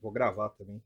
[0.00, 0.82] Vou gravar também.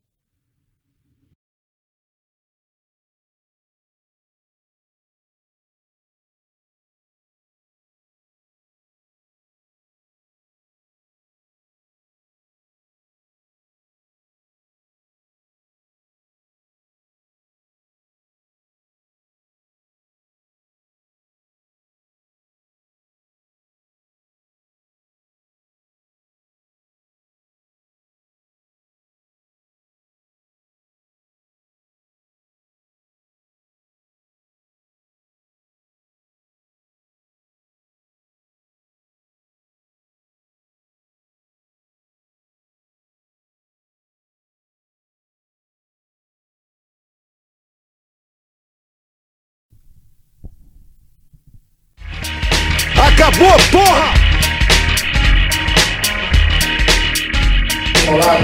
[53.23, 54.13] Acabou, porra!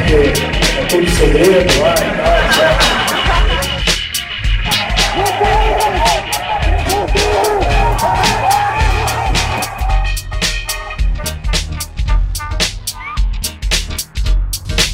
[0.07, 0.15] Que
[0.79, 2.03] é tudo segredo lá e?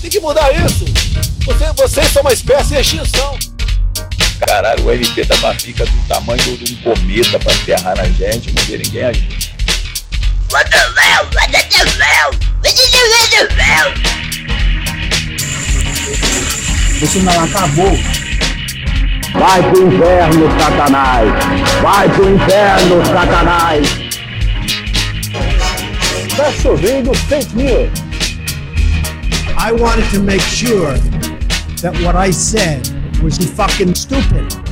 [0.01, 0.85] Tem que mudar isso!
[1.45, 3.37] Você, vocês são uma espécie de extinção!
[4.47, 8.63] Caralho, o MP da Bafica do tamanho de um cometa pra enterrar na gente, não
[8.63, 9.34] vê ninguém agir.
[10.51, 11.25] What the hell?
[11.33, 12.31] What the hell?
[12.61, 12.75] What
[13.47, 13.91] the hell?
[16.99, 17.97] Você não acabou.
[19.33, 21.29] Vai pro inferno, Satanás!
[21.81, 23.87] Vai pro inferno, Satanás!
[26.37, 27.91] Tá chovendo fake news!
[29.57, 30.97] I wanted to make sure
[31.81, 32.87] that what I said
[33.21, 34.64] was fucking stupid.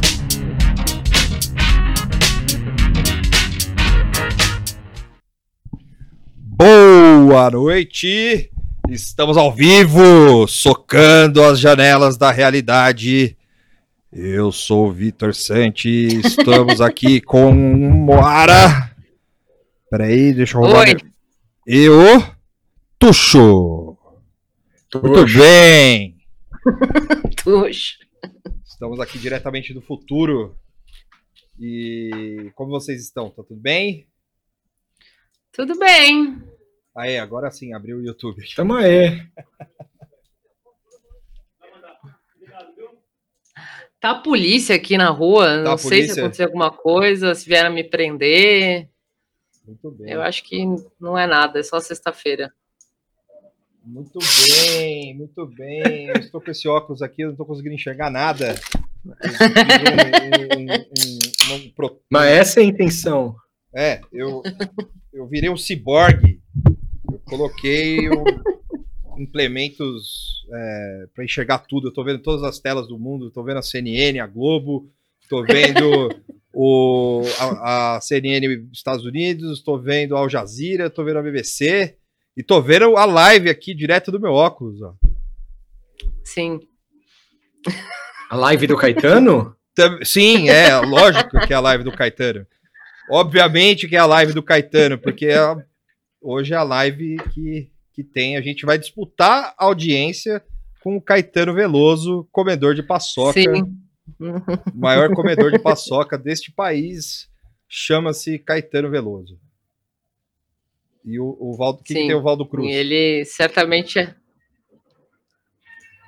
[7.25, 8.51] Boa noite!
[8.89, 13.37] Estamos ao vivo, socando as janelas da realidade.
[14.11, 18.93] Eu sou o Vitor Santi, estamos aqui com Moara.
[19.89, 20.85] Peraí, deixa eu roubar.
[20.85, 20.97] Oi.
[21.65, 22.21] E o
[22.99, 23.97] Tuxo.
[25.01, 26.17] Muito bem!
[27.41, 27.99] Tuxo.
[28.65, 30.57] Estamos aqui diretamente do futuro.
[31.57, 33.29] E como vocês estão?
[33.29, 34.07] Tá tudo bem?
[35.53, 36.52] Tudo bem.
[36.95, 38.43] Aí, agora sim, abriu o YouTube.
[38.55, 39.25] Tamo aí.
[43.99, 45.57] Tá a polícia aqui na rua.
[45.57, 48.89] não Tá a sei se aconteceu alguma coisa, se vieram me prender.
[49.65, 50.11] Muito bem.
[50.11, 50.65] Eu acho que
[50.99, 52.53] não é nada, é só sexta-feira.
[53.85, 56.07] Muito bem, muito bem.
[56.07, 58.55] Eu estou com esse óculos aqui, eu não estou conseguindo enxergar nada.
[59.05, 59.09] Um-
[60.57, 63.35] um- um- um Mas essa é a intenção.
[63.75, 64.41] É, eu,
[65.13, 66.41] eu virei um ciborgue.
[67.37, 68.23] Coloquei o-
[69.17, 70.45] implementos
[71.15, 71.87] para enxergar tudo.
[71.87, 74.87] Eu estou vendo todas as telas do mundo, estou vendo a CNN, a Globo,
[75.21, 76.09] estou vendo
[76.53, 81.23] o, a, a CNN dos Estados Unidos, estou vendo a Al Jazeera, estou vendo a
[81.23, 81.95] BBC
[82.37, 84.81] e estou vendo a live aqui direto do meu óculos.
[84.81, 84.93] Ó.
[86.23, 86.59] Sim.
[88.29, 89.55] A live do Caetano?
[90.03, 92.45] Sim, é, lógico que é a live do Caetano.
[93.09, 95.55] Obviamente que é a live do Caetano, porque é-
[96.23, 98.37] hoje é a live que, que tem.
[98.37, 100.43] A gente vai disputar a audiência
[100.81, 103.39] com o Caetano Veloso, comedor de paçoca.
[103.39, 103.77] Sim.
[104.19, 107.29] O maior comedor de paçoca deste país
[107.67, 109.39] chama-se Caetano Veloso.
[111.05, 112.73] E o, o Valdo, o que, que tem o Valdo Cruz?
[112.73, 114.15] Ele certamente é.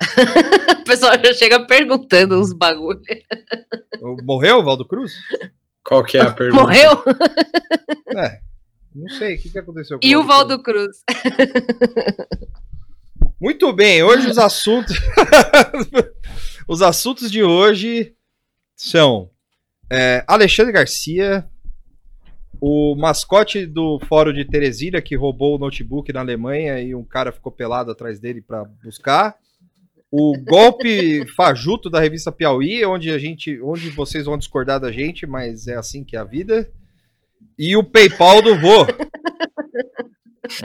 [0.81, 3.01] o pessoal já chega perguntando uns bagulho.
[4.23, 5.13] Morreu o Valdo Cruz?
[5.83, 6.63] Qual que é a pergunta?
[6.63, 6.91] Morreu?
[8.17, 8.39] É,
[8.95, 10.27] não sei o que, que aconteceu com E o Cruz.
[10.35, 11.03] Valdo Cruz?
[13.39, 14.95] Muito bem, hoje os assuntos.
[16.67, 18.15] os assuntos de hoje
[18.75, 19.29] são
[19.91, 21.45] é, Alexandre Garcia,
[22.61, 27.31] o mascote do Fórum de Teresina que roubou o notebook na Alemanha e um cara
[27.31, 29.35] ficou pelado atrás dele para buscar.
[30.09, 35.27] O golpe fajuto da revista Piauí, onde a gente, onde vocês vão discordar da gente,
[35.27, 36.71] mas é assim que é a vida.
[37.57, 38.85] E o PayPal do vô.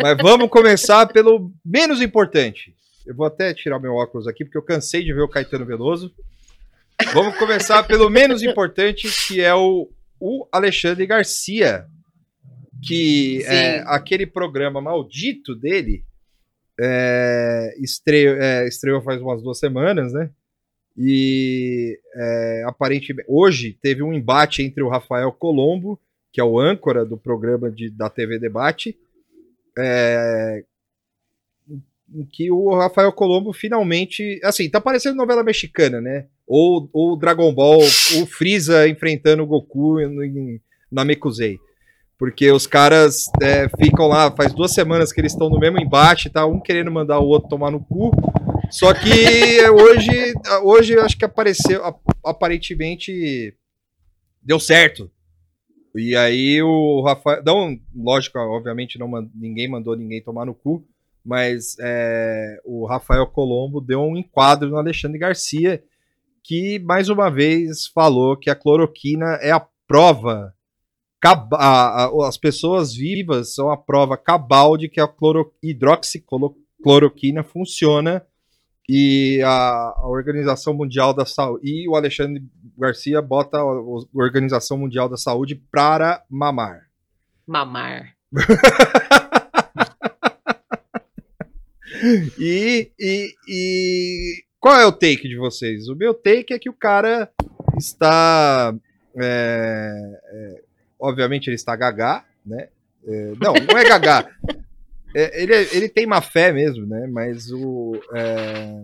[0.03, 2.75] Mas vamos começar pelo menos importante.
[3.07, 6.13] Eu vou até tirar meu óculos aqui, porque eu cansei de ver o Caetano Veloso.
[7.13, 9.89] Vamos começar pelo menos importante, que é o,
[10.21, 11.87] o Alexandre Garcia.
[12.87, 16.05] Que é aquele programa maldito dele
[16.81, 20.31] é, estreou, é, estreou faz umas duas semanas, né?
[20.97, 26.01] E é, aparentemente hoje teve um embate entre o Rafael Colombo,
[26.33, 28.97] que é o âncora do programa de, da TV Debate,
[29.79, 30.65] é,
[32.13, 34.41] em que o Rafael Colombo finalmente.
[34.43, 36.27] Assim, tá parecendo novela mexicana, né?
[36.47, 40.61] Ou, ou Dragon Ball, o Freeza enfrentando o Goku em,
[40.91, 41.59] na Mekuzei.
[42.19, 46.29] Porque os caras é, ficam lá, faz duas semanas que eles estão no mesmo embate,
[46.29, 46.45] tá?
[46.45, 48.11] Um querendo mandar o outro tomar no cu.
[48.71, 49.09] Só que
[49.71, 53.55] hoje, hoje acho que apareceu, ap- aparentemente
[54.43, 55.11] deu certo.
[55.97, 57.43] E aí o Rafael.
[57.45, 60.87] Não, lógico, obviamente não ninguém mandou ninguém tomar no cu,
[61.25, 65.83] mas é, o Rafael Colombo deu um enquadro no Alexandre Garcia,
[66.45, 70.55] que mais uma vez falou que a cloroquina é a prova.
[71.23, 78.25] a- a- as pessoas vivas são a prova cabal de que a cloro, hidroxicloroquina funciona
[78.93, 82.43] e a, a Organização Mundial da Saúde e o Alexandre
[82.77, 83.65] Garcia bota a a
[84.13, 86.89] Organização Mundial da Saúde para mamar.
[87.47, 88.17] Mamar.
[92.39, 95.87] E, e, e qual é o take de vocês?
[95.89, 97.31] O meu take é que o cara
[97.77, 98.75] está.
[99.21, 100.63] é, é,
[100.99, 102.69] obviamente ele está gagá, né?
[103.07, 104.31] É, não, não é gagá.
[105.15, 107.07] É, ele, é- ele tem má fé mesmo, né?
[107.11, 107.93] Mas o.
[108.15, 108.83] é,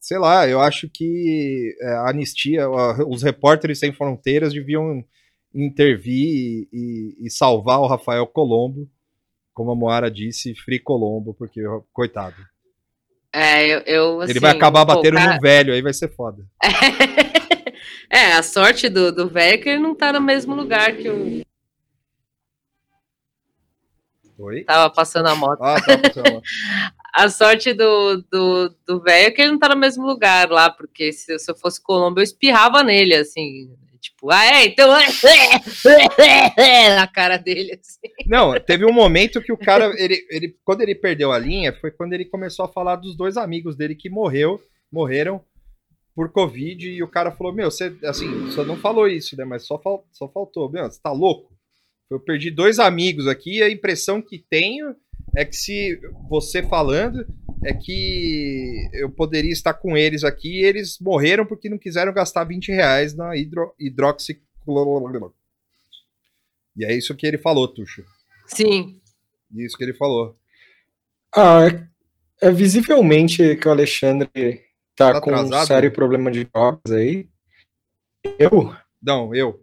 [0.00, 2.68] sei lá, eu acho que é, a anistia,
[3.08, 5.04] os repórteres sem fronteiras deviam
[5.54, 8.88] intervir e, e- e salvar o Rafael Colombo,
[9.54, 11.60] como a Moara disse, Free Colombo, porque,
[11.92, 12.36] coitado.
[13.34, 16.44] É, eu, eu, ele vai assim, acabar batendo cara- no velho, aí vai ser foda.
[18.10, 21.08] é, a sorte do, do velho é que ele não tá no mesmo lugar que
[21.08, 21.42] o
[24.42, 24.64] Oi?
[24.64, 25.62] tava passando a moto.
[25.62, 26.22] Ah, tá, tá.
[27.14, 30.70] A sorte do do do velho é que ele não tá no mesmo lugar lá,
[30.70, 33.70] porque se, se eu fosse Colombo, eu espirrava nele, assim.
[34.00, 34.90] Tipo, ah, é, então.
[36.96, 38.00] na cara dele, assim.
[38.26, 41.92] Não, teve um momento que o cara, ele, ele, quando ele perdeu a linha, foi
[41.92, 44.60] quando ele começou a falar dos dois amigos dele que morreu,
[44.90, 45.40] morreram
[46.16, 49.64] por Covid, e o cara falou, meu, você, assim, você não falou isso, né, mas
[49.64, 51.52] só, fal, só faltou, meu, você tá louco?
[52.12, 54.94] Eu perdi dois amigos aqui, e a impressão que tenho
[55.34, 55.98] é que se
[56.28, 57.26] você falando,
[57.64, 62.44] é que eu poderia estar com eles aqui, e eles morreram porque não quiseram gastar
[62.44, 65.30] 20 reais na hidro, hidroxicloroquina.
[66.76, 68.04] E é isso que ele falou, Tuxo.
[68.46, 69.00] Sim.
[69.54, 70.36] Isso que ele falou.
[71.34, 74.62] Ah, é, é visivelmente que o Alexandre
[74.94, 75.66] tá, Tá com um atrasado?
[75.66, 77.28] sério problema de drogas aí.
[78.38, 78.74] Eu?
[79.02, 79.61] Não, eu.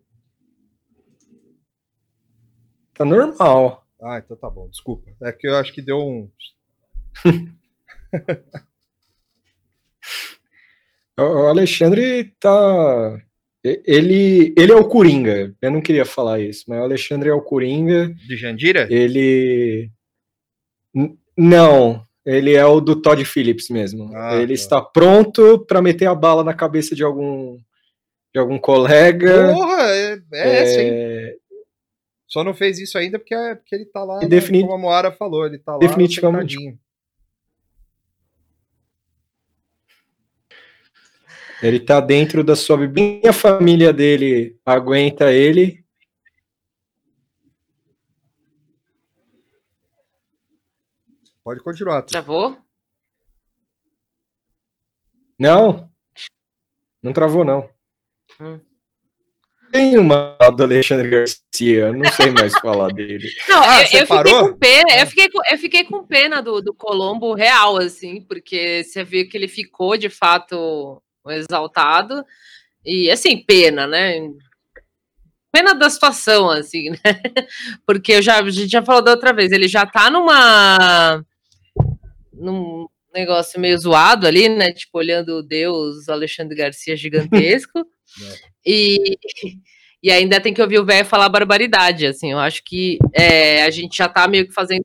[3.00, 3.86] Tá normal.
[4.02, 5.10] Ah, então tá bom, desculpa.
[5.24, 6.30] É que eu acho que deu um.
[11.18, 13.20] O Alexandre tá.
[13.62, 15.54] Ele, ele é o Coringa.
[15.62, 18.08] Eu não queria falar isso, mas o Alexandre é o Coringa.
[18.26, 18.88] De Jandira?
[18.90, 19.92] Ele.
[20.96, 24.12] N- Não, ele é o do Todd Phillips mesmo.
[24.16, 24.54] Ah, ele tá.
[24.54, 27.58] está pronto para meter a bala na cabeça de algum
[28.34, 29.54] de algum colega.
[29.54, 30.92] Porra, é, é essa, hein?
[32.30, 34.74] Só não fez isso ainda porque, é- porque ele tá lá, E né, defini- como
[34.74, 36.54] a Moara falou, ele tá lá Definitivamente.
[36.54, 36.80] sentadinho.
[41.62, 45.84] Ele tá dentro da sua biblinha, a família dele aguenta ele.
[51.44, 52.04] Pode continuar.
[52.04, 52.58] Travou?
[55.38, 55.90] Não,
[57.02, 57.70] não travou, não.
[58.42, 58.60] Hum.
[59.72, 63.30] Tem uma do Alexandre Garcia, não sei mais falar dele.
[63.48, 66.42] Não, Ah, eu, você eu fiquei com pena, eu fiquei com, eu fiquei com pena
[66.42, 72.26] do, do Colombo real, assim, porque você vê que ele ficou de fato exaltado.
[72.86, 74.30] E assim, pena, né?
[75.52, 76.98] Pena da situação, assim, né?
[77.86, 81.26] Porque eu já, a gente já falou da outra vez, ele já tá numa.
[82.32, 84.72] num negócio meio zoado ali, né?
[84.72, 87.86] Tipo, olhando o Deus Alexandre Garcia gigantesco.
[88.66, 89.18] e,
[90.04, 92.32] e ainda tem que ouvir o velho falar barbaridade, assim.
[92.32, 94.84] Eu acho que é, a gente já tá meio que fazendo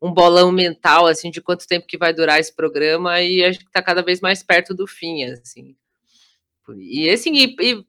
[0.00, 3.66] um bolão mental, assim, de quanto tempo que vai durar esse programa e a gente
[3.70, 5.74] tá cada vez mais perto do fim, assim.
[6.78, 7.84] E assim, e, e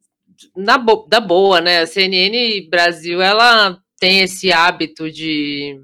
[0.55, 1.79] na bo- da boa, né?
[1.79, 5.79] A CNN Brasil, ela tem esse hábito de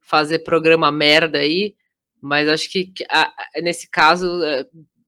[0.00, 1.74] fazer programa merda aí,
[2.20, 4.64] mas acho que a- nesse caso é,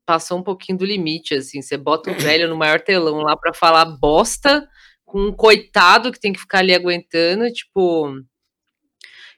[0.08, 1.60] passou um pouquinho do limite, assim.
[1.60, 4.66] Você bota o velho no maior telão lá pra falar bosta
[5.04, 8.10] com um coitado que tem que ficar ali aguentando, tipo.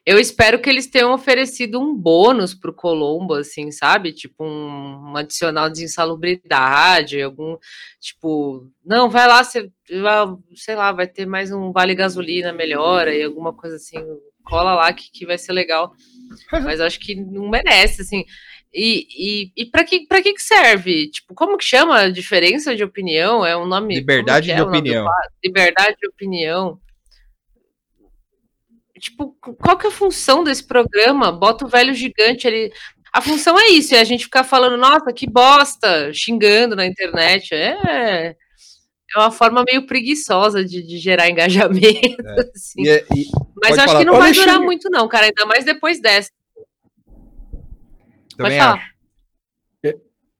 [0.03, 4.11] Eu espero que eles tenham oferecido um bônus pro Colombo, assim, sabe?
[4.13, 7.57] Tipo, um, um adicional de insalubridade, algum.
[7.99, 9.69] Tipo, não, vai lá, você,
[10.55, 13.97] sei lá, vai ter mais um vale gasolina melhor, aí alguma coisa assim,
[14.43, 15.93] cola lá que, que vai ser legal.
[16.63, 18.25] Mas acho que não merece, assim.
[18.73, 21.09] E, e, e para que, pra que que serve?
[21.09, 23.45] Tipo, como que chama a diferença de opinião?
[23.45, 23.95] É um nome.
[23.95, 25.05] Liberdade é de do opinião.
[25.43, 26.79] Liberdade de opinião.
[28.97, 31.31] Tipo, qual que é a função desse programa?
[31.31, 32.71] Bota o velho gigante ali.
[33.11, 37.53] A função é isso, é a gente ficar falando, nossa, que bosta, xingando na internet.
[37.53, 38.35] É,
[39.13, 41.81] é uma forma meio preguiçosa de, de gerar engajamento.
[42.55, 42.83] assim.
[42.83, 43.27] E é- e-
[43.61, 43.99] Mas eu acho falar.
[43.99, 45.25] que não vai durar muito, não, cara.
[45.25, 46.29] Ainda mais depois dessa.
[48.41, 48.91] Também Pode acho.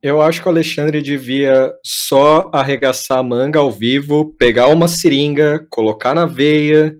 [0.03, 5.63] Eu acho que o Alexandre devia só arregaçar a manga ao vivo, pegar uma seringa,
[5.69, 6.97] colocar na veia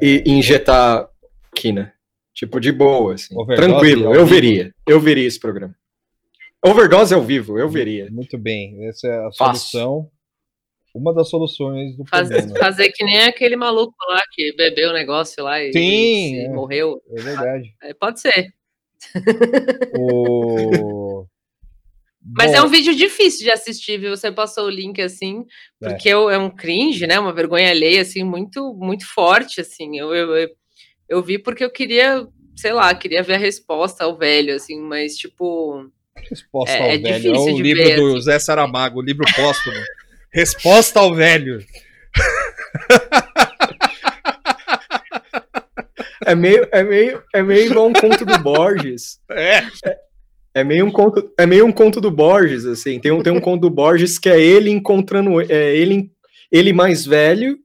[0.00, 1.08] e injetar
[1.54, 1.92] quina.
[2.34, 3.32] Tipo, de boa, assim.
[3.38, 4.26] Overdose Tranquilo, eu vivo.
[4.26, 4.74] veria.
[4.88, 5.72] Eu veria esse programa.
[6.64, 8.08] Overdose ao vivo, eu veria.
[8.10, 8.84] Muito bem.
[8.88, 9.70] Essa é a Fácil.
[9.70, 10.10] solução.
[10.92, 12.58] Uma das soluções do Fazer, problema.
[12.58, 16.48] fazer que nem aquele maluco lá que bebeu o negócio lá e, Sim, e é.
[16.48, 17.00] morreu.
[17.16, 17.72] É verdade.
[17.82, 18.52] É, pode ser.
[19.98, 21.26] O...
[22.38, 24.16] Mas Bom, é um vídeo difícil de assistir, viu?
[24.16, 25.44] Você passou o link assim,
[25.82, 25.88] É.
[25.88, 27.18] porque eu- é um cringe, né?
[27.18, 29.98] Uma vergonha alheia, assim, muito, muito forte, assim.
[29.98, 30.48] Eu, eu, eu,
[31.08, 32.24] eu vi porque eu queria,
[32.56, 35.90] sei lá, queria ver a resposta ao velho, assim, mas tipo.
[36.30, 37.06] Resposta é- ao é velho.
[37.08, 38.20] É difícil o de livro ver, do assim.
[38.20, 39.76] Zé Saramago, o livro póstumo.
[40.32, 41.58] Resposta ao velho.
[46.26, 49.18] É meio, é meio, é meio igual um conto do Borges.
[49.30, 49.62] É.
[50.54, 53.00] É meio um conto, é meio um conto do Borges, assim.
[53.00, 56.10] Tem um, tem um conto do Borges que é ele encontrando, é ele,
[56.50, 57.58] ele mais velho,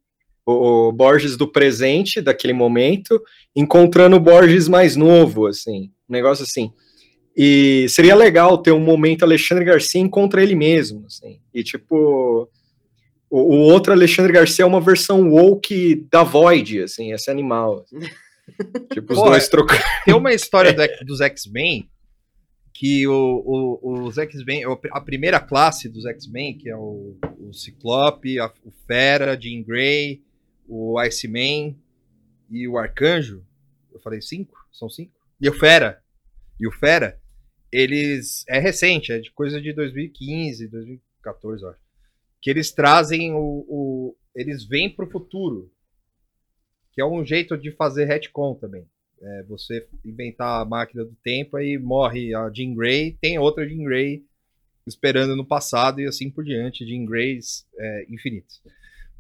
[0.46, 3.22] o, o Borges do presente, daquele momento,
[3.56, 5.92] encontrando o Borges mais novo, assim.
[6.10, 6.72] Um negócio assim.
[7.36, 11.40] E seria legal ter um momento Alexandre Garcia encontra ele mesmo, assim.
[11.54, 12.50] E tipo,
[13.30, 17.84] o, o outro Alexandre Garcia é uma versão woke da Void, assim, esse animal.
[17.84, 18.00] assim.
[18.94, 19.82] tipo, os Porra, dois trocando.
[20.06, 21.89] Tem uma história do dos X-Men
[22.74, 28.39] que o, o- os X-Men, a primeira classe dos X-Men, que é o, o Ciclope,
[28.39, 30.22] a- o Fera, Jean Grey,
[30.68, 31.75] o Iceman
[32.50, 33.44] e o Arcanjo,
[33.92, 34.56] eu falei cinco?
[34.72, 35.12] São cinco?
[35.42, 36.01] E o Fera.
[36.60, 37.20] E o Fera,
[37.72, 38.44] eles.
[38.48, 41.80] É recente, é de coisa de 2015, 2014, eu acho.
[42.42, 43.66] Que eles trazem o.
[43.68, 45.72] o eles vêm pro futuro.
[46.98, 48.84] Que é um jeito de fazer retcon também.
[49.22, 53.84] É você inventar a máquina do tempo aí morre a Jean Grey, tem outra Jean
[53.84, 54.24] Grey
[54.88, 58.60] esperando no passado e assim por diante, Jean Greys é, infinitos.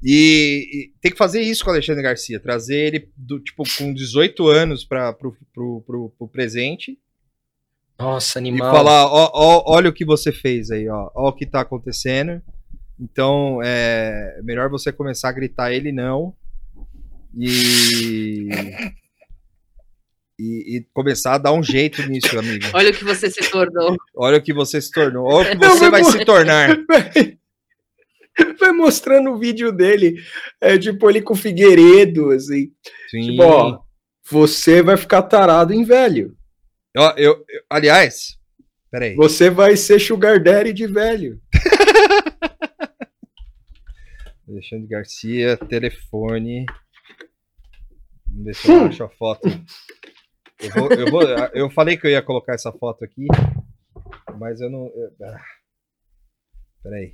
[0.01, 3.93] E, e tem que fazer isso com o Alexandre Garcia, trazer ele do, tipo com
[3.93, 6.97] 18 anos para pro, pro, pro, pro presente
[7.99, 8.73] Nossa, e animal.
[8.73, 12.41] falar, ó, ó, olha o que você fez aí, ó, ó o que tá acontecendo.
[12.99, 16.35] Então, é melhor você começar a gritar ele não
[17.37, 18.47] e
[20.39, 22.65] e, e começar a dar um jeito nisso, amigo.
[22.73, 23.95] Olha o que você se tornou.
[24.15, 26.77] Olha o que você se tornou, olha o que Não, você mas vai se tornar.
[28.59, 30.15] Vai mostrando o vídeo dele,
[30.61, 32.71] é, tipo, ele com o Figueiredo, assim.
[33.09, 33.31] Sim.
[33.31, 33.79] Tipo, ó,
[34.29, 36.37] você vai ficar tarado em velho.
[36.95, 38.37] Ó, eu, eu- aliás,
[38.91, 39.15] peraí.
[39.15, 41.41] Você vai ser sugar daddy de velho.
[44.47, 46.63] Alexandre Garcia, telefone.
[48.53, 49.47] Se eu acho a foto.
[50.59, 51.21] Eu, vou, eu, vou,
[51.53, 53.27] eu falei que eu ia colocar essa foto aqui,
[54.39, 54.85] mas eu não.
[54.87, 55.39] eu- ah.
[56.83, 57.13] Peraí.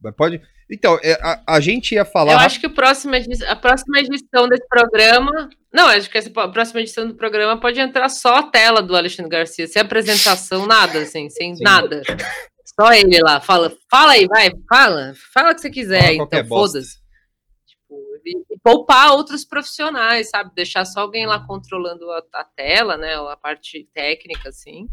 [0.00, 0.40] Mas pode.
[0.70, 2.32] Então, é, a, a gente ia falar.
[2.34, 3.12] Eu acho que o próximo
[3.48, 5.48] a próxima edição desse programa.
[5.72, 8.96] Não, acho que essa po- próxima edição do programa pode entrar só a tela do
[8.96, 11.64] Alexandre Garcia, sem apresentação, nada, assim, sem Sim.
[11.64, 12.02] nada.
[12.80, 13.40] Só ele lá.
[13.40, 15.14] Fala, fala aí, vai, fala.
[15.34, 16.96] Fala o que você quiser, Fala então, foda-se.
[18.28, 20.54] E, e poupar outros profissionais, sabe?
[20.54, 23.14] Deixar só alguém lá controlando a, a tela, né?
[23.14, 24.88] A parte técnica, assim.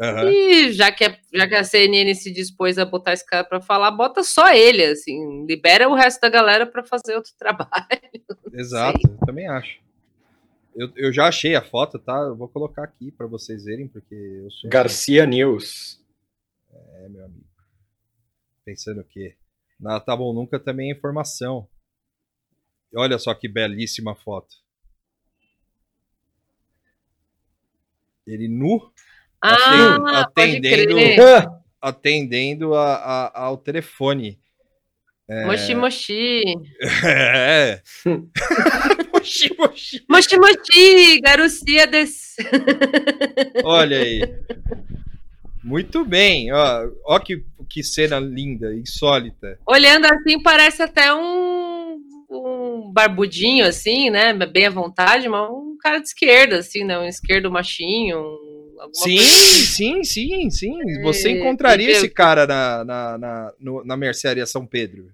[0.00, 0.28] Aham.
[0.28, 3.60] E já que, a, já que a CNN se dispôs a botar esse cara pra
[3.60, 7.86] falar, bota só ele, assim, libera o resto da galera pra fazer outro trabalho.
[8.52, 9.78] Exato, eu também acho.
[10.74, 12.16] Eu, eu já achei a foto, tá?
[12.18, 14.68] Eu vou colocar aqui pra vocês verem, porque eu sou.
[14.68, 16.00] Garcia News.
[16.72, 17.44] É, meu amigo.
[18.64, 19.36] Pensando o quê?
[19.78, 21.68] Na Tá Bom Nunca também é informação.
[22.96, 24.54] Olha só que belíssima foto.
[28.26, 28.90] Ele nu
[29.42, 30.96] Ah, atendendo,
[31.80, 34.40] atendendo a, a- ao telefone.
[35.46, 36.42] Moshi Moshi.
[37.06, 37.82] É.
[39.12, 40.04] mochi, mochi.
[40.08, 42.36] Moshi Moshi, Garucia desse.
[43.64, 44.20] Olha aí.
[45.62, 46.52] Muito bem.
[46.52, 49.58] Ó, ó que, que cena linda, insólita.
[49.66, 51.98] Olhando assim, parece até um,
[52.30, 54.32] um barbudinho, assim, né?
[54.46, 56.98] Bem à vontade, mas um cara de esquerda, assim, né?
[56.98, 58.18] Um esquerdo machinho.
[58.18, 59.64] Um, Sim, assim.
[59.64, 61.02] sim, sim, sim.
[61.02, 62.04] Você É, encontraria entendeu?
[62.04, 63.52] esse cara na, na, na,
[63.84, 65.10] na mercearia São Pedro.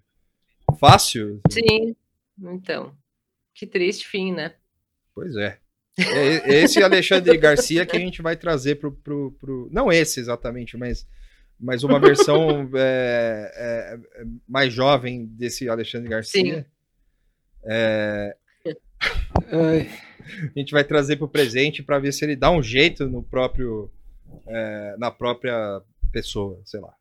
[0.78, 1.40] Fácil?
[1.50, 1.94] Sim.
[2.42, 2.92] Então.
[3.54, 4.54] Que triste fim, né?
[5.14, 5.58] Pois é.
[5.98, 10.18] É é esse Alexandre Garcia que a gente vai trazer pro, pro, pro- Não esse
[10.18, 11.06] exatamente, mas,
[11.58, 16.42] mas uma versão é, é, é, mais jovem desse Alexandre Garcia.
[16.60, 16.64] Sim.
[17.64, 18.34] É,
[19.52, 23.90] a gente vai trazer pro presente para ver se ele dá um jeito no próprio.
[24.46, 25.80] é, na própria
[26.12, 26.92] pessoa, sei lá.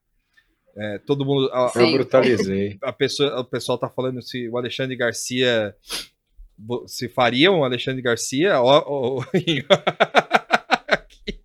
[0.78, 1.50] É, todo mundo.
[1.52, 2.78] a- eu brutalizei.
[2.84, 5.76] a pessoa, o pessoal tá falando se o Alexandre Garcia
[6.88, 8.84] se faria um Alexandre Garcia ou,
[9.20, 9.26] ou,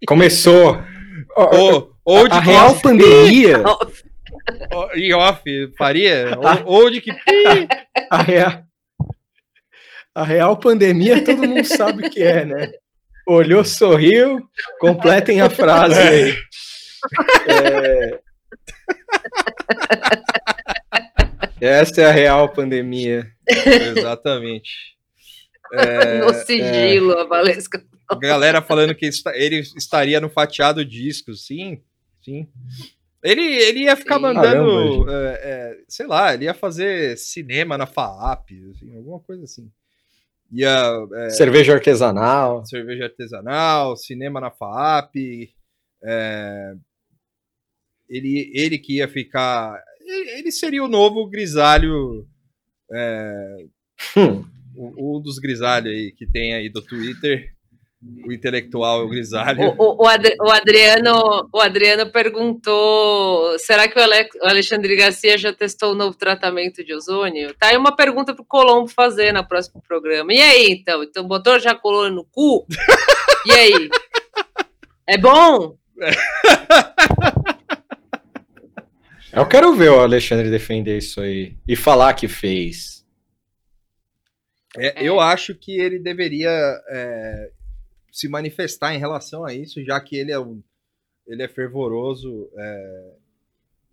[0.06, 0.76] Começou.
[1.37, 3.62] Ó, ou, ou de a real pandemia,
[4.94, 5.42] em off
[5.76, 7.11] faria ou, ou de que
[8.11, 8.62] a real,
[10.14, 12.73] a real pandemia todo mundo sabe o que é, né?
[13.26, 14.38] Olhou, sorriu,
[14.78, 16.37] completem a frase aí.
[17.49, 18.21] É,
[21.61, 23.26] Essa é a real pandemia.
[23.47, 24.71] exatamente
[25.73, 27.83] É, no sigilo, a Valesca.
[28.09, 31.83] a galera falando que ele estaria no fatiado disco sim
[32.23, 32.49] sim
[33.25, 34.21] ele, ele ia ficar Sim.
[34.21, 39.73] mandando, é, é, sei lá, ele ia fazer cinema na FAAP, assim, alguma coisa assim.
[40.55, 42.65] Ia, é, Cerveja artesanal.
[42.67, 45.17] cerveja artesanal, cinema na FAAP.
[46.03, 46.75] é,
[48.09, 49.83] ele, ele que ia ficar.
[50.37, 52.27] Ele seria o novo grisalho.
[52.93, 53.67] é,
[54.17, 54.45] Hum,
[54.77, 57.54] um um dos grisalhos aí que tem aí do Twitter.
[58.27, 59.75] O intelectual é o grisalho.
[59.79, 64.95] O, o- o Adri- o Adriano, o Adriano perguntou: será que o Ale- o Alexandre
[64.97, 67.55] Garcia já testou o novo tratamento de ozônio?
[67.55, 70.33] Tá aí uma pergunta pro Colombo fazer no próximo programa.
[70.33, 71.03] E aí, então?
[71.03, 72.67] Então, botou já colou no cu?
[73.47, 73.89] E aí?
[75.07, 75.77] É bom?
[79.33, 83.05] Eu quero ver o Alexandre defender isso aí e falar que fez.
[84.77, 86.51] É, eu acho que ele deveria
[86.88, 87.51] é,
[88.14, 90.62] se manifestar em relação a isso, já que ele é um,
[91.27, 92.48] ele é fervoroso.
[92.57, 93.12] é,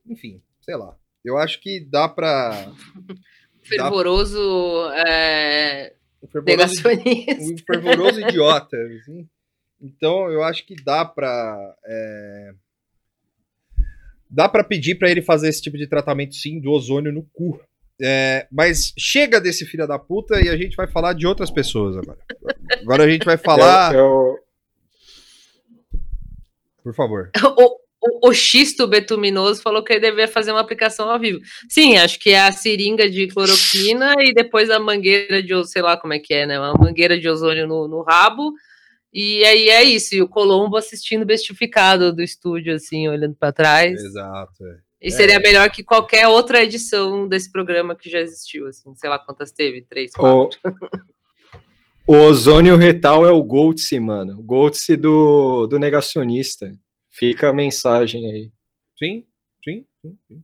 [0.05, 0.95] enfim, sei lá.
[1.25, 2.71] Eu acho que dá pra.
[3.63, 8.75] Fervoroso é, um fervoroso, um fervoroso idiota.
[8.97, 9.29] assim.
[9.79, 11.75] Então eu acho que dá pra.
[11.85, 12.53] é,
[14.27, 17.61] dá pra pedir pra ele fazer esse tipo de tratamento sim do ozônio no cu.
[18.01, 21.95] É, mas chega desse filho da puta e a gente vai falar de outras pessoas
[21.95, 22.17] agora.
[22.81, 23.93] Agora a gente vai falar.
[23.93, 24.39] Eu- eu-
[26.83, 27.31] Por favor.
[28.03, 31.39] O, o, o xisto betuminoso falou que ele deveria fazer uma aplicação ao vivo.
[31.69, 35.95] Sim, acho que é a seringa de cloroquina e depois a mangueira de, sei lá
[35.95, 36.57] como é que é, né?
[36.59, 38.53] Uma mangueira de ozônio no, no rabo.
[39.13, 40.15] E aí é isso.
[40.15, 44.01] E o Colombo assistindo bestificado do estúdio, assim, olhando para trás.
[44.03, 44.65] Exato.
[44.65, 44.77] é.
[44.99, 48.95] E seria melhor que qualquer outra edição desse programa que já existiu, assim.
[48.95, 50.57] Sei lá quantas teve, três, quatro.
[50.65, 50.71] O,
[52.11, 54.37] o ozônio retal é o Goltz, mano.
[54.37, 56.77] O Goltz do, do negacionista.
[57.09, 58.51] Fica a mensagem aí.
[58.99, 59.25] Sim,
[59.63, 60.43] sim, sim, sim.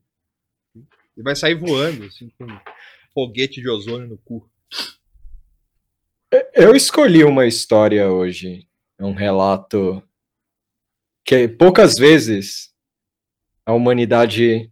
[1.18, 2.60] E vai sair voando, assim, com um
[3.14, 4.50] foguete de ozônio no cu.
[6.54, 8.66] Eu escolhi uma história hoje,
[8.98, 10.02] um relato
[11.26, 12.74] que poucas vezes
[13.66, 14.72] a humanidade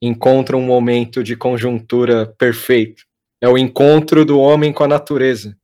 [0.00, 3.04] encontra um momento de conjuntura perfeito.
[3.42, 5.54] É o encontro do homem com a natureza,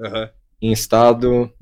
[0.00, 0.30] Aham.
[0.62, 1.52] em estado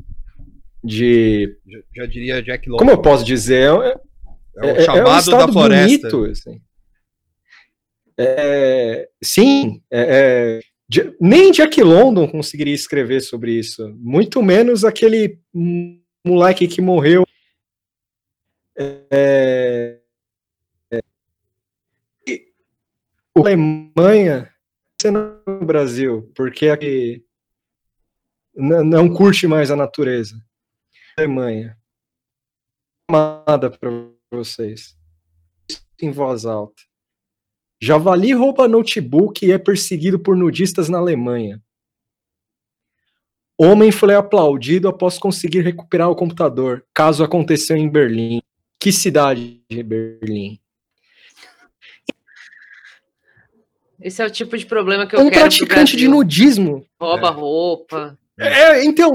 [0.83, 1.57] de.
[1.67, 2.79] Já, já diria Jack London.
[2.79, 3.71] Como eu posso dizer?
[3.83, 4.01] É,
[4.69, 6.09] É o chamado da estado floresta.
[6.11, 6.61] bonito, assim.
[8.19, 15.39] É, sim, é, é, nem Jack London conseguiria escrever sobre isso, muito menos aquele
[16.25, 17.27] moleque que morreu.
[18.79, 19.99] É,
[20.91, 21.01] é,
[23.37, 24.51] Alemanha
[25.05, 27.23] é no Brasil, porque aqui
[28.57, 30.35] não curte mais a natureza.
[31.19, 31.77] Alemanha.
[33.09, 33.91] Amada para
[34.33, 34.97] vocês.
[36.01, 36.83] Em voz alta.
[37.81, 41.63] Javali rouba notebook e é perseguido por nudistas na Alemanha.
[43.59, 46.85] Homem foi aplaudido após conseguir recuperar o computador.
[46.95, 48.41] Caso aconteceu em Berlim.
[48.79, 50.61] Que cidade de Berlim?
[53.99, 55.33] Esse é o tipo de problema que eu Um quero.
[55.33, 56.87] pro praticante de nudismo.
[57.01, 58.19] Rouba roupa.
[58.39, 59.13] É, então.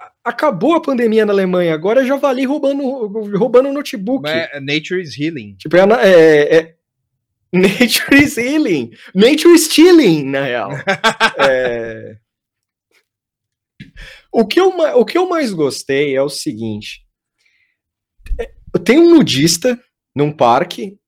[0.00, 2.82] a- Acabou a pandemia na Alemanha, agora é javali roubando,
[3.36, 4.22] roubando notebook.
[4.22, 5.56] Mas é Nature is Healing.
[5.56, 6.74] Tipo, é, é- é-
[7.54, 8.90] Nature is healing.
[9.14, 10.70] Nature is stealing, na real.
[11.38, 12.16] É,
[14.32, 17.06] O, que eu, o que eu mais gostei é o seguinte.
[18.40, 18.50] É,
[18.84, 19.80] Tem um nudista
[20.14, 20.98] num parque,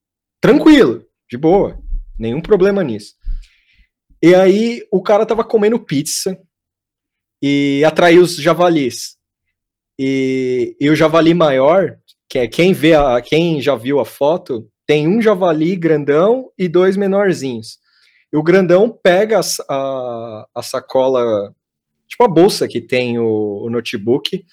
[0.41, 1.83] tranquilo, de boa,
[2.19, 3.15] nenhum problema nisso.
[4.27, 6.37] E aí o cara tava comendo pizza
[7.41, 9.17] e atraiu os javalis.
[9.97, 11.97] E, e o javali maior,
[12.29, 16.67] que é quem vê a, quem já viu a foto, tem um javali grandão e
[16.67, 17.79] dois menorzinhos.
[18.33, 21.55] E o grandão pega a, a, a sacola,
[22.09, 24.45] tipo a bolsa que tem o, o notebook,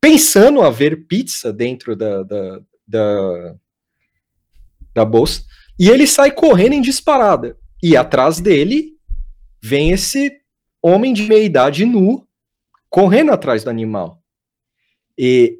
[0.00, 3.54] pensando a ver pizza dentro da, da, da,
[4.94, 5.42] da bolsa,
[5.78, 7.58] e ele sai correndo em disparada.
[7.82, 8.93] E atrás dele
[9.64, 10.42] vem esse
[10.82, 12.28] homem de meia idade nu
[12.90, 14.22] correndo atrás do animal.
[15.16, 15.58] E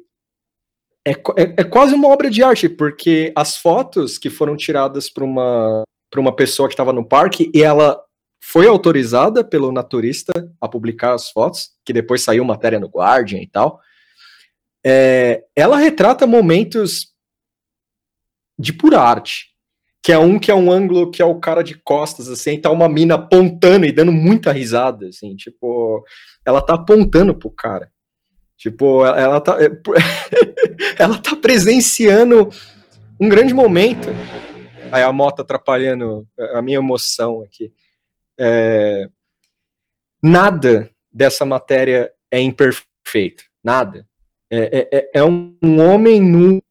[1.03, 1.15] é, é,
[1.57, 5.81] é quase uma obra de arte, porque as fotos que foram tiradas por uma,
[6.15, 7.99] uma pessoa que estava no parque, e ela
[8.39, 13.47] foi autorizada pelo naturista a publicar as fotos, que depois saiu matéria no Guardian e
[13.47, 13.81] tal.
[14.85, 17.11] É, ela retrata momentos
[18.57, 19.54] de pura arte.
[20.05, 22.69] Que é um que é um ângulo que é o cara de costas, assim, tá
[22.69, 26.05] uma mina apontando e dando muita risada, assim, tipo,
[26.45, 27.91] ela tá apontando pro cara.
[28.55, 29.57] Tipo, ela, tá.
[30.99, 32.49] ela tá presenciando
[33.19, 34.09] um grande momento.
[34.91, 37.73] Aí a moto atrapalhando a minha emoção aqui.
[38.39, 39.09] É,
[40.21, 43.43] nada dessa matéria é imperfeito.
[43.63, 44.07] Nada.
[44.51, 46.61] É, é- é, é um homem num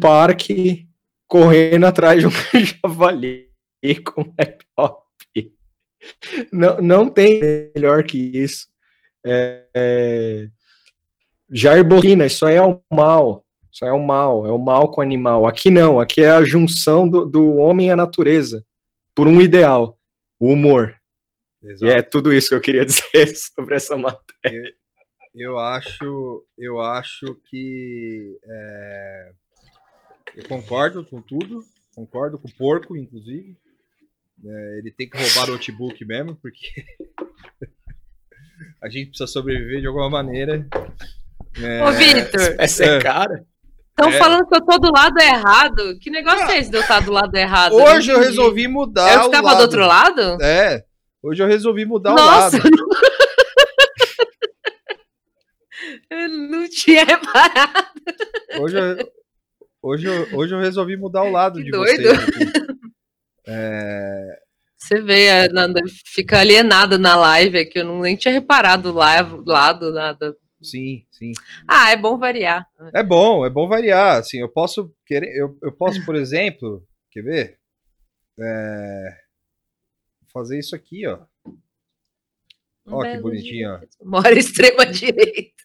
[0.00, 0.88] parque
[1.30, 2.30] correndo atrás de um
[2.84, 3.48] javali
[4.04, 5.06] com laptop.
[6.52, 7.40] Não, não tem
[7.74, 8.66] melhor que isso.
[9.24, 10.48] É, é,
[11.50, 13.46] Jair Bolsonaro, isso aí é o mal.
[13.72, 15.46] Isso aí é o mal, é o mal com o animal.
[15.46, 18.64] Aqui não, aqui é a junção do, do homem e a natureza
[19.14, 19.96] por um ideal,
[20.38, 20.96] o humor.
[21.62, 24.74] E é tudo isso que eu queria dizer sobre essa matéria.
[25.32, 29.32] Eu acho, eu acho que é,
[30.36, 31.64] eu concordo com tudo,
[31.94, 33.56] concordo com o porco, inclusive.
[34.44, 36.84] É, ele tem que roubar o notebook mesmo, porque
[38.80, 40.66] a gente precisa sobreviver de alguma maneira.
[41.62, 43.44] É, Ô, Vitor, Essa é cara.
[43.90, 44.18] estão é.
[44.18, 45.98] falando que eu tô do lado errado.
[45.98, 47.74] Que negócio é esse de eu estar do lado errado?
[47.74, 48.38] Hoje eu não entendi.
[48.38, 49.56] resolvi mudar Eu lado.
[49.56, 50.42] do outro lado?
[50.42, 50.84] É,
[51.22, 52.70] hoje eu resolvi mudar Nossa, o lado.
[56.10, 57.90] eu não tinha reparado.
[58.58, 58.96] Hoje eu,
[59.82, 62.02] hoje, eu, hoje eu resolvi mudar o lado Que de doido.
[62.02, 62.50] vocês.
[63.46, 64.38] É,
[64.76, 67.78] Você vê, a Nanda fica alienada na live aqui.
[67.80, 70.36] Eu não nem tinha reparado lá, lado, nada.
[70.62, 71.32] sim, sim.
[71.66, 72.66] Ah, é bom variar.
[72.94, 74.18] É bom, é bom variar.
[74.18, 77.58] Assim, eu posso querer, eu, eu posso, por exemplo, quer ver?
[78.38, 79.16] É,
[80.32, 81.18] fazer isso aqui, ó.
[82.86, 83.78] Um Ó que bonitinho, ó.
[83.78, 83.88] dia.
[84.02, 85.62] Mora extrema direita.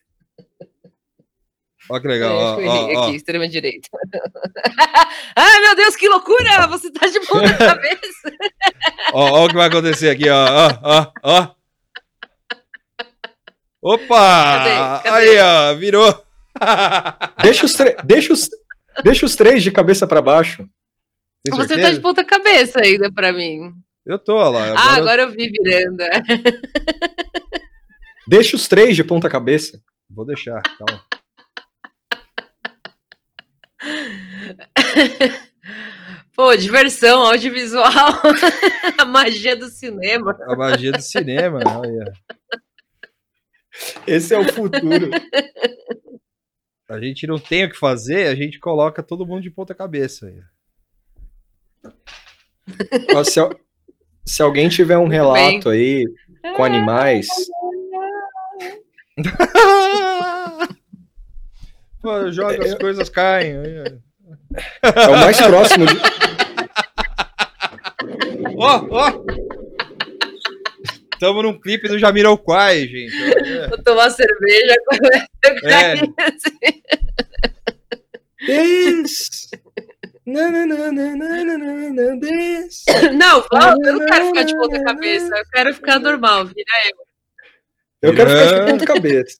[1.89, 3.03] Ó que legal, ó, Eu errei ó, ó.
[3.07, 3.87] aqui, extrema direita.
[5.35, 6.67] Ai, meu Deus, que loucura!
[6.67, 8.31] Você tá de ponta cabeça.
[9.13, 11.55] Ó, ó o que vai acontecer aqui, ó, ó, ó, ó.
[13.81, 14.99] Opa!
[15.03, 15.09] Cadê?
[15.09, 15.29] Cadê?
[15.29, 16.25] Aí, ó, virou.
[17.43, 18.49] Deixa os, deixa os,
[19.03, 20.67] deixa os três de cabeça para baixo.
[21.43, 21.93] Tem Você tá certeza?
[21.93, 23.71] de ponta cabeça ainda pra mim.
[24.05, 24.73] Eu tô, ó lá.
[24.77, 26.01] ah, eu- agora eu vi virando.
[26.01, 26.21] é.
[28.27, 29.79] Deixa os três de ponta cabeça.
[30.09, 31.03] Vou deixar, calma.
[36.35, 37.85] Pô, diversão, audiovisual.
[38.97, 40.37] A magia do cinema.
[40.47, 42.11] A magia do cinema, olha.
[44.05, 45.09] Esse é o futuro.
[46.89, 50.31] A gente não tem o que fazer, a gente coloca todo mundo de ponta cabeça.
[53.25, 53.39] se,
[54.25, 56.05] se alguém tiver um relato aí
[56.55, 57.27] com animais,
[62.01, 63.55] Pô, joga as coisas caem.
[64.83, 65.95] É o mais próximo de,
[68.57, 69.25] Ó, ó!
[71.19, 73.69] Tamo num clipe do Jamiroquai, gente.
[73.69, 74.75] Vou tomar cerveja.
[75.45, 75.93] a É.
[75.93, 76.81] assim.
[80.25, 82.83] Na, na, na, na, na, na, this.
[83.15, 85.35] Não, fala, eu não quero ficar de ponta cabeça.
[85.37, 86.45] Eu quero ficar normal.
[86.45, 88.09] Vira eu.
[88.09, 89.37] Eu quero ficar de ponta cabeça.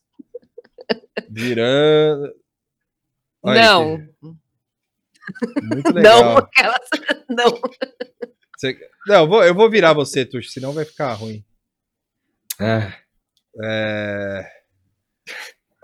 [1.28, 2.32] Virando.
[3.44, 3.98] Não.
[3.98, 4.45] que-
[5.62, 6.22] Muito legal.
[6.22, 6.88] Não, aquelas.
[7.28, 7.60] Não.
[8.56, 11.44] Você- Não, eu vou, eu vou virar você, Tuxo, senão vai ficar ruim.
[12.60, 12.92] Ah,
[13.62, 14.46] É...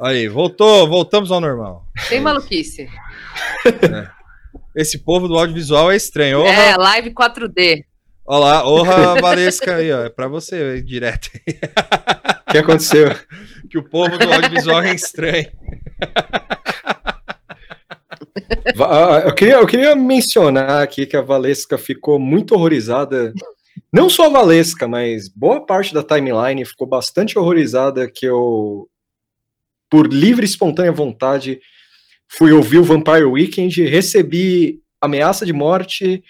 [0.00, 1.87] Aí, voltou, voltamos ao normal.
[2.09, 2.88] Sem maluquice.
[4.74, 6.44] Esse povo do audiovisual é estranho.
[6.44, 7.85] É, live 4D.
[8.26, 10.05] Olha lá, Orra Valesca aí, ó.
[10.05, 11.28] É pra você aí, direto.
[12.48, 13.09] O que aconteceu?
[13.70, 15.50] que o povo do audiovisual é estranho.
[18.76, 23.32] Va- ah, Eu queria, eu queria mencionar aqui que a Valesca ficou muito horrorizada.
[23.92, 28.88] Não só a Valesca, mas boa parte da timeline ficou bastante horrorizada que eu,
[29.90, 31.60] por livre e espontânea vontade,
[32.28, 36.22] fui ouvir o Vampire Weekend, recebi ameaça de morte,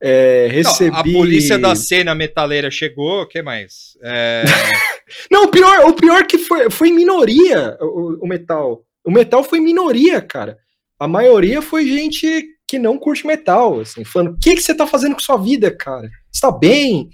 [0.00, 0.96] é, Não, recebi...
[0.96, 3.96] a polícia da cena metaleira chegou, o que mais?
[4.02, 4.44] É,
[5.30, 8.84] Não, o pior, o pior que foi, foi minoria o, o metal.
[9.04, 10.58] O metal foi minoria, cara.
[10.98, 14.86] A maioria foi gente que não curte metal, assim, falando, o que, que você tá
[14.86, 16.08] fazendo com sua vida, cara?
[16.32, 17.10] Você tá bem?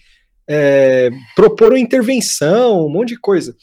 [0.48, 3.54] É, proporam intervenção, um monte de coisa.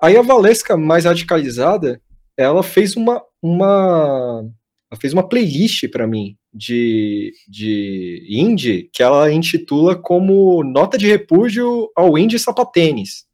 [0.00, 2.00] Aí a Valesca, mais radicalizada,
[2.36, 4.44] ela fez uma, uma,
[4.90, 11.06] ela fez uma playlist para mim de, de indie que ela intitula como Nota de
[11.06, 13.26] Repúdio ao Indie Sapatênis.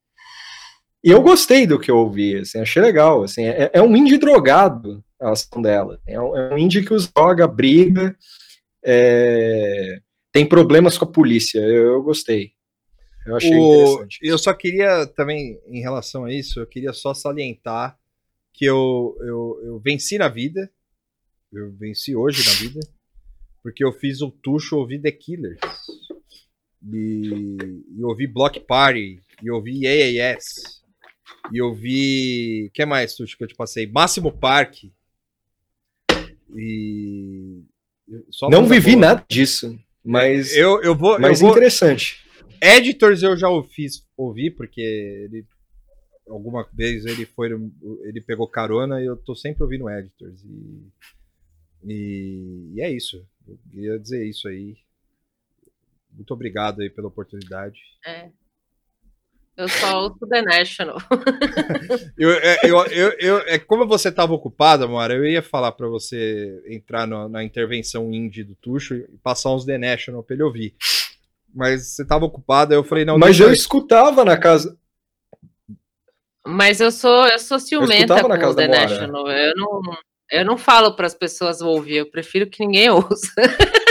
[1.05, 3.23] E eu gostei do que eu ouvi, assim, achei legal.
[3.23, 6.01] Assim, é, é um indie drogado a ação dela.
[6.07, 8.17] É um, é indie que os droga, briga,
[8.85, 10.01] é,
[10.33, 11.59] tem problemas com a polícia.
[11.61, 12.53] Eu, eu gostei.
[13.27, 14.19] Eu achei o- interessante.
[14.23, 17.99] eu só queria também, em relação a isso, eu queria só salientar
[18.53, 20.71] que eu, eu, eu venci na vida.
[21.53, 22.81] Eu venci hoje na vida.
[23.63, 25.59] Porque eu fiz o Tuxo ouvir The Killers.
[26.93, 27.57] E,
[27.97, 29.23] e ouvi Block Party.
[29.43, 30.83] E ouvi AAS.
[31.53, 32.67] E ouvi.
[32.69, 33.87] O que mais, Tuxo, que eu te passei?
[33.87, 34.85] Máximo Park.
[36.55, 37.62] E.
[38.31, 39.01] só Não vivi boa.
[39.01, 41.19] nada disso, mas, Eu, eu vou.
[41.19, 42.25] mas eu vou interessante.
[42.61, 45.47] Editors eu já o fiz ouvir, porque ele.
[46.29, 47.51] Alguma vez ele foi.
[48.05, 50.43] Ele pegou carona e eu tô sempre ouvindo Editors.
[50.43, 50.93] E,
[51.85, 53.27] e, e é isso.
[53.47, 54.77] Eu queria dizer isso aí.
[56.11, 57.79] Muito obrigado aí pela oportunidade.
[58.07, 58.31] É.
[59.57, 60.99] Eu só ouço The National.
[62.19, 65.87] Eu, é, eu, eu, eu, é, como você estava ocupada, Mora, eu ia falar para
[65.87, 70.43] você entrar no- na intervenção indie do Tuxo e passar uns The National pra ele
[70.43, 70.75] ouvir.
[71.55, 74.77] Mas você estava ocupada, eu falei, não, Mas eu escutava na casa.
[76.47, 78.83] Mas eu sou, eu sou ciumenta escutava com o The Moara.
[78.88, 79.31] National.
[79.31, 79.81] Eu não,
[80.33, 83.31] eu não falo para as pessoas ouvir, eu prefiro que ninguém ouça.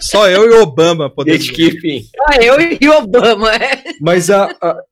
[0.00, 1.46] Só eu e o Obama podemos.
[1.48, 2.02] Gatekeeping.
[2.04, 3.54] Só eu e Obama.
[3.54, 3.82] É.
[4.00, 4.82] Mas a, a-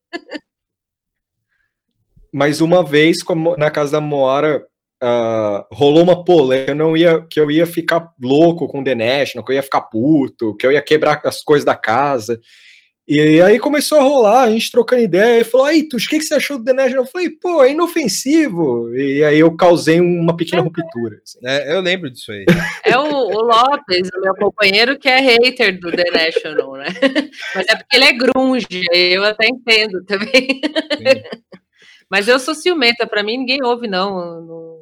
[2.31, 4.65] Mas uma vez, como na casa da Moara,
[5.01, 9.45] ah, rolou uma polêmica, eu não ia, que eu ia ficar louco com The National,
[9.45, 12.39] que eu ia ficar puto, que eu ia quebrar as coisas da casa.
[13.07, 16.17] E aí começou a rolar, a gente trocando ideia, e falou, aí, Tuxo, o que,
[16.17, 17.03] que você achou do The National?
[17.03, 18.95] Eu falei, pô, é inofensivo.
[18.95, 21.19] E aí eu causei uma pequena ruptura.
[21.23, 21.37] assim.
[21.43, 22.45] É, eu lembro disso aí.
[22.83, 26.85] É o, o Lopes, o meu companheiro, que é hater do The National, né?
[27.53, 30.61] Mas é porque ele é grunge, eu até entendo também.
[32.09, 34.41] Mas eu sou ciumenta, pra mim ninguém ouve, não.
[34.41, 34.79] Não,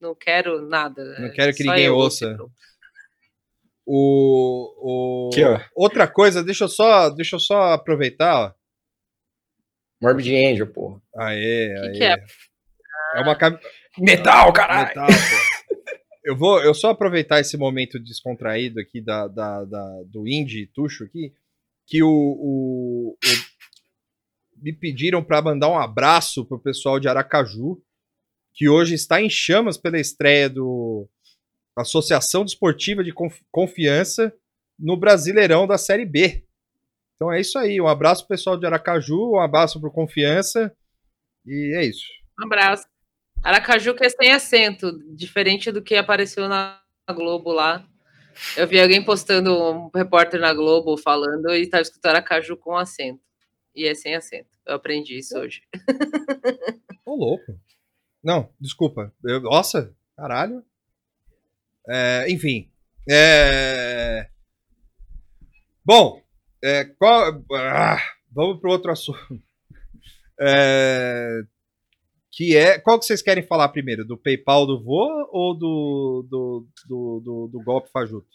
[0.00, 1.04] não quero nada.
[1.18, 2.28] Não quero que Só ninguém eu ouça.
[2.30, 2.50] ouço.
[3.90, 5.30] O, o...
[5.32, 5.58] Aqui, ó.
[5.74, 8.54] Outra coisa, deixa eu só, deixa eu só aproveitar, ó.
[10.00, 11.00] Morbid Angel, porra.
[11.16, 11.92] Aê, Que aê.
[11.92, 12.16] que é?
[13.16, 13.58] É uma cam...
[13.98, 14.88] Metal, caralho!
[14.88, 15.78] Metal, pô.
[16.22, 21.04] Eu vou eu só aproveitar esse momento descontraído aqui da, da, da- do indie tuxo
[21.04, 21.32] aqui,
[21.86, 23.18] que o, o- o-
[24.62, 27.80] me pediram para mandar um abraço pro pessoal de Aracaju,
[28.52, 31.08] que hoje está em chamas pela estreia do
[31.82, 34.32] Associação Desportiva de Conf- Confiança
[34.78, 36.44] no Brasileirão da Série B.
[37.16, 40.72] Então é isso aí, um abraço pro pessoal de Aracaju, um abraço pro Confiança
[41.44, 42.06] e é isso.
[42.40, 42.86] Um abraço.
[43.42, 47.86] Aracaju que é sem acento, diferente do que apareceu na Globo lá.
[48.56, 53.20] Eu vi alguém postando um repórter na Globo falando e estava escutando Aracaju com acento.
[53.74, 54.48] E é sem acento.
[54.66, 55.62] Eu aprendi isso hoje.
[57.04, 57.58] Ô, louco.
[58.22, 59.12] Não, desculpa.
[59.24, 60.64] Eu- nossa, caralho.
[61.88, 62.70] É, enfim.
[63.08, 64.28] É...
[65.84, 66.22] Bom,
[66.62, 67.42] é, qual...
[67.54, 67.98] ah,
[68.30, 69.18] vamos para outro assunto.
[70.40, 71.40] É,
[72.30, 72.78] Que é.
[72.78, 74.04] Qual que vocês querem falar primeiro?
[74.04, 78.28] Do PayPal do vô ou do, do, do, do, do golpe fajuto?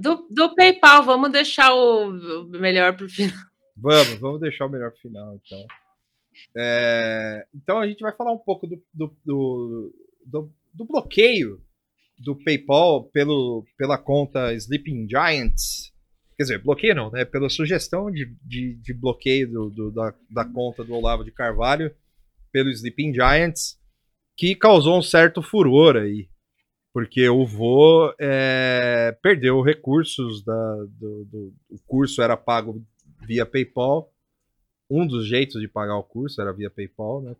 [0.00, 3.36] Do, do PayPal, vamos deixar o, o melhor para o final.
[3.76, 5.64] Vamos, vamos deixar o melhor pro final, então.
[6.56, 9.94] É, então a gente vai falar um pouco do, do,
[10.26, 11.62] do- do bloqueio
[12.18, 15.92] do PayPal pelo, pela conta Sleeping Giants.
[16.36, 17.24] Quer dizer, bloqueio não, né?
[17.24, 21.94] Pela sugestão de, de, de bloqueio do, do- da, da conta do Olavo de Carvalho
[22.52, 23.78] pelo Sleeping Giants,
[24.36, 26.28] que causou um certo furor aí.
[26.92, 32.84] porque o vô é, perdeu recursos da, do, do- o curso era pago
[33.26, 34.12] via PayPal.
[34.90, 37.34] Um dos jeitos de pagar o curso era via PayPal, né?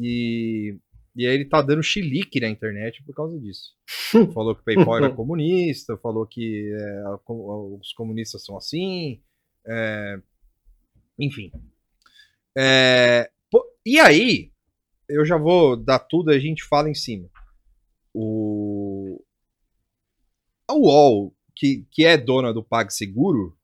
[0.00, 0.76] E,
[1.14, 3.74] e aí ele tá dando chilique na internet por causa disso.
[4.34, 9.22] falou que o PayPal era comunista, falou que é, os comunistas são assim,
[9.66, 10.20] é,
[11.18, 11.52] enfim.
[12.56, 14.52] É, pô, e aí,
[15.08, 17.28] eu já vou dar tudo e a gente fala em cima.
[18.12, 19.22] O,
[20.68, 23.56] a UOL, que, que é dona do PagSeguro,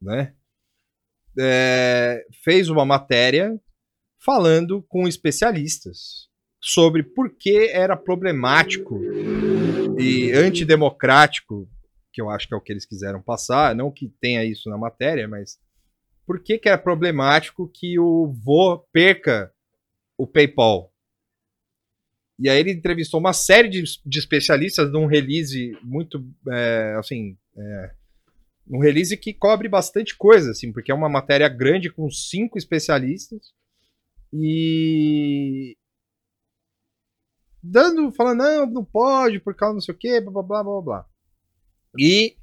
[0.00, 0.34] né?
[1.38, 3.58] é, fez uma matéria
[4.18, 6.28] falando com especialistas
[6.62, 9.02] sobre por que era problemático
[9.98, 11.68] e antidemocrático,
[12.12, 14.78] que eu acho que é o que eles quiseram passar, não que tenha isso na
[14.78, 15.58] matéria, mas
[16.24, 19.52] por que, que é problemático que o vô perca
[20.16, 20.92] o PayPal?
[22.38, 27.90] E aí ele entrevistou uma série de, de especialistas num release muito, é, assim, é,
[28.68, 33.52] um release que cobre bastante coisa, assim, porque é uma matéria grande com cinco especialistas
[34.32, 35.76] e
[37.62, 41.06] dando, falando, não, não pode, por causa não sei o que, blá, blá, blá, blá.
[41.98, 42.36] E,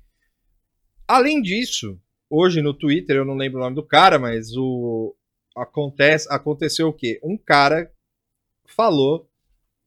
[1.08, 5.16] além disso, hoje no Twitter, eu não lembro o nome do cara, mas o
[5.56, 7.20] acontece, aconteceu o quê?
[7.22, 7.92] Um cara
[8.66, 9.30] falou,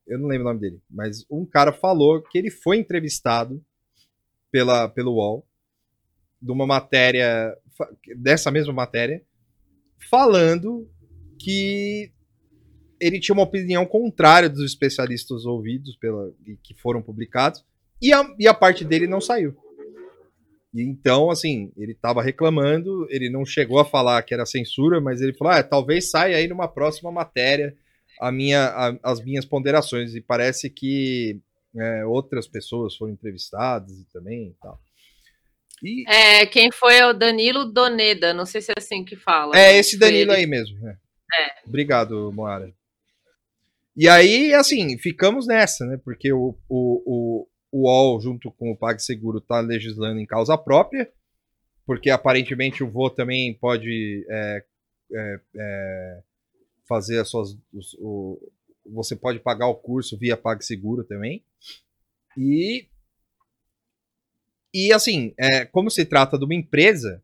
[0.05, 3.63] eu não lembro o nome dele, mas um cara falou que ele foi entrevistado
[4.51, 5.47] pela, pelo UOL
[6.39, 7.57] de uma matéria,
[8.17, 9.25] dessa mesma matéria,
[10.09, 10.87] falando
[11.39, 12.12] que
[13.05, 17.63] ele tinha uma opinião contrária dos especialistas ouvidos pela, e que foram publicados,
[18.01, 19.55] e a, e a parte dele não saiu.
[20.73, 25.21] E então, assim, ele estava reclamando, ele não chegou a falar que era censura, mas
[25.21, 27.75] ele falou: ah, talvez saia aí numa próxima matéria
[28.19, 30.15] a minha, a- as minhas ponderações.
[30.15, 31.39] E parece que
[31.77, 34.79] é, outras pessoas foram entrevistadas e também e tal.
[35.83, 39.55] E É, quem foi é o Danilo Doneda, não sei se é assim que fala.
[39.55, 40.39] É mas esse Danilo ele.
[40.41, 40.75] aí mesmo.
[40.87, 40.95] é.
[41.67, 42.71] Obrigado, Moara.
[43.95, 45.97] E aí, assim, ficamos nessa, né?
[46.03, 51.11] Porque o, o, o, o UOL, junto com o PagSeguro, tá legislando em causa própria,
[51.85, 54.63] porque aparentemente o vô também pode é,
[55.13, 56.21] é, é,
[56.87, 57.57] fazer as suas.
[57.73, 58.39] os- o,
[58.85, 61.43] você pode pagar o curso via PagSeguro também.
[62.37, 62.87] E.
[64.73, 67.23] E assim, é, como se trata de uma empresa,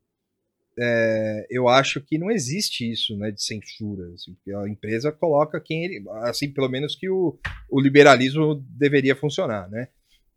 [0.81, 5.83] é, eu acho que não existe isso, né, de censura, assim, a empresa coloca quem
[5.83, 7.37] ele, assim, pelo menos que o,
[7.69, 9.89] o liberalismo deveria funcionar, né?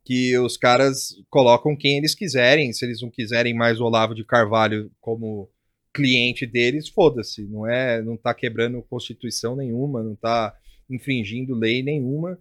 [0.04, 4.24] Que os caras colocam quem eles quiserem, se eles não quiserem mais o Olavo de
[4.24, 5.48] Carvalho como
[5.94, 10.56] cliente deles, foda-se, não é, não tá quebrando constituição nenhuma, não tá
[10.90, 12.36] infringindo lei nenhuma,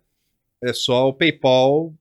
[0.63, 1.93] é só o PayPal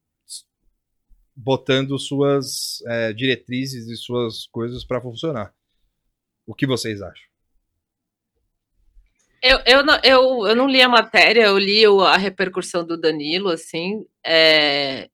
[1.37, 5.53] botando suas é, diretrizes e suas coisas para funcionar.
[6.51, 7.31] O que vocês acham?
[9.41, 13.51] Eu, eu, não, eu, eu não li a matéria, eu li a repercussão do Danilo,
[13.51, 15.09] assim, é,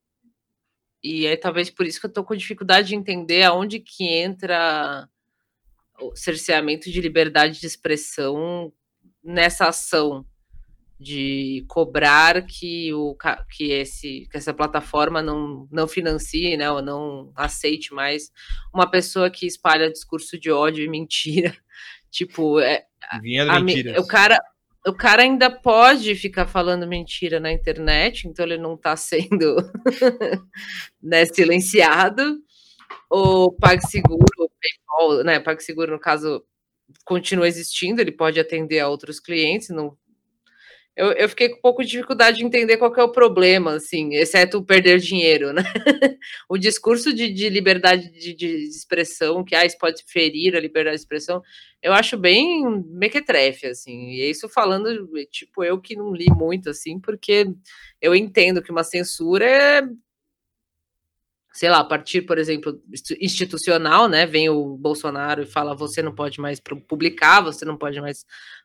[1.05, 5.07] e é talvez por isso que eu tô com dificuldade de entender aonde que entra
[6.01, 8.73] o cerceamento de liberdade de expressão
[9.23, 10.25] nessa ação
[10.99, 13.17] de cobrar que, o,
[13.51, 18.33] que, esse, que essa plataforma não, não financie, né, ou não aceite mais
[18.73, 21.55] uma pessoa que espalha discurso de ódio e mentira.
[22.11, 22.87] Tipo, é,
[23.21, 24.41] Vinha a o cara
[24.87, 29.57] o cara ainda pode ficar falando mentira na internet, então ele não está sendo
[31.03, 32.39] né, silenciado.
[33.11, 36.43] O PagSeguro, o PayPal, né, PagSeguro no caso
[37.05, 39.99] continua existindo, ele pode atender a outros clientes, não
[40.97, 44.15] eu, eu fiquei com um pouco de dificuldade de entender qual é o problema, assim,
[44.15, 45.63] exceto perder dinheiro, né?
[46.49, 50.97] o discurso de, de liberdade de, de expressão, que ah, isso pode ferir a liberdade
[50.97, 51.43] de expressão,
[51.83, 56.99] eu acho bem mequetrefe, assim, e isso falando, tipo, eu que não li muito, assim,
[56.99, 57.47] porque
[58.01, 59.83] eu entendo que uma censura é,
[61.53, 62.83] sei lá, a partir, por exemplo,
[63.21, 67.77] institucional, né, vem o Bolsonaro e fala, você não pode mais pu- publicar, você não
[67.77, 68.25] pode mais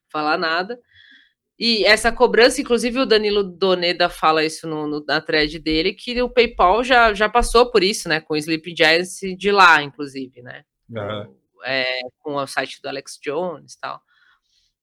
[0.09, 0.79] falar nada,
[1.63, 6.19] e essa cobrança, inclusive o Danilo Doneda fala isso no, no- na thread dele, que
[6.21, 10.41] o PayPal já, já passou por isso, né, com o Sleep Giants de lá, inclusive,
[10.41, 10.63] né,
[10.97, 11.29] Aham.
[11.63, 11.85] é,
[12.19, 14.01] com o site do Alex Jones e tal.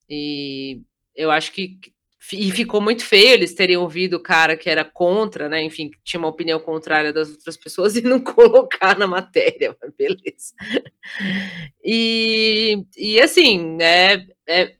[0.08, 0.80] E
[1.16, 1.78] eu acho que
[2.32, 5.62] e ficou muito feio eles terem ouvido o cara que era contra, né?
[5.62, 9.92] Enfim, que tinha uma opinião contrária das outras pessoas e não colocar na matéria, mas
[9.96, 10.52] beleza.
[11.82, 14.26] E, e assim, né?
[14.46, 14.74] É,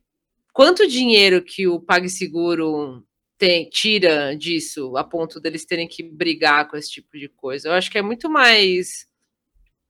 [0.59, 3.07] quanto dinheiro que o PagSeguro
[3.39, 7.69] tem, tira disso a ponto deles terem que brigar com esse tipo de coisa.
[7.69, 9.07] Eu acho que é muito mais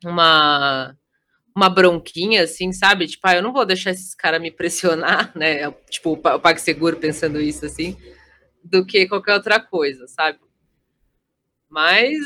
[0.05, 0.95] uma
[1.57, 3.07] uma bronquinha, assim, sabe?
[3.07, 5.71] Tipo, ah, eu não vou deixar esses caras me pressionar, né?
[5.89, 7.97] Tipo, o PagSeguro pensando isso, assim,
[8.62, 10.39] do que qualquer outra coisa, sabe?
[11.71, 12.19] Mas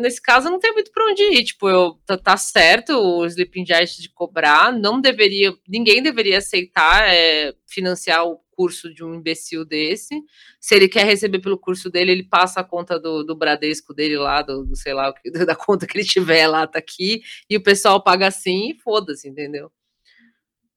[0.00, 1.44] nesse caso não tem muito para onde ir.
[1.44, 7.12] Tipo, eu, tá, tá, certo o Sleeping Giant de cobrar, não deveria, ninguém deveria aceitar
[7.12, 10.18] é, financiar o curso de um imbecil desse.
[10.60, 14.16] Se ele quer receber pelo curso dele, ele passa a conta do, do Bradesco dele
[14.16, 15.12] lá, do, do sei lá,
[15.46, 19.28] da conta que ele tiver lá, tá aqui, e o pessoal paga assim e foda-se,
[19.28, 19.70] entendeu?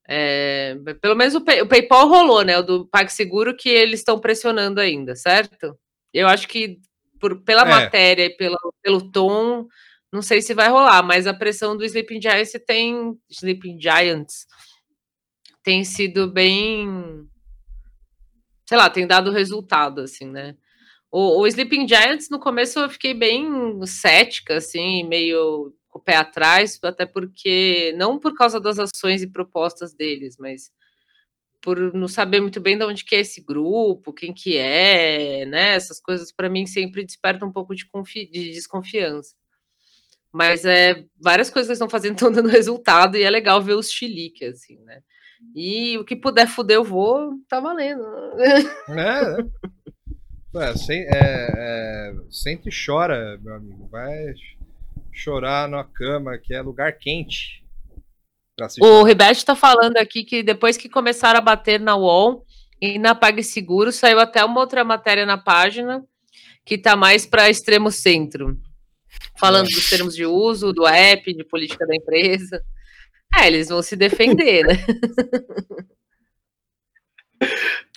[0.09, 2.57] É, pelo menos o, Pay, o, PayPal rolou, né?
[2.57, 5.77] O do PagSeguro que eles estão pressionando ainda, certo?
[6.13, 6.79] Eu acho que
[7.19, 7.65] por, pela é.
[7.65, 9.67] matéria e pela, pelo tom,
[10.11, 14.45] não sei se vai rolar, mas a pressão do Sleeping Giants tem Sleeping Giants
[15.63, 17.27] tem sido bem
[18.67, 20.55] sei lá, tem dado resultado, assim, né?
[21.11, 23.47] O, o Sleeping Giants, no começo, eu fiquei bem
[23.85, 29.31] cética, assim, meio com o pé atrás, até porque, não por causa das ações e
[29.31, 30.69] propostas deles, mas
[31.61, 35.75] por não saber muito bem de onde que é esse grupo, quem que é, né?
[35.75, 37.85] Essas coisas para mim sempre despertam um pouco de,
[38.31, 39.35] de, desconfiança.
[40.31, 43.91] Mas é várias coisas que estão fazendo estão dando resultado e é legal ver os
[43.91, 45.01] chilique, assim, né?
[45.55, 48.03] E o que puder fuder eu vou, tá valendo.
[48.89, 49.37] É,
[50.55, 53.87] é, sem, é, é, sempre chora, meu amigo.
[53.87, 54.33] Vai
[55.11, 57.63] chorar na cama, que é lugar quente.
[58.81, 62.43] O Ribete tá falando aqui que depois que começaram a bater na UOL
[62.81, 66.03] e na PagSeguro, saiu até uma outra matéria na página
[66.65, 68.57] que tá mais para extremo centro.
[69.39, 69.73] Falando é.
[69.73, 72.61] dos termos de uso, do app, de política da empresa.
[73.35, 74.73] É, eles vão se defender, né?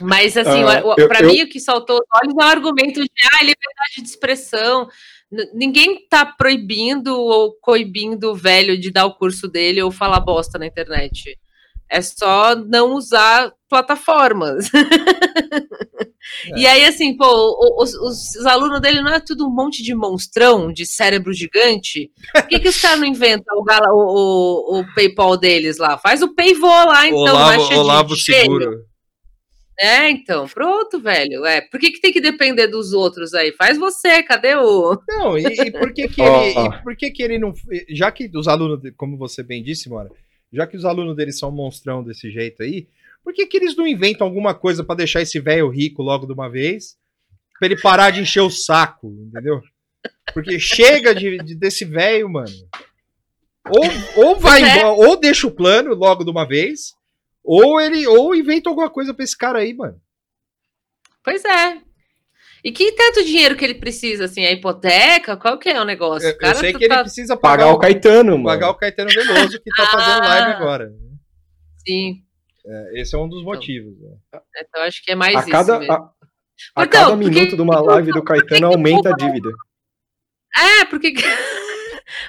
[0.01, 3.43] Mas, assim, uh, para mim, o que saltou os olhos é o argumento de ah,
[3.43, 4.89] liberdade de expressão.
[5.55, 10.59] Ninguém está proibindo ou coibindo o velho de dar o curso dele ou falar bosta
[10.59, 11.39] na internet.
[11.89, 14.69] É só não usar plataformas.
[16.53, 16.59] É.
[16.59, 19.95] E aí, assim, pô, os, os, os, alunos dele não é tudo um monte de
[19.95, 22.11] monstrão, de cérebro gigante?
[22.33, 25.99] Por que, que os caras não inventam o, o, o, PayPal deles lá?
[25.99, 27.21] Faz o Payvol lá, então.
[27.21, 28.90] Olavo, Olavo de Seguro.
[29.81, 31.47] É, então, pronto, velho.
[31.47, 33.51] É, por que, que tem que depender dos outros aí?
[33.53, 35.01] Faz você, cadê o.
[35.09, 36.55] Não, e, e por que que ele.
[36.55, 36.83] oh, oh.
[36.83, 37.55] por que que ele não.
[37.89, 40.11] Já que os alunos, como você bem disse, Mora,
[40.53, 42.87] já que os alunos dele são monstrão desse jeito aí,
[43.25, 46.33] por que, que eles não inventam alguma coisa para deixar esse velho rico logo de
[46.35, 46.99] uma vez?
[47.59, 49.63] Pra ele parar de encher o saco, entendeu?
[50.35, 52.53] Porque chega de, de desse velho, mano.
[53.69, 54.79] Ou, ou vai é.
[54.79, 56.95] embora, ou deixa o plano logo de uma vez,
[57.45, 60.01] ou ele ou inventa alguma coisa pra esse cara aí, mano.
[61.23, 61.81] Pois é.
[62.63, 64.45] E que tanto dinheiro que ele precisa, assim?
[64.45, 65.37] A hipoteca?
[65.37, 66.29] Qual que é o negócio?
[66.29, 66.95] Eu, eu sei que tá...
[66.97, 68.45] ele precisa pagar, pagar o Caetano, mano.
[68.45, 70.93] Pagar o Caetano Veloso, que tá ah, fazendo live agora.
[71.87, 72.23] Sim.
[72.67, 73.99] É, esse é um dos então, motivos.
[74.01, 74.17] Né?
[74.59, 75.93] Então acho que é mais a cada, isso.
[75.93, 75.97] A,
[76.77, 79.51] a então, cada minuto porque, do uma live do Caetano aumenta a dívida.
[80.55, 81.15] É, porque.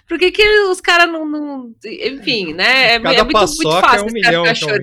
[0.07, 2.95] Por que, que os caras não, não, Enfim, né?
[2.95, 3.99] É, Cada é muito, muito fácil.
[3.99, 4.79] É um milhão, então, é.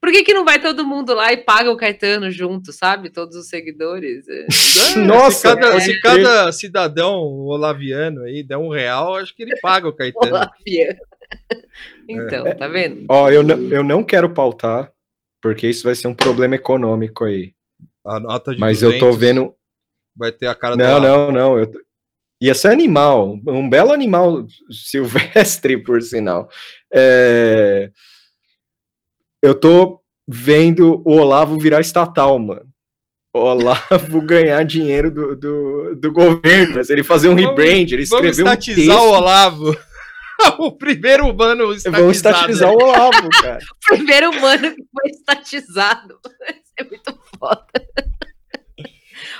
[0.00, 3.08] Por que, que não vai todo mundo lá e paga o Caetano junto, sabe?
[3.08, 4.26] Todos os seguidores.
[4.28, 4.46] É.
[4.98, 9.86] Nossa, se cada, se cada, cidadão olaviano aí der um real, acho que ele paga
[9.86, 10.34] o Caetano.
[10.34, 10.98] Olaviano.
[12.08, 12.54] Então, é.
[12.54, 13.06] tá vendo?
[13.08, 14.92] Ó, eu, eu não quero pautar,
[15.40, 17.54] porque isso vai ser um problema econômico aí.
[18.04, 19.54] A nota de Mas 200 eu tô vendo.
[20.14, 21.58] Vai ter a cara Não, do não, não.
[21.58, 21.70] Eu...
[22.42, 26.50] Ia ser animal, um belo animal silvestre, por sinal.
[26.92, 27.90] É
[29.42, 32.64] eu tô vendo o Olavo virar estatal, mano.
[33.34, 38.46] O Olavo ganhar dinheiro do, do, do governo, mas ele fazer um rebrand, ele escreveu
[38.46, 38.88] um texto.
[38.88, 39.76] o Olavo.
[40.58, 42.02] o primeiro humano estatizado.
[42.02, 43.58] Vamos estatizar o Olavo, cara.
[43.58, 46.18] o primeiro humano que foi estatizado.
[46.24, 47.66] Isso é muito foda.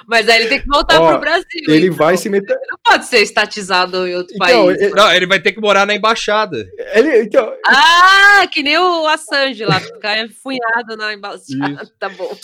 [0.06, 1.62] Mas aí ele tem que voltar Ó, pro Brasil.
[1.68, 1.96] Ele então.
[1.96, 2.54] vai se meter.
[2.54, 4.80] Ele não pode ser estatizado em outro então, país.
[4.80, 4.94] Ele...
[4.94, 6.66] Não, ele vai ter que morar na embaixada.
[6.92, 7.52] Ele, então...
[7.66, 11.82] Ah, que nem o Assange lá, ficar funhado na embaixada.
[11.82, 11.92] Isso.
[11.98, 12.36] Tá bom.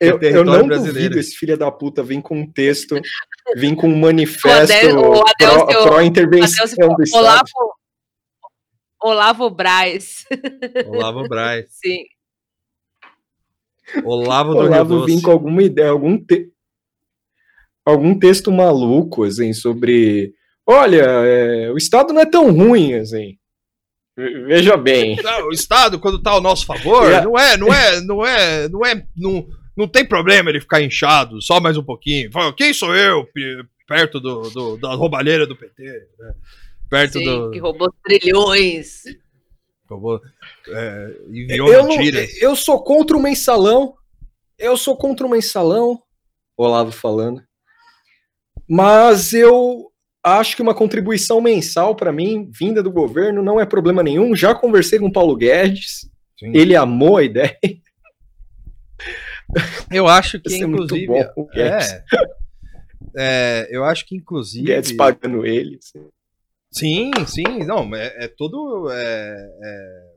[0.00, 0.92] Eu, eu, não brasileiro.
[0.94, 3.00] duvido esse filho da puta vir com um texto,
[3.56, 4.74] vir com um manifesto
[5.84, 7.22] pró-intervenção pró do Estado.
[7.22, 7.74] Olavo,
[9.02, 10.24] Olavo Braz.
[10.88, 11.66] Olavo Braz.
[11.70, 12.04] Sim.
[14.04, 16.50] Olavo do Olavo vir com alguma ideia, algum, te...
[17.84, 20.34] algum texto maluco, assim, sobre
[20.66, 23.36] Olha, é, o Estado não é tão ruim assim.
[24.16, 25.16] Ve- Veja bem.
[25.22, 27.22] Não, o Estado, quando tá ao nosso favor, É.
[27.22, 29.46] não é, não é, não é, não é, não,
[29.76, 32.30] não tem problema ele ficar inchado, só mais um pouquinho.
[32.32, 35.82] Fala, quem sou eu, pe- perto do, do- da roubalheira do PT,
[36.18, 36.34] né?
[36.88, 37.50] Perto Sim, do...
[37.50, 39.02] que roubou trilhões.
[39.90, 40.20] Eu vou,
[40.68, 42.36] é, enviou Eu, mentiras.
[42.40, 43.94] eu sou contra o mensalão.
[44.58, 46.00] Eu sou contra o mensalão.
[46.56, 47.42] Olavo falando.
[48.68, 49.90] Mas eu
[50.22, 54.34] acho que uma contribuição mensal para mim, vinda do governo, não é problema nenhum.
[54.34, 56.08] Já conversei com o Paulo Guedes.
[56.38, 56.52] Sim.
[56.54, 57.56] Ele amou a ideia.
[59.90, 61.06] Eu acho que, é muito inclusive...
[61.34, 62.04] bom, é,
[63.16, 64.66] é, eu acho que, inclusive...
[64.66, 65.78] Guedes pagando ele.
[66.72, 68.90] Sim, sim, não, é, é tudo.
[68.90, 70.14] é- é-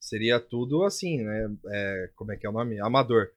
[0.00, 1.48] seria tudo assim, né?
[2.14, 2.80] Como é que é o nome?
[2.80, 3.28] Amador.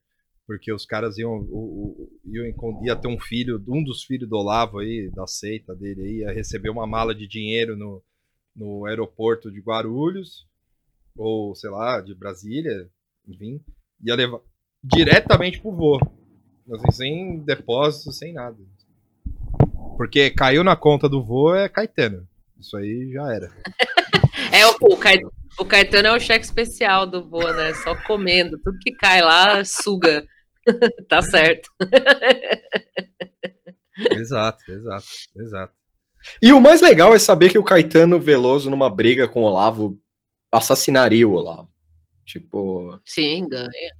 [0.47, 4.37] Porque os caras iam, o- o- iam ia ter um filho, um dos filhos do
[4.37, 8.01] Olavo aí, da seita dele aí, ia receber uma mala de dinheiro no,
[8.55, 10.47] no aeroporto de Guarulhos,
[11.15, 12.89] ou sei lá, de Brasília,
[13.27, 13.61] enfim,
[14.01, 14.39] ia levar
[14.83, 15.99] diretamente pro vô.
[16.71, 18.57] Assim, sem depósito, sem nada.
[19.97, 22.27] Porque caiu na conta do vô é Caetano.
[22.59, 23.51] Isso aí já era.
[24.51, 24.75] É, o,
[25.59, 27.73] o, Caetano é o cheque especial do vô, né?
[27.75, 28.57] Só comendo.
[28.57, 30.25] Tudo que cai lá, suga.
[31.07, 31.69] tá certo.
[34.11, 35.05] exato, exato,
[35.37, 35.73] exato.
[36.41, 39.99] E o mais legal é saber que o Caetano Veloso, numa briga com o Olavo,
[40.51, 41.69] assassinaria o Olavo.
[42.25, 42.99] Tipo.
[43.05, 43.98] Sim, ganha.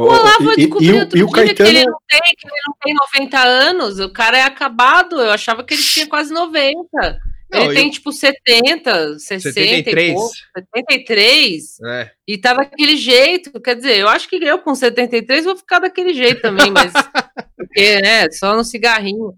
[0.00, 1.68] O Olavo e- descobriu e e o dia que Caetano.
[1.70, 3.98] ele não tem, que ele não tem 90 anos.
[4.00, 5.20] O cara é acabado.
[5.20, 7.20] Eu achava que ele tinha quase 90.
[7.52, 10.10] Não, ele tem, o- tipo, 70, 60 73.
[10.10, 10.34] e pouco.
[10.56, 11.80] 73.
[11.84, 12.10] É.
[12.26, 13.60] E tá daquele jeito.
[13.60, 16.92] Quer dizer, eu acho que eu com 73 vou ficar daquele jeito também, mas.
[17.56, 19.34] porque, né, só no cigarrinho.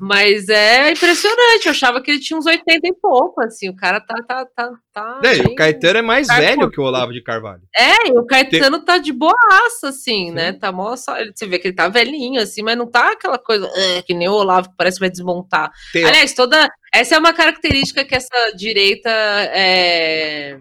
[0.00, 1.64] Mas é impressionante.
[1.66, 3.68] Eu achava que ele tinha uns 80 e pouco, assim.
[3.70, 4.14] O cara tá.
[4.22, 7.62] tá, tá, tá bem- o Caetano é mais Tá velho que o Olavo de Carvalho.
[7.74, 10.52] É, e o Caetano tá de boaça, assim, né?
[10.52, 11.14] Tá mó só.
[11.34, 14.28] Você vê que ele tá velhinho, assim, mas não tá aquela coisa "Ah", que nem
[14.28, 15.70] o Olavo que parece que vai desmontar.
[15.92, 16.68] Tem- Aliás, toda.
[16.92, 20.58] Essa é uma característica que essa direita é,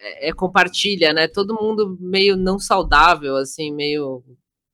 [0.00, 1.28] é- é compartilha, né?
[1.28, 4.22] Todo mundo meio não saudável, assim, meio.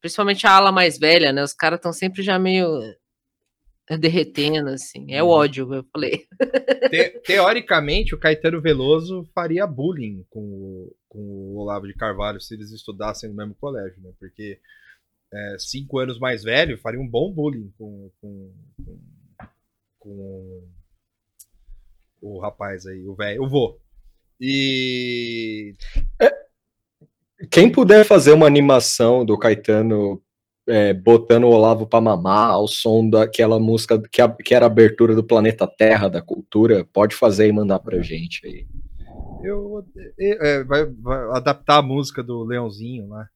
[0.00, 1.42] Principalmente a ala mais velha, né?
[1.42, 2.80] Os caras estão sempre já meio
[3.98, 5.12] derretendo, assim.
[5.12, 5.32] É o Uhum.
[5.32, 6.26] ódio, eu falei.
[6.90, 12.54] Te- teoricamente, o Caetano Veloso faria bullying com o, com o Olavo de Carvalho se
[12.54, 14.10] eles estudassem no mesmo colégio, né?
[14.18, 14.58] Porque
[15.32, 18.52] é, cinco anos mais velho faria um bom bullying com, com,
[19.98, 20.68] com,
[22.20, 23.78] com o rapaz aí, o velho, o vô.
[24.40, 25.74] E
[27.50, 30.22] Quem puder fazer uma animação do Caetano
[30.70, 34.68] é, botando o Olavo pra mamar ao som daquela música que, a- que era a
[34.68, 38.66] abertura do Planeta Terra, da cultura, pode fazer e mandar pra gente aí.
[39.42, 39.84] eu
[40.18, 43.26] é, vai, vai adaptar a música do Leãozinho lá.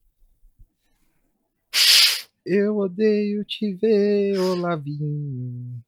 [2.47, 5.80] Eu odeio te ver, Olavinho.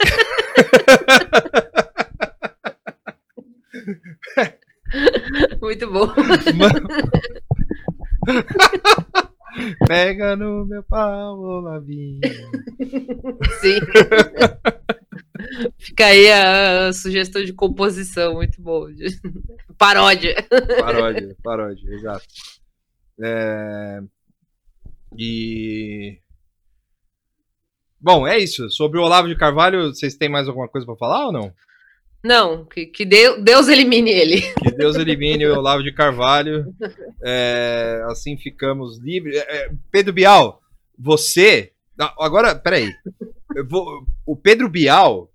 [5.60, 6.08] Muito bom.
[9.86, 12.20] Pega no meu pau, Olavinho.
[13.60, 13.78] Sim.
[15.78, 18.86] Fica aí a sugestão de composição, muito bom.
[19.78, 20.34] Paródia.
[20.80, 22.26] Paródia, paródia, exato.
[23.22, 24.00] É,
[25.16, 26.18] E.
[28.00, 28.68] Bom, é isso.
[28.70, 31.52] Sobre o Olavo de Carvalho, vocês têm mais alguma coisa pra falar ou não?
[32.24, 34.40] Não, que, que Deus, Deus elimine ele.
[34.62, 36.74] Que Deus elimine o Olavo de Carvalho.
[37.28, 39.36] É, assim ficamos livres.
[39.36, 40.60] É, é, Pedro Bial,
[40.96, 41.72] você.
[42.18, 42.92] Agora, peraí.
[43.68, 45.32] Vou- o Pedro Bial,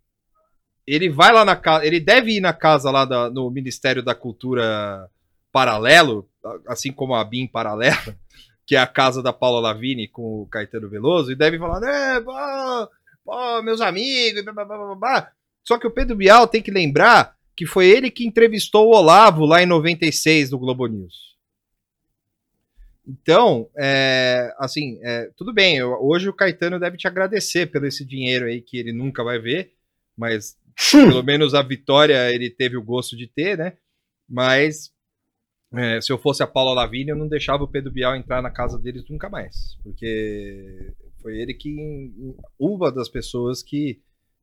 [0.88, 1.86] ele vai lá na casa.
[1.86, 5.10] Ele deve ir na casa lá da- no Ministério da Cultura
[5.52, 6.30] Paralelo,
[6.68, 8.16] assim como a BIM Paralelo,
[8.66, 12.22] que é a casa da Paula Lavini com o Caetano Veloso, e deve falar, né,
[12.22, 12.32] pô,
[13.26, 15.32] pô, meus amigos, blá, blá, blá, blá.
[15.64, 19.46] Só que o Pedro Bial tem que lembrar que foi ele que entrevistou o Olavo
[19.46, 21.32] lá em 96 no Globo News.
[23.08, 28.06] Então, é, assim, é, tudo bem, eu- hoje o Caetano deve te agradecer pelo esse
[28.06, 29.74] dinheiro aí que ele nunca vai ver,
[30.18, 30.56] mas
[30.92, 33.74] pelo menos a vitória ele teve o gosto de ter, né?
[34.30, 34.92] Mas
[35.74, 38.52] é, se eu fosse a Paula Lavigne, eu não deixava o Pedro Bial entrar na
[38.52, 41.76] casa deles nunca mais, porque foi ele que
[42.60, 44.00] uma das pessoas que,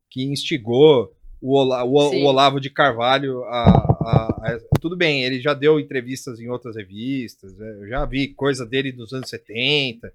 [0.09, 5.39] que instigou o, Ola- o- o Olavo de Carvalho a, a- a- Tudo bem, ele
[5.39, 7.77] já deu entrevistas em outras revistas, né?
[7.81, 10.11] eu já vi coisa dele dos anos 70,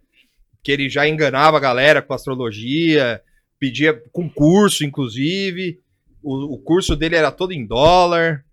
[0.63, 3.23] que ele já enganava a galera com astrologia,
[3.59, 5.81] pedia concurso, inclusive.
[6.23, 8.45] O, o curso dele era todo em dólar.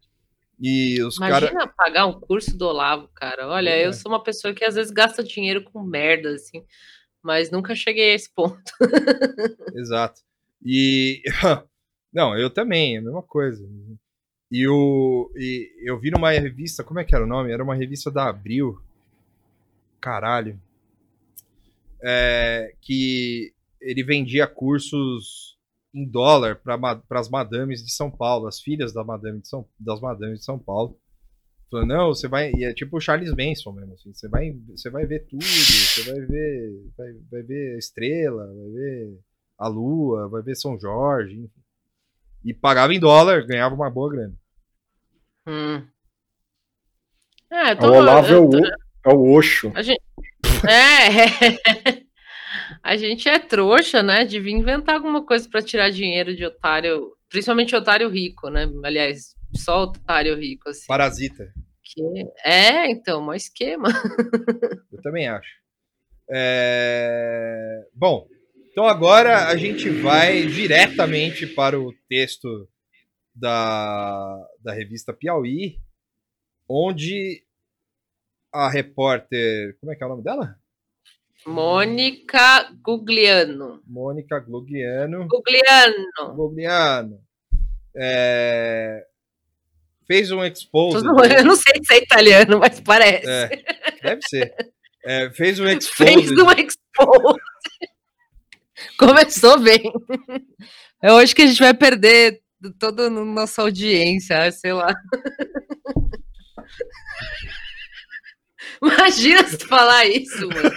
[0.59, 1.15] E os.
[1.17, 3.47] Imagina pagar um curso do Olavo, cara.
[3.47, 3.85] Olha, É.
[3.87, 6.63] eu sou uma pessoa que às vezes gasta dinheiro com merda, assim,
[7.23, 8.61] mas nunca cheguei a esse ponto.
[9.75, 10.21] Exato.
[10.63, 11.21] E.
[12.13, 13.65] Não, eu também, é a mesma coisa.
[14.51, 17.51] E, o, e eu vi numa revista, como é que era o nome?
[17.51, 18.81] Era uma revista da Abril.
[20.01, 20.59] Caralho.
[22.03, 25.57] É, que ele vendia cursos
[25.93, 30.01] em dólar para as madames de São Paulo, as filhas da madame de São, das
[30.01, 30.99] madames de São Paulo.
[31.69, 32.51] Falando, não, você vai.
[32.53, 34.13] E é tipo o Charles Manson mesmo, assim.
[34.13, 36.91] Você vai, você vai ver tudo, você vai ver.
[36.97, 39.19] Vai, vai ver estrela, vai ver
[39.63, 41.61] a lua, vai ver São Jorge, enfim.
[42.43, 44.33] E pagava em dólar, ganhava uma boa grana.
[45.47, 45.85] Hum.
[47.51, 48.65] É, eu O Olavo é eu o, tô-
[49.09, 49.71] é o Oxo.
[49.75, 50.01] a gente,
[50.67, 52.01] é,
[52.81, 54.25] a gente é trouxa, né?
[54.25, 58.67] Devia inventar alguma coisa para tirar dinheiro de otário, principalmente otário rico, né?
[58.83, 60.87] Aliás, só otário rico, assim.
[60.87, 61.53] Parasita,
[61.83, 63.89] que- É, então, um esquema.
[64.91, 65.49] eu também acho.
[66.29, 68.25] É, Bom,
[68.71, 72.67] então agora a gente vai diretamente para o texto
[73.35, 75.77] da, da revista Piauí,
[76.67, 77.43] onde
[78.51, 79.77] a repórter.
[79.79, 80.55] Como é que é o nome dela?
[81.45, 83.81] Mônica Gugliano.
[83.85, 85.27] Mônica Glugiano.
[85.27, 86.35] Gugliano.
[86.35, 87.19] Gugliano.
[87.95, 89.05] é,
[90.05, 91.05] Fez um expose.
[91.37, 93.27] Eu não sei se é italiano, mas parece.
[93.27, 93.49] É,
[94.03, 94.53] deve ser.
[95.03, 96.13] É, fez um expose.
[96.13, 97.40] Fez uma expose.
[99.01, 99.91] Começou bem.
[101.01, 102.39] É hoje que a gente vai perder
[102.79, 104.93] toda a nossa audiência, sei lá.
[108.81, 110.71] Imagina se tu falar isso, mano.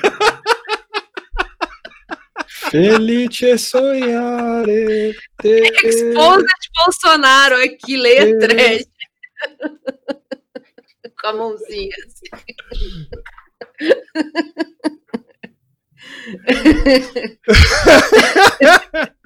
[2.70, 5.14] Felice sonhare.
[5.40, 8.84] te- Expose de Bolsonaro aqui, leia trash.
[11.20, 12.30] Com a mãozinha assim.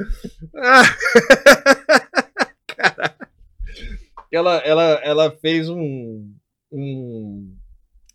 [4.30, 6.30] Ela, ela, ela fez um,
[6.70, 7.57] um.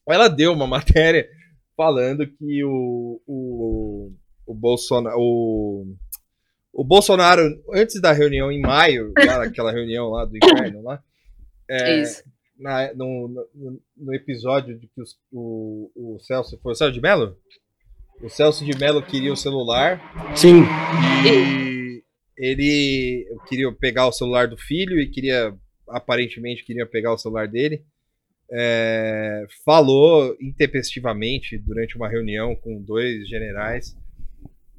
[0.07, 1.27] Ela deu uma matéria
[1.75, 4.11] falando que o, o,
[4.45, 5.15] o Bolsonaro.
[5.19, 5.95] O,
[6.71, 7.41] o Bolsonaro,
[7.73, 11.01] antes da reunião em maio, lá naquela reunião lá do inverno lá,
[11.69, 12.23] é, Isso.
[12.59, 16.59] na- no, no, no episódio de que os- o, o Celso.
[16.61, 17.35] Foi o Celso de Mello?
[18.23, 20.01] O Celso de Mello queria o celular
[20.35, 20.63] Sim.
[21.27, 22.01] e
[22.37, 25.53] ele queria pegar o celular do filho e queria,
[25.89, 27.83] aparentemente, queria pegar o celular dele.
[28.51, 33.97] É, falou intempestivamente durante uma reunião com dois generais,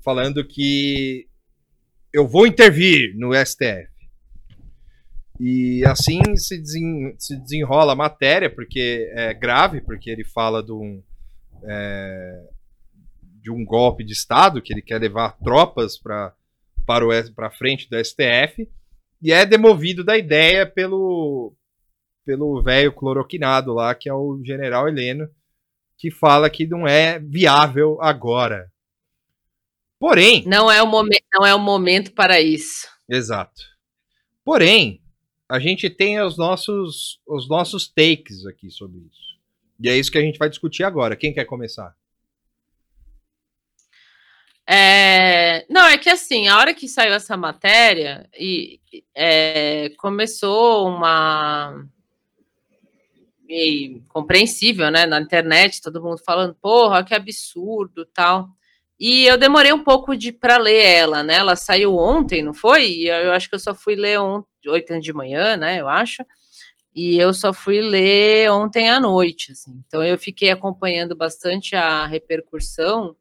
[0.03, 1.27] falando que
[2.13, 3.93] eu vou intervir no STF.
[5.41, 10.73] E assim se, desen- se desenrola a matéria, porque é grave, porque ele fala de
[10.73, 11.03] um,
[11.65, 12.49] é,
[13.45, 16.35] de um golpe de Estado, que ele quer levar tropas pra,
[16.87, 18.67] para o para frente do STF,
[19.21, 21.55] e é demovido da ideia pelo
[22.25, 25.29] pelo velho cloroquinado lá, que é o general Heleno,
[25.99, 28.73] que fala que não é viável agora.
[30.01, 32.89] Porém, Não é o momento, não é o momento para isso.
[33.07, 33.61] Exato.
[34.43, 35.03] Porém,
[35.47, 39.39] a gente tem os nossos, os nossos takes aqui sobre isso.
[39.79, 41.15] E é isso que a gente vai discutir agora.
[41.15, 41.95] Quem quer começar?
[44.67, 48.81] É, não, é que assim, a hora que saiu essa matéria, e
[49.15, 51.85] é, começou uma.
[53.49, 55.05] E compreensível, né?
[55.05, 58.49] Na internet, todo mundo falando, porra, que absurdo tal.
[58.99, 61.35] E eu demorei um pouco de para ler ela, né?
[61.37, 62.87] Ela saiu ontem, não foi?
[62.87, 65.81] E eu, eu acho que eu só fui ler ontem, oito de manhã, né?
[65.81, 66.25] Eu acho.
[66.95, 69.53] E eu só fui ler ontem à noite.
[69.53, 69.83] Assim.
[69.87, 73.17] Então eu fiquei acompanhando bastante a repercussão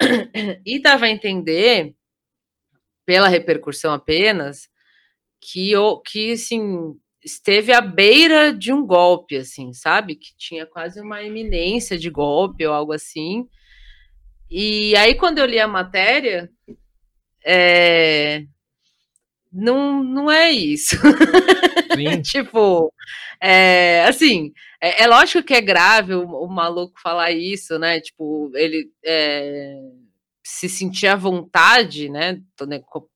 [0.64, 1.94] e dava a entender,
[3.04, 4.68] pela repercussão apenas,
[5.40, 5.72] que,
[6.06, 6.94] que assim,
[7.24, 10.14] esteve à beira de um golpe, assim, sabe?
[10.14, 13.48] Que tinha quase uma iminência de golpe ou algo assim.
[14.50, 16.50] E aí, quando eu li a matéria,
[17.44, 18.44] é,
[19.52, 20.96] não, não é isso.
[22.22, 22.92] Tipo,
[23.40, 28.00] é, assim, é, é lógico que é grave o, o maluco falar isso, né?
[28.00, 29.74] Tipo, ele é,
[30.44, 32.40] se sentir à vontade, né?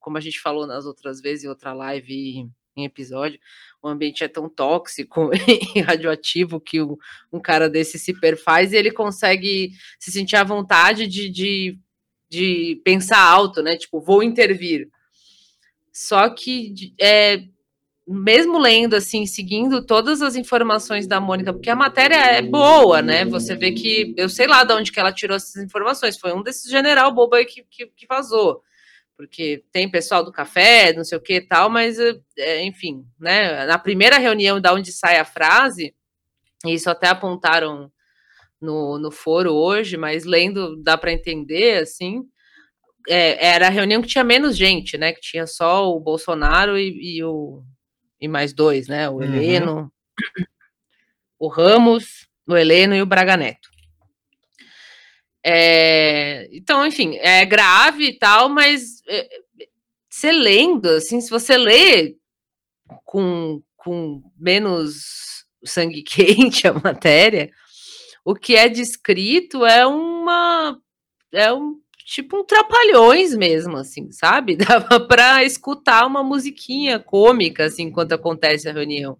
[0.01, 3.39] Como a gente falou nas outras vezes, em outra live em episódio,
[3.83, 5.30] o ambiente é tão tóxico
[5.76, 6.99] e radioativo que o-
[7.33, 11.78] um cara desse se perfaz e ele consegue se sentir à vontade de, de
[12.30, 13.76] de pensar alto, né?
[13.76, 14.89] Tipo, vou intervir.
[15.93, 17.43] Só que é,
[18.07, 23.24] mesmo lendo assim, seguindo todas as informações da Mônica, porque a matéria é boa, né?
[23.26, 26.18] Você vê que eu sei lá de onde que ela tirou essas informações.
[26.18, 28.62] Foi um desses general bobo aí que, que, que vazou.
[29.16, 31.99] Porque tem pessoal do café, não sei o que e tal, mas
[32.38, 33.66] é, enfim, né?
[33.66, 35.95] Na primeira reunião da onde sai a frase,
[36.66, 37.93] isso até apontaram
[38.61, 42.24] no, no foro hoje, mas lendo dá para entender assim
[43.09, 45.12] é, era a reunião que tinha menos gente, né?
[45.12, 47.62] Que tinha só o Bolsonaro e, e o
[48.20, 49.09] e mais dois, né?
[49.09, 49.22] O uhum.
[49.22, 49.92] Heleno,
[51.38, 53.68] o Ramos, o Heleno e o Braga Neto.
[55.44, 59.28] É, então, enfim, é grave e tal, mas é,
[60.09, 62.16] você lendo, assim, se você lê
[63.05, 67.50] com, com menos sangue quente a matéria,
[68.24, 70.78] o que é descrito é uma
[71.32, 71.82] é um
[72.12, 74.56] tipo um trapalhões mesmo, assim, sabe?
[74.56, 79.16] Dava para escutar uma musiquinha cômica, assim, enquanto acontece a reunião.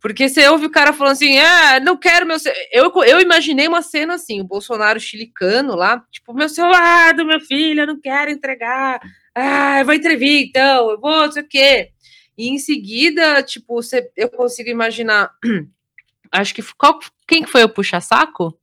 [0.00, 2.36] Porque você ouve o cara falando assim, ah, não quero meu
[2.70, 7.40] eu Eu imaginei uma cena assim, o Bolsonaro chilicano lá, tipo, meu celular do meu
[7.40, 9.00] filho, eu não quero entregar.
[9.34, 11.90] Ah, eu vou entrevir, então, eu vou, não sei o quê.
[12.36, 15.32] E em seguida, tipo, você, eu consigo imaginar.
[16.30, 16.62] Acho que.
[16.76, 18.56] Qual, quem que foi o puxa-saco?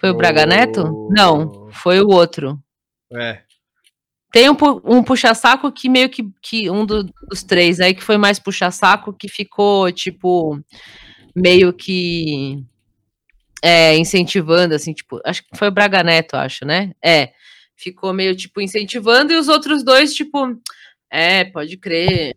[0.00, 1.08] Foi o Braga Neto?
[1.10, 2.58] Não, foi o outro.
[3.12, 3.42] É.
[4.32, 8.16] Tem um, um puxa-saco que meio que, que um do, dos três aí que foi
[8.16, 10.58] mais puxa-saco que ficou, tipo,
[11.36, 12.64] meio que
[13.62, 16.92] é, incentivando, assim, tipo, acho que foi o Braga Neto, acho, né?
[17.04, 17.32] É,
[17.76, 20.56] ficou meio, tipo, incentivando e os outros dois, tipo,
[21.10, 22.34] é, pode crer,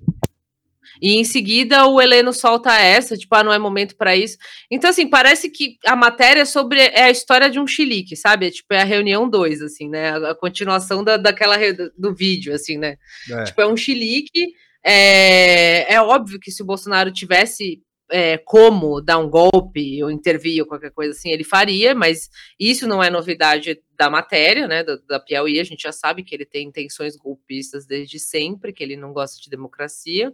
[1.03, 4.37] e em seguida o Heleno solta essa, tipo, ah, não é momento para isso.
[4.71, 8.47] Então, assim, parece que a matéria é sobre é a história de um chilique, sabe?
[8.47, 10.11] É, tipo, é a reunião 2, assim, né?
[10.11, 11.57] A, a continuação da, daquela
[11.97, 12.95] do vídeo, assim, né?
[13.29, 13.43] É.
[13.43, 14.53] Tipo, é um chilique.
[14.81, 20.61] É, é óbvio que se o Bolsonaro tivesse é, como dar um golpe ou intervir
[20.61, 24.95] ou qualquer coisa assim, ele faria, mas isso não é novidade da matéria, né, da,
[25.05, 28.95] da Piauí, a gente já sabe que ele tem intenções golpistas desde sempre, que ele
[28.95, 30.33] não gosta de democracia.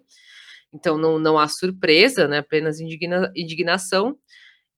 [0.73, 2.39] Então não, não há surpresa, né?
[2.39, 4.17] Apenas indigna, indignação.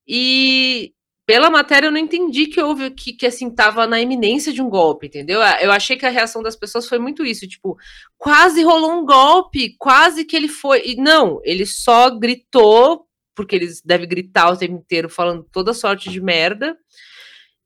[0.07, 0.93] E
[1.25, 4.69] pela matéria eu não entendi que houve que, que assim estava na iminência de um
[4.69, 5.41] golpe, entendeu?
[5.41, 7.77] Ah, eu achei que a reação das pessoas foi muito isso, tipo,
[8.17, 10.81] quase rolou um golpe, quase que ele foi.
[10.85, 16.09] E não, ele só gritou, porque eles devem gritar o tempo inteiro falando toda sorte
[16.09, 16.77] de merda.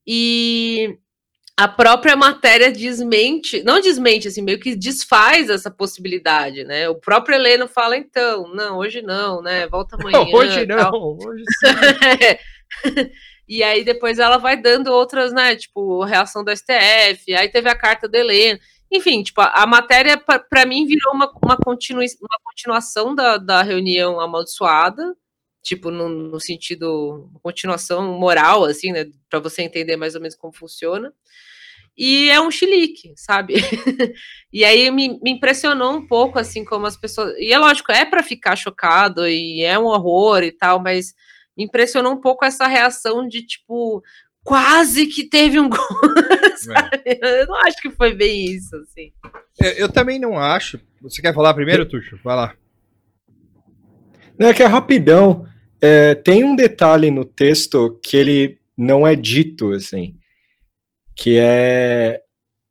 [0.06, 1.00] E
[1.58, 6.90] a própria matéria desmente, não desmente, assim, meio que desfaz essa possibilidade, né?
[6.90, 9.66] O próprio Heleno fala, então, não, hoje não, né?
[9.68, 10.20] Volta amanhã.
[10.20, 13.10] Não, hoje não, hoje sim.
[13.48, 15.56] e aí depois ela vai dando outras, né?
[15.56, 18.60] Tipo, reação do STF, aí teve a carta do Heleno.
[18.92, 23.62] Enfim, tipo, a, a matéria, para mim, virou uma, uma, continu, uma continuação da, da
[23.62, 25.16] reunião amaldiçoada,
[25.66, 29.06] tipo, no, no sentido, continuação moral, assim, né?
[29.30, 31.12] Para você entender mais ou menos como funciona
[31.98, 33.56] e é um chilique, sabe?
[34.52, 37.34] e aí me, me, impressionou um pouco, assim, como as pessoas.
[37.38, 41.14] E é lógico, é para ficar chocado e é um horror e tal, mas
[41.58, 44.04] me impressionou um pouco essa reação de tipo.
[44.44, 45.80] Quase que teve um gol.
[47.06, 47.42] É.
[47.42, 49.12] Eu não acho que foi bem isso, assim.
[49.60, 50.80] Eu, eu também não acho.
[51.02, 52.18] Você quer falar primeiro, Tuxo?
[52.24, 52.56] Vai lá.
[54.38, 55.46] Não, é que é rapidão.
[55.82, 60.16] É, tem um detalhe no texto que ele não é dito, assim
[61.16, 62.22] que é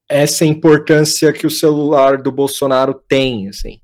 [0.09, 3.80] essa importância que o celular do Bolsonaro tem, assim.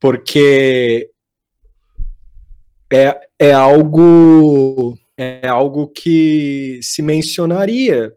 [0.00, 1.10] Porque
[2.90, 8.12] é, é algo é algo que se mencionaria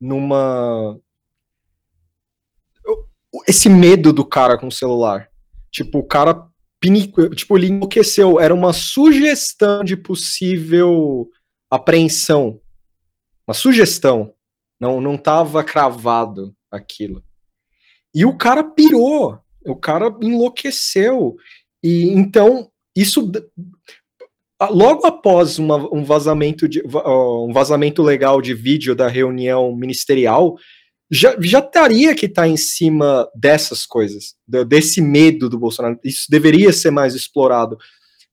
[0.00, 0.98] numa
[3.46, 5.28] esse medo do cara com o celular.
[5.70, 6.48] Tipo, o cara
[6.80, 11.28] pinico, tipo, ele enlouqueceu, era uma sugestão de possível
[11.70, 12.60] apreensão.
[13.46, 14.34] Uma sugestão.
[14.80, 17.22] Não, não tava cravado aquilo.
[18.14, 21.36] E o cara pirou, o cara enlouqueceu.
[21.82, 23.30] E então, isso
[24.70, 30.56] logo após uma, um vazamento de um vazamento legal de vídeo da reunião ministerial,
[31.10, 34.34] já, já estaria que estar tá em cima dessas coisas,
[34.66, 35.98] desse medo do Bolsonaro.
[36.04, 37.76] Isso deveria ser mais explorado.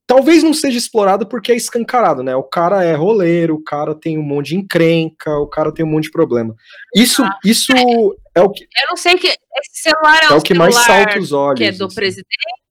[0.05, 2.33] Talvez não seja explorado porque é escancarado, né?
[2.35, 5.89] O cara é roleiro, o cara tem um monte de encrenca, o cara tem um
[5.89, 6.55] monte de problema.
[6.95, 8.63] Isso, ah, isso é, é o que.
[8.63, 11.59] Eu não sei que esse celular é, é um o que mais salta os olhos.
[11.59, 11.95] Que é do assim.
[11.95, 12.27] presidente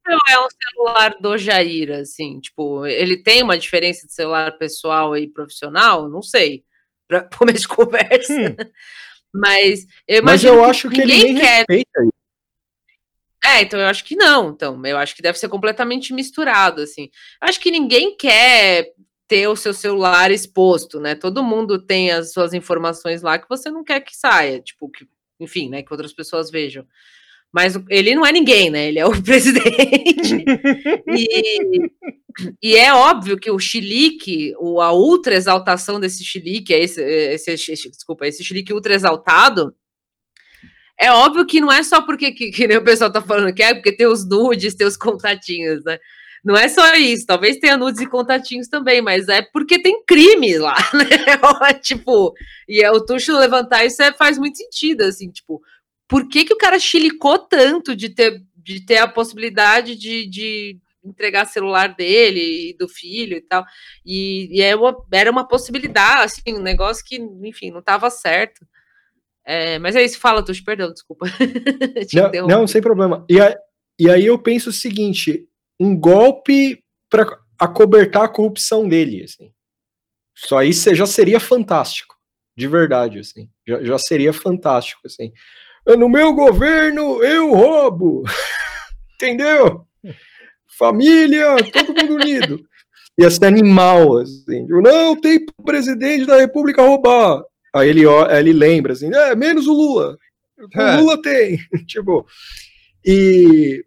[0.09, 2.41] ou é um celular do Jair, assim?
[2.41, 6.09] Tipo, ele tem uma diferença de celular pessoal e profissional?
[6.09, 6.65] Não sei.
[7.09, 8.33] Para começo de conversa.
[8.33, 8.57] Hum.
[9.39, 11.57] Mas eu Mas eu acho que ele ninguém nem quer.
[11.59, 12.17] respeita isso.
[13.45, 14.51] É, então eu acho que não.
[14.51, 17.11] Então, eu acho que deve ser completamente misturado, assim.
[17.41, 18.93] Eu acho que ninguém quer
[19.29, 21.15] ter o seu celular exposto, né?
[21.15, 25.07] Todo mundo tem as suas informações lá que você não quer que saia, tipo, que,
[25.39, 26.87] enfim, né, que outras pessoas vejam.
[27.53, 28.89] Mas ele não é ninguém, né?
[28.89, 30.45] Ele é o presidente.
[31.09, 31.91] e,
[32.63, 37.91] e é óbvio que o chilique, a ultra exaltação desse chilique, é esse, esse, esse-
[37.91, 39.75] desculpa, esse chilique ultra exaltado,
[40.99, 43.63] é óbvio que não é só porque, que, que nem o pessoal tá falando que
[43.63, 45.99] é porque tem os nudes, tem os contatinhos, né?
[46.45, 50.57] Não é só isso, talvez tenha nudes e contatinhos também, mas é porque tem crime
[50.59, 51.75] lá, né?
[51.83, 52.33] tipo,
[52.69, 55.61] e é, o Tuxo levantar isso é- faz muito sentido, assim, tipo,
[56.09, 60.79] por que, que o cara chilicou tanto de ter, de ter a possibilidade de, de
[61.05, 63.65] entregar celular dele e do filho e tal?
[64.05, 68.67] E, e é uma- era uma possibilidade, assim, um negócio que, enfim, não estava certo.
[69.45, 71.27] É, mas é isso, fala, Tuxo, perdão, desculpa.
[72.49, 73.25] Não, não, sem problema.
[73.31, 73.57] E, a-
[73.99, 75.47] e aí eu penso o seguinte:
[75.79, 79.53] um golpe para acobertar a corrupção dele, assim.
[80.37, 82.17] Isso aí se- já seria fantástico,
[82.57, 83.49] de verdade, assim.
[83.67, 85.33] Já, já seria fantástico, assim.
[85.97, 88.23] No meu governo, eu roubo.
[89.15, 89.83] Entendeu?
[90.79, 92.61] Família, todo mundo unido.
[93.19, 94.67] Ia ser animal, assim.
[94.67, 97.43] Tipo, Não, tem presidente da república roubar.
[97.75, 100.19] Aí ele, aí ele lembra, assim, é, menos o Lula.
[100.75, 100.97] O É.
[100.97, 101.59] Lula tem.
[101.87, 102.27] tipo,
[103.05, 103.85] e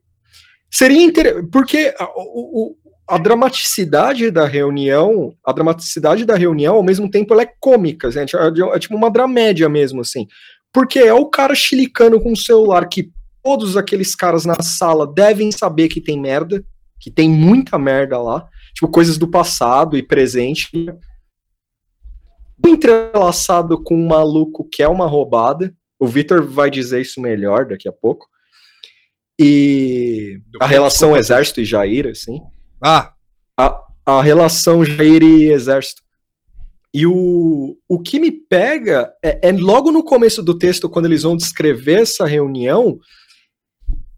[0.72, 2.76] seria interessante, porque a, o-
[3.08, 8.36] a dramaticidade da reunião, a dramaticidade da reunião, ao mesmo tempo, ela é cômica, gente.
[8.36, 10.28] É, de- é tipo uma dramédia mesmo, assim.
[10.74, 13.12] Porque é o cara chilicando com o celular que
[13.44, 16.64] todos aqueles caras na sala devem saber que tem merda,
[17.00, 20.70] que tem muita merda lá, tipo coisas do passado e presente.
[22.66, 25.74] Entrelaçado com um maluco que é uma roubada.
[25.98, 28.28] O Vitor vai dizer isso melhor daqui a pouco.
[29.40, 32.42] E a relação exército e Jair, assim
[32.84, 33.14] Ah,
[33.58, 36.02] a, a relação Jair e Exército.
[36.94, 41.24] E o, o que me pega é, é logo no começo do texto, quando eles
[41.24, 43.00] vão descrever essa reunião,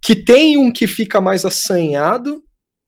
[0.02, 2.44] que tem um que fica mais assanhado,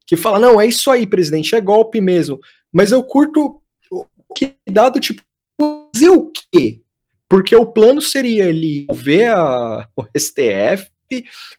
[0.08, 2.40] que fala: não, é isso aí, presidente, é golpe mesmo.
[2.72, 3.62] Mas eu curto
[3.92, 4.56] o que
[5.00, 5.22] tipo,
[5.60, 6.82] fazer o quê?
[7.30, 10.90] Porque o plano seria ele ver a, o STF,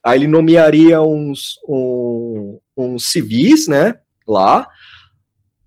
[0.03, 2.59] aí ele nomearia uns, um,
[2.99, 3.99] civis, né?
[4.27, 4.67] Lá.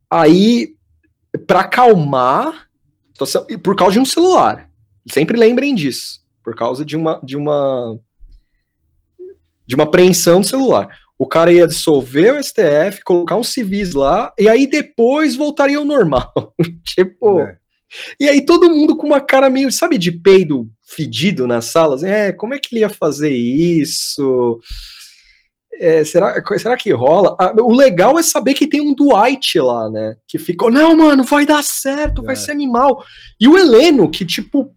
[0.09, 0.76] Aí,
[1.37, 2.67] para acalmar,
[3.13, 4.69] situação- e por causa de um celular.
[5.11, 6.19] Sempre lembrem disso.
[6.43, 7.97] Por causa de uma de uma
[9.65, 10.87] de uma apreensão do celular.
[11.19, 15.85] O cara ia dissolver o STF, colocar uns civis lá, e aí depois voltaria ao
[15.85, 16.31] normal.
[16.85, 17.39] tipo.
[17.41, 17.57] É.
[18.19, 22.03] E aí todo mundo com uma cara meio, sabe, de peido fedido nas salas.
[22.03, 24.59] É, como é que ele ia fazer isso?
[25.79, 27.35] É, será, será que rola?
[27.39, 30.15] Ah, o legal é saber que tem um Dwight lá, né?
[30.27, 32.35] Que ficou, não, mano, vai dar certo, vai É.
[32.37, 33.03] ser animal.
[33.39, 34.73] E o Heleno, que tipo.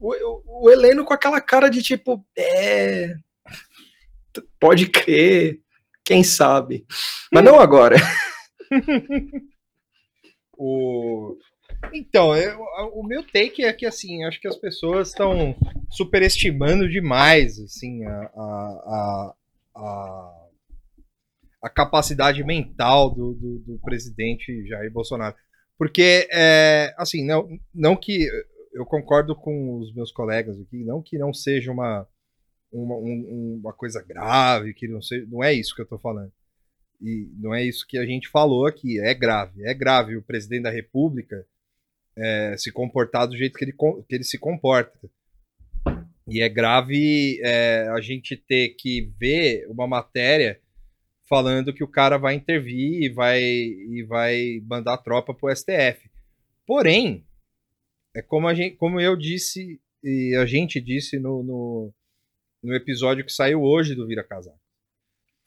[0.00, 3.14] O, o- Heleno com aquela cara de tipo, é.
[4.58, 5.60] Pode crer,
[6.04, 6.84] quem sabe.
[7.32, 7.96] Mas não agora.
[10.58, 11.36] o...
[11.92, 12.58] Então, eu-
[12.94, 15.54] o meu take é que, assim, acho que as pessoas estão
[15.90, 19.34] superestimando demais, assim, a, a, a,
[19.74, 20.46] a,
[21.62, 25.34] a capacidade mental do, do, do presidente Jair Bolsonaro.
[25.78, 28.28] Porque, é, assim, não, não que
[28.72, 32.06] eu concordo com os meus colegas aqui, não que não seja uma,
[32.72, 36.32] uma, um- uma coisa grave, que não seja, não é isso que eu tô falando.
[37.00, 39.64] E não é isso que a gente falou aqui, é grave.
[39.64, 41.44] É grave o presidente da República
[42.16, 44.98] é, se comportar do jeito que ele, que ele se comporta.
[46.28, 50.58] E é grave é, a gente ter que ver uma matéria
[51.28, 56.10] falando que o cara vai intervir e vai, e vai mandar tropa pro STF.
[56.66, 57.26] Porém,
[58.14, 61.94] é como, a gente, como eu disse e a gente disse no, no,
[62.62, 64.58] no episódio que saiu hoje do Vira Casaco.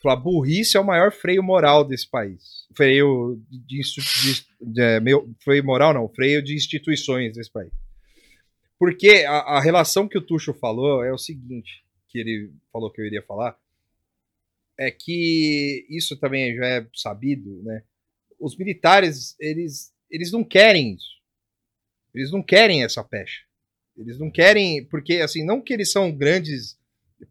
[0.06, 2.66] A burrice é o maior freio moral desse país.
[2.76, 7.72] Freio de, de- de- é, meu, freio moral não, freio de instituições desse país.
[8.80, 13.02] Porque a, a relação que o Tuxo falou é o seguinte, que ele falou que
[13.02, 13.58] eu iria falar,
[14.78, 17.84] é que isso também já é sabido, né?
[18.40, 21.18] Os militares, eles, eles não querem isso.
[22.14, 23.42] Eles não querem essa pecha.
[23.98, 26.78] Eles não querem, porque assim, não que eles são grandes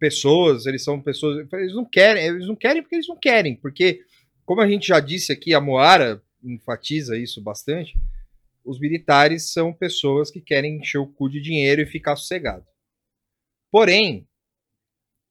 [0.00, 4.04] pessoas, eles são pessoas, eles não querem, eles não querem porque eles não querem, porque
[4.44, 7.96] como a gente já disse aqui, a Moara enfatiza isso bastante.
[8.66, 12.66] Os militares são pessoas que querem encher o cu de dinheiro e ficar sossegado.
[13.70, 14.26] Porém,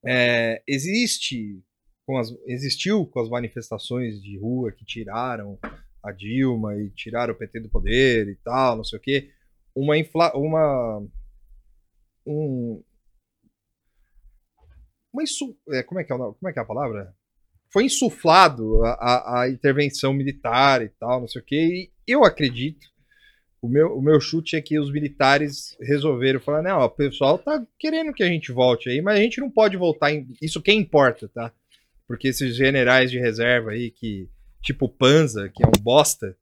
[0.06, 1.62] é, existe,
[2.06, 5.60] com as, existiu com as manifestações de rua que tiraram
[6.04, 9.32] a Dilma e tiraram o PT do poder e tal, não sei o quê,
[9.76, 11.04] uma, infla, uma
[12.26, 12.84] um,
[15.12, 17.16] uma insu, é, como, é que é, o- como é que é a palavra?
[17.72, 22.24] Foi insuflado a, a, a intervenção militar e tal, não sei o quê, e eu
[22.24, 22.88] acredito,
[23.66, 27.38] o meu, o meu chute é que os militares resolveram falar, não, ó, o pessoal
[27.38, 30.28] tá querendo que a gente volte aí, mas a gente não pode voltar em...
[30.42, 31.52] Isso quem importa, tá?
[32.08, 34.30] Porque esses generais de reserva aí, que
[34.62, 36.36] tipo Panza, que é um bosta,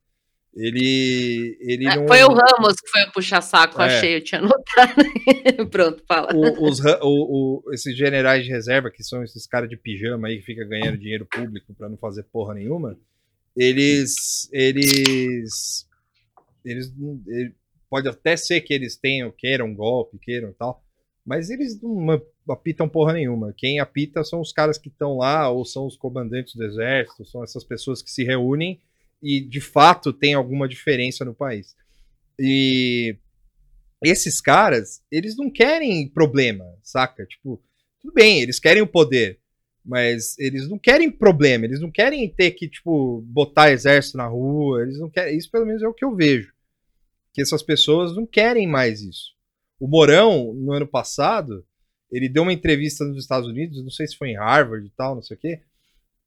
[0.55, 2.07] ele, ele É, não...
[2.07, 3.85] Foi o Ramos que foi puxar saco, É.
[3.97, 4.93] achei, eu tinha notado.
[5.71, 6.29] Pronto, fala.
[6.35, 10.37] o- os, o- o- esses generais de reserva, que são esses caras de pijama aí
[10.39, 12.95] que fica ganhando dinheiro público pra não fazer porra nenhuma,
[13.57, 14.47] eles.
[14.51, 15.87] Eles.
[16.65, 16.93] Eles.
[17.27, 17.53] ele-
[17.89, 20.83] pode até ser que eles tenham, queiram golpe, queiram tal,
[21.23, 23.53] mas eles não apitam porra nenhuma.
[23.55, 27.43] Quem apita são os caras que estão lá, ou são os comandantes do exército, são
[27.43, 28.81] essas pessoas que se reúnem
[29.21, 31.75] e de fato tem alguma diferença no país.
[32.39, 33.15] E
[34.03, 37.25] esses caras, eles não querem problema, saca?
[37.25, 37.61] Tipo,
[38.01, 39.39] tudo bem, eles querem o poder,
[39.85, 44.81] mas eles não querem problema, eles não querem ter que, tipo, botar exército na rua,
[44.81, 46.52] eles não querem, isso pelo menos é o que eu vejo.
[47.33, 49.33] Que essas pessoas não querem mais isso.
[49.79, 51.65] O Morão, no ano passado,
[52.11, 55.15] ele deu uma entrevista nos Estados Unidos, não sei se foi em Harvard e tal,
[55.15, 55.61] não sei o quê.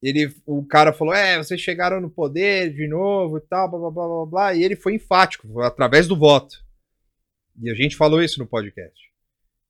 [0.02, 3.90] Ele, o cara falou: É, vocês chegaram no poder de novo e tal, blá blá
[3.90, 4.54] blá blá blá.
[4.54, 6.64] E ele foi enfático, foi através do voto.
[7.62, 9.00] E a gente falou isso no podcast.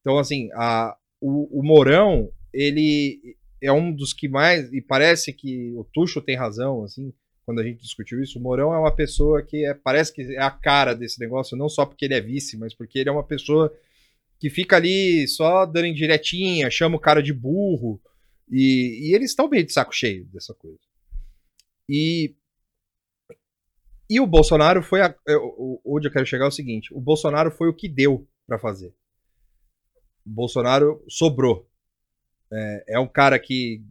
[0.00, 4.72] Então, assim, a, o, o Mourão, ele é um dos que mais.
[4.72, 7.12] E parece que o Tuxo tem razão, assim,
[7.46, 8.38] quando a gente discutiu isso.
[8.38, 11.68] O Mourão é uma pessoa que é, parece que é a cara desse negócio, não
[11.68, 13.72] só porque ele é vice, mas porque ele é uma pessoa
[14.40, 18.00] que fica ali só dando indiretinha, chama o cara de burro.
[18.50, 20.78] E, e eles estão meio de saco cheio dessa coisa.
[21.88, 22.34] E
[24.08, 25.00] e o Bolsonaro foi.
[25.02, 28.26] A, eu- onde eu quero chegar é o seguinte: o Bolsonaro foi o que deu
[28.46, 28.92] pra fazer.
[30.26, 31.66] O Bolsonaro sobrou.
[32.52, 33.82] É, é um cara que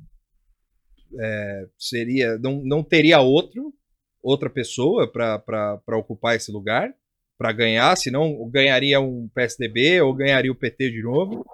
[1.20, 2.38] é, seria.
[2.38, 3.74] Não, não teria outro,
[4.22, 6.94] outra pessoa pra ocupar esse lugar,
[7.38, 11.46] pra ganhar, senão ganharia um PSDB ou ganharia o PT de novo.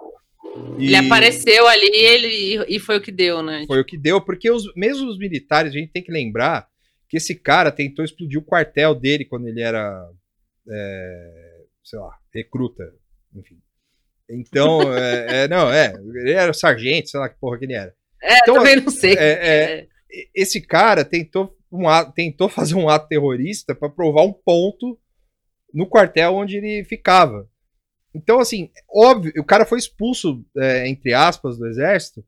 [0.77, 3.63] Ele apareceu ali ele, e foi o que deu, né?
[3.67, 6.67] Foi o que deu, porque os, mesmo os militares, a gente tem que lembrar
[7.07, 10.09] que esse cara tentou explodir o quartel dele quando ele era,
[10.69, 12.83] é, sei lá, recruta,
[13.35, 13.59] enfim.
[14.29, 17.93] Então, é, é, não, é, ele era sargento, sei lá que porra que ele era.
[18.21, 19.13] É, Então, também não sei.
[19.13, 19.31] é,
[19.81, 19.87] é,
[20.35, 24.99] esse cara tentou, um ato- tentou fazer um ato terrorista para provar um ponto
[25.73, 27.49] no quartel onde ele ficava.
[28.13, 32.23] Então, assim, óbvio, o cara foi expulso, é, entre aspas, do exército.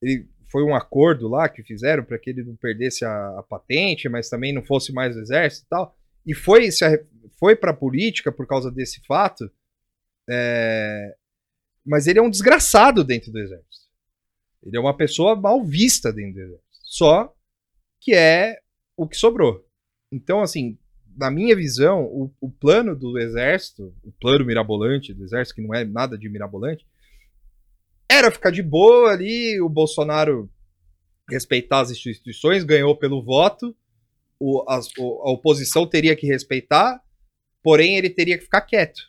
[0.00, 4.08] Ele foi um acordo lá que fizeram para que ele não perdesse a, a patente,
[4.08, 5.94] mas também não fosse mais do exército e tal.
[6.26, 7.04] E foi, se
[7.38, 9.50] foi para política por causa desse fato.
[10.28, 11.14] é,
[11.84, 13.87] mas ele é um desgraçado dentro do exército.
[14.62, 16.78] Ele é uma pessoa mal vista dentro do exército.
[16.84, 17.34] Só
[18.00, 18.58] que é
[18.96, 19.64] o que sobrou.
[20.10, 20.78] Então, assim,
[21.16, 25.74] na minha visão, o, o plano do exército, o plano mirabolante do exército, que não
[25.74, 26.86] é nada de mirabolante,
[28.10, 30.50] era ficar de boa ali, o Bolsonaro
[31.28, 33.76] respeitar as instituições, ganhou pelo voto,
[34.40, 34.62] o-
[34.98, 37.02] o- a oposição teria que respeitar,
[37.62, 39.02] porém ele teria que ficar quieto.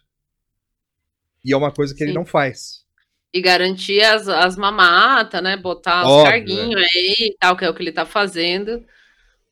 [1.45, 2.17] E é uma coisa que ele Sim.
[2.17, 2.85] não faz.
[3.33, 5.55] E garantir as, as mamatas, né?
[5.55, 8.83] Botar os carguinhos aí e tal, que é o que ele tá fazendo.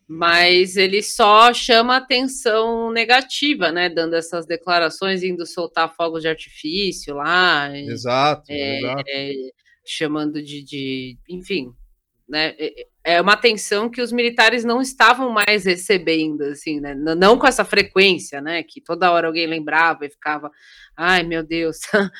[0.09, 3.89] Mas ele só chama atenção negativa, né?
[3.89, 7.69] Dando essas declarações, indo soltar fogos de artifício lá.
[7.78, 9.03] e- Exato, é, exato.
[9.07, 9.34] é,
[9.86, 11.71] chamando de, de- enfim,
[12.28, 12.55] né?
[12.57, 16.93] É- É uma atenção que os militares não estavam mais recebendo, assim, né?
[16.93, 18.63] Não com essa frequência, né?
[18.63, 20.51] Que toda hora alguém lembrava e ficava,
[20.95, 21.78] ai meu Deus.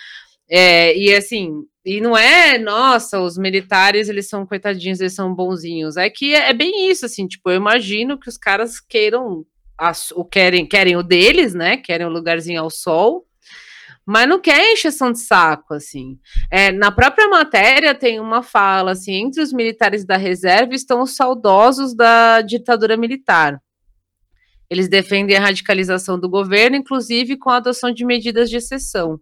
[0.50, 5.98] É, e assim, e não é, nossa, os militares, eles são coitadinhos, eles são bonzinhos.
[5.98, 9.46] É que é, é bem isso, assim, tipo, eu imagino que os caras queiram
[9.78, 11.78] as- o querem, querem o deles, né?
[11.78, 13.26] Querem o lugarzinho ao sol,
[14.06, 16.18] mas não querem encheção de saco, assim.
[16.52, 21.16] É, na própria matéria tem uma fala assim: entre os militares da reserva estão os
[21.16, 23.62] saudosos da ditadura militar.
[24.70, 29.20] Eles defendem a radicalização do governo, inclusive com a adoção de medidas de exceção.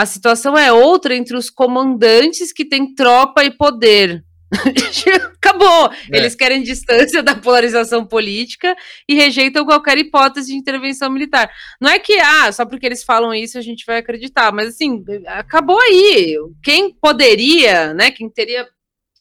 [0.00, 4.24] A situação é outra entre os comandantes que têm tropa e poder,
[5.36, 5.92] Acabou.
[6.10, 6.16] É.
[6.16, 8.74] Eles querem distância da polarização política
[9.06, 11.50] e rejeitam qualquer hipótese de intervenção militar.
[11.78, 15.04] Não é que, ah, só porque eles falam isso a gente vai acreditar, mas assim,
[15.26, 16.34] acabou aí.
[16.62, 18.66] Quem poderia, né, quem teria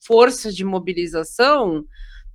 [0.07, 1.83] força de mobilização,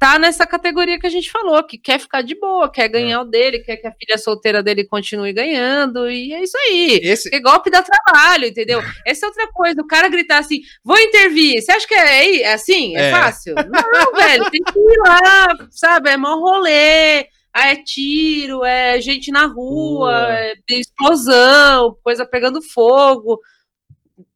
[0.05, 3.25] tá nessa categoria que a gente falou, que quer ficar de boa, quer ganhar o
[3.25, 7.01] dele, quer que a filha solteira dele continue ganhando, e é isso aí.
[7.03, 8.81] Esse, golpe dá trabalho, entendeu?
[9.07, 9.81] Essa é outra coisa.
[9.81, 11.59] O cara gritar assim, vou intervir.
[11.63, 12.95] Você acha que é, é assim?
[12.95, 13.11] É, É.
[13.13, 13.55] fácil?
[13.55, 14.51] Não, velho.
[14.51, 16.11] Tem que ir lá, sabe?
[16.11, 17.27] É mó rolê.
[17.57, 20.35] É tiro, é gente na rua, Rua.
[20.35, 23.41] é explosão, coisa pegando fogo.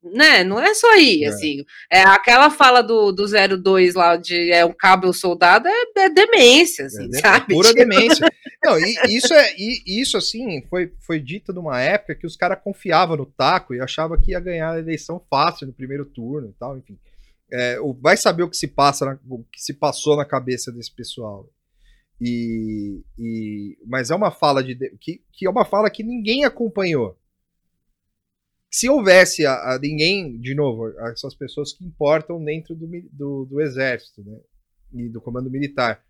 [0.03, 0.45] Né?
[0.45, 1.29] Não é só aí, É.
[1.29, 1.65] assim.
[1.91, 6.87] É, aquela fala do, do 02 lá de é um cabo soldado é, é demência,
[6.87, 7.53] assim, É, de- sabe?
[7.55, 8.29] Pura Tipo, demência.
[8.65, 12.61] Não, e isso é e isso assim foi, foi dito numa época que os caras
[12.63, 16.53] confiavam no taco e achavam que ia ganhar a eleição fácil no primeiro turno e
[16.59, 16.97] tal, enfim.
[17.51, 20.93] É, vai saber o que se passa, na- o que se passou na cabeça desse
[20.95, 21.49] pessoal.
[22.21, 27.17] E, e- mas é uma fala de- que, que é uma fala que ninguém acompanhou.
[28.71, 33.61] Se houvesse a, a ninguém, de novo, essas pessoas que importam dentro do, do, do
[33.61, 34.39] exército, né,
[34.93, 36.03] e do comando militar.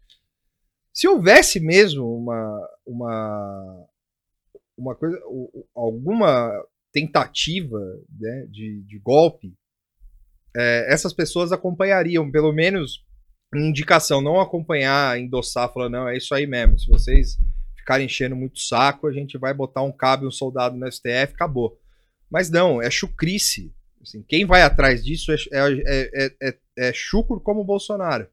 [0.93, 3.87] Se houvesse mesmo uma uma
[4.77, 5.21] uma coisa,
[5.75, 7.79] alguma tentativa
[8.19, 9.53] né, de, de golpe,
[10.57, 13.05] é, essas pessoas acompanhariam, pelo menos
[13.55, 16.79] indicação, não acompanhar, endossar, falar, não, é isso aí mesmo.
[16.79, 17.37] Se vocês
[17.77, 21.79] ficarem enchendo muito saco, a gente vai botar um cabo um soldado no STF, acabou.
[22.31, 23.73] Mas não, é chucrice.
[24.01, 26.59] Assim, quem vai atrás disso é, é, é, é,
[26.89, 28.29] é chucro como o Bolsonaro.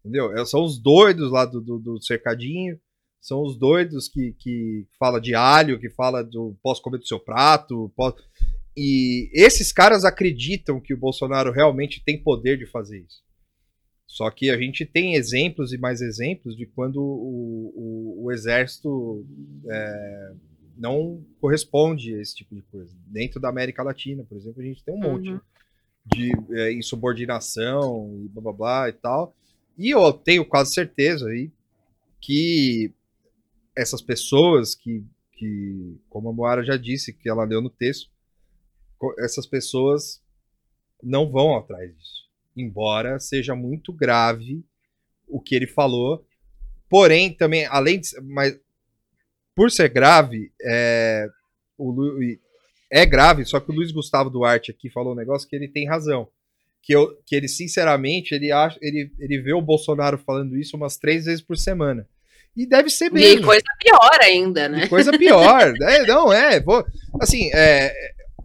[0.00, 0.36] Entendeu?
[0.36, 2.78] É- São os doidos lá do, do, do cercadinho,
[3.20, 7.20] são os doidos que, que fala de alho, que fala do posso comer do seu
[7.20, 7.92] prato.
[7.94, 8.16] Posso...
[8.76, 13.22] E esses caras acreditam que o Bolsonaro realmente tem poder de fazer isso.
[14.08, 19.24] Só que a gente tem exemplos e mais exemplos de quando o, o, o exército
[19.70, 20.32] é,
[20.76, 22.94] não corresponde a esse tipo de coisa.
[23.06, 25.40] Dentro da América Latina, por exemplo, a gente tem um monte Uhum.
[26.06, 29.34] de é, insubordinação e blá blá blá e tal.
[29.78, 31.50] E eu tenho quase certeza aí
[32.20, 32.92] que
[33.76, 38.10] essas pessoas que, que, como a Moara já disse, que ela leu no texto,
[39.18, 40.22] essas pessoas
[41.02, 42.22] não vão atrás disso.
[42.56, 44.64] Embora seja muito grave
[45.26, 46.24] o que ele falou.
[46.88, 48.08] Porém, também, além de.
[48.20, 48.60] Mas,
[49.54, 51.26] por ser grave, é,
[51.78, 52.18] o Lu-
[52.90, 55.86] é grave, só que o Luiz Gustavo Duarte aqui falou um negócio que ele tem
[55.86, 56.28] razão.
[56.82, 60.96] Que, eu, que ele, sinceramente, ele, acha, ele, ele vê o Bolsonaro falando isso umas
[60.96, 62.06] três vezes por semana.
[62.56, 63.46] E deve ser E mesmo.
[63.46, 64.84] coisa pior ainda, né?
[64.84, 65.72] E coisa pior.
[65.80, 66.60] é, não, é.
[66.60, 66.84] Vou,
[67.20, 67.94] assim, é,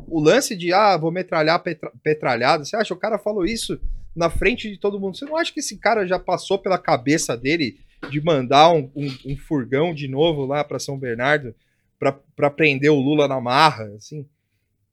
[0.08, 2.64] o lance de, ah, vou metralhar petra, petralhada.
[2.64, 2.94] Você acha?
[2.94, 3.78] O cara falou isso
[4.16, 5.18] na frente de todo mundo.
[5.18, 7.80] Você não acha que esse cara já passou pela cabeça dele
[8.10, 11.54] de mandar um, um, um furgão de novo lá para São Bernardo
[12.00, 14.26] para prender o Lula na marra, assim?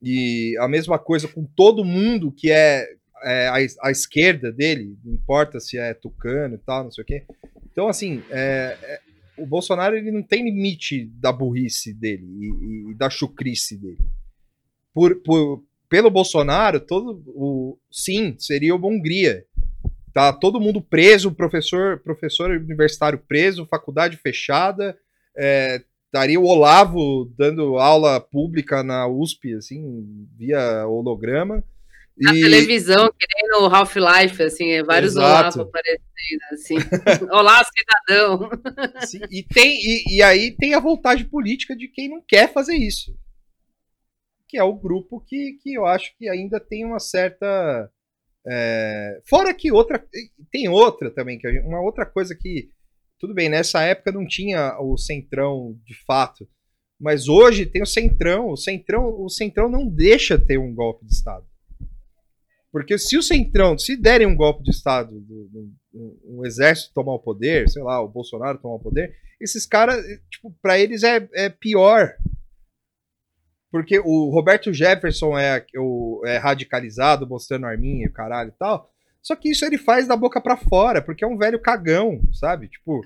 [0.02, 2.86] E a mesma coisa com todo mundo que é,
[3.22, 7.06] é a, a esquerda dele, não importa se é tucano e tal, não sei o
[7.06, 7.24] quê.
[7.72, 9.00] Então, assim, é, é,
[9.36, 13.98] o Bolsonaro ele não tem limite da burrice dele e, e da chucrice dele.
[14.92, 19.44] Por, por, pelo Bolsonaro, todo o sim seria uma Hungria.
[20.14, 24.96] Tá todo mundo preso, professor, professor universitário preso, faculdade fechada,
[25.36, 31.64] é, estaria o Olavo dando aula pública na USP, assim, via holograma.
[32.16, 35.58] Na televisão, que nem no Half-Life, assim, é vários Exato.
[35.58, 36.04] Olavo aparecendo,
[36.52, 36.76] assim.
[37.32, 38.50] Olá, cidadão.
[39.04, 42.76] Sim, e, tem, e, e aí tem a voltagem política de quem não quer fazer
[42.76, 43.12] isso.
[44.46, 47.90] Que é o grupo que, que eu acho que ainda tem uma certa.
[48.46, 50.04] É, Fora que outra.
[50.50, 52.70] Tem outra também, que uma outra coisa que.
[53.18, 56.46] Tudo bem, nessa época não tinha o Centrão de fato.
[57.00, 58.50] Mas hoje tem o Centrão.
[58.50, 61.46] O Centrão, o Centrão não deixa ter um golpe de Estado.
[62.70, 67.14] Porque se o Centrão, se derem um golpe de Estado, do, do, um, exército tomar
[67.14, 71.48] o poder, sei lá, o Bolsonaro tomar o poder, esses caras, tipo, eles é, é
[71.48, 72.14] pior.
[73.74, 78.88] Porque o Roberto Jefferson é, o, é radicalizado, mostrando arminha e caralho e tal.
[79.20, 82.68] Só que isso ele faz da boca pra fora, porque é um velho cagão, sabe?
[82.68, 83.04] Tipo,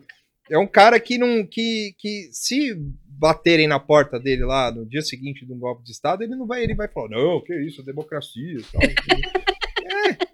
[0.51, 1.47] é um cara que não.
[1.47, 2.75] que, que se
[3.07, 6.47] baterem na porta dele lá no dia seguinte de um golpe de Estado, ele não
[6.47, 8.83] vai, ele vai falar, não, que isso, democracia e tal.
[8.85, 10.29] é.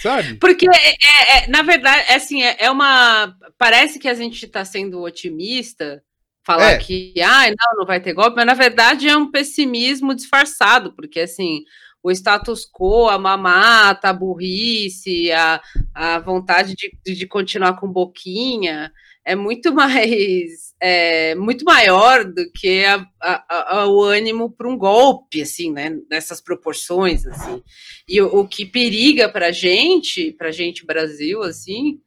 [0.00, 0.36] Sabe?
[0.36, 3.36] Porque, é, é, é, na verdade, é assim, é, é uma.
[3.58, 6.02] Parece que a gente está sendo otimista,
[6.48, 6.78] falar É.
[6.78, 11.20] que, ah, não, não vai ter golpe, mas na verdade é um pessimismo disfarçado, porque
[11.20, 11.62] assim.
[12.00, 15.60] O status quo, a mamata, a burrice, a,
[15.92, 18.92] a vontade de, de continuar com boquinha,
[19.24, 24.78] é muito mais é, muito maior do que a, a, a, o ânimo para um
[24.78, 25.98] golpe, assim, né?
[26.08, 27.62] Nessas proporções, assim.
[28.08, 32.00] E o, o que periga para a gente, para a gente Brasil, assim,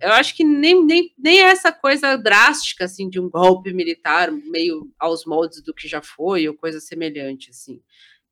[0.00, 4.90] eu acho que nem, nem, nem essa coisa drástica, assim, de um golpe militar, meio
[4.98, 7.80] aos moldes do que já foi, ou coisa semelhante, assim.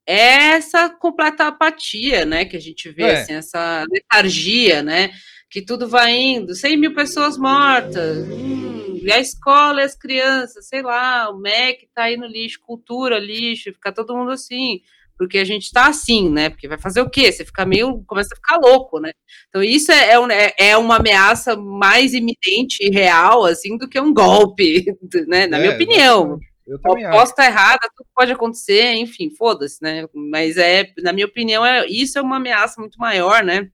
[0.07, 3.20] É essa completa apatia, né, que a gente vê, é.
[3.20, 5.11] assim, essa letargia, né,
[5.51, 10.66] que tudo vai indo, 100 mil pessoas mortas, hum, e a escola e as crianças,
[10.69, 14.81] sei lá, o MEC tá aí no lixo, cultura, lixo, fica todo mundo assim,
[15.16, 17.30] porque a gente tá assim, né, porque vai fazer o quê?
[17.30, 19.12] Você fica meio, começa a ficar louco, né,
[19.48, 24.12] então isso é, é, é uma ameaça mais iminente e real, assim, do que um
[24.12, 24.84] golpe,
[25.28, 26.39] né, na é, minha opinião.
[26.66, 31.64] Eu posso estar errada, tudo pode acontecer, enfim, foda-se, né, mas é, na minha opinião,
[31.64, 33.68] é, isso é uma ameaça muito maior, né,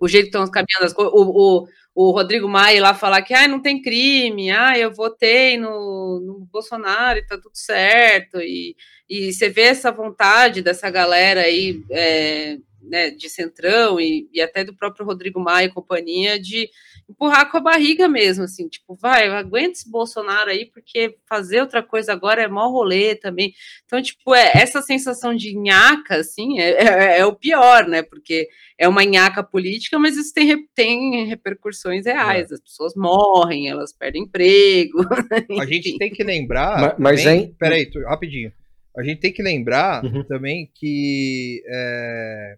[0.00, 1.12] o jeito que estão caminhando as coisas.
[1.12, 5.56] O, o, o Rodrigo Maia lá falar que ah, não tem crime, ah, eu votei
[5.56, 8.40] no, no Bolsonaro e tá tudo certo.
[8.40, 8.74] E,
[9.08, 14.64] e você vê essa vontade dessa galera aí é, né, de Centrão e, e até
[14.64, 16.68] do próprio Rodrigo Maia e companhia de
[17.14, 21.82] empurrar com a barriga mesmo, assim, tipo, vai, aguenta esse Bolsonaro aí, porque fazer outra
[21.82, 23.54] coisa agora é mó rolê também.
[23.84, 28.02] Então, tipo, é, essa sensação de nhaca, assim, é, é, é o pior, né?
[28.02, 32.50] Porque é uma nhaca política, mas isso tem, tem repercussões reais.
[32.50, 32.54] É.
[32.54, 34.98] As pessoas morrem, elas perdem emprego.
[35.60, 36.80] A gente tem que lembrar.
[36.80, 37.56] Mas, mas também, hein?
[37.58, 38.52] Peraí, tu, rapidinho.
[38.96, 40.22] A gente tem que lembrar uhum.
[40.24, 42.56] também que é,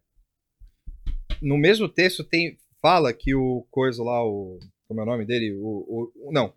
[1.41, 4.61] no mesmo texto tem fala que o coisa lá, o.
[4.87, 5.57] Como é o nome dele?
[5.59, 6.53] O, o, não.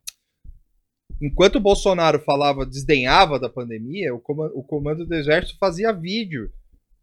[1.20, 6.52] Enquanto o Bolsonaro falava, desdenhava da pandemia, o comando, o comando do exército fazia vídeo.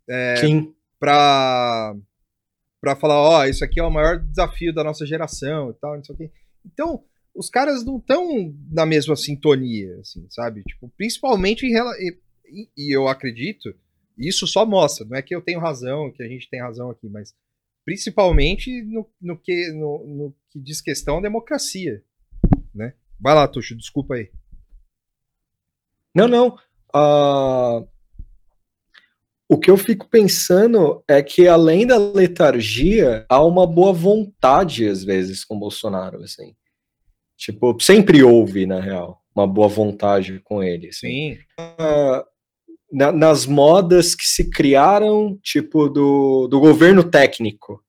[0.09, 0.73] É, Sim.
[1.01, 1.97] Pra,
[2.81, 5.97] pra falar, ó, oh, isso aqui é o maior desafio da nossa geração e tal,
[5.97, 6.31] não sei o quê.
[6.65, 7.03] Então,
[7.35, 10.63] os caras não estão na mesma sintonia, assim, sabe?
[10.63, 12.01] Tipo, principalmente em relação.
[12.01, 13.75] E, e eu acredito,
[14.17, 17.09] isso só mostra, não é que eu tenho razão, que a gente tem razão aqui,
[17.09, 17.35] mas
[17.87, 22.03] principalmente no, no, que, no, no que diz questão à democracia.
[22.75, 22.93] Né?
[23.19, 24.29] Vai lá, Tuxo, desculpa aí.
[26.13, 26.59] Não, não.
[26.93, 27.87] Uh,
[29.49, 35.05] o que eu fico pensando é que, além da letargia, há uma boa vontade, às
[35.05, 36.57] vezes, com Bolsonaro, assim.
[37.37, 40.89] Tipo, sempre houve, na real, uma boa vontade com ele.
[40.89, 41.09] Assim.
[41.09, 41.39] Sim.
[41.61, 42.25] Uh,
[42.93, 47.83] na, nas modas que se criaram, tipo, do, do governo técnico.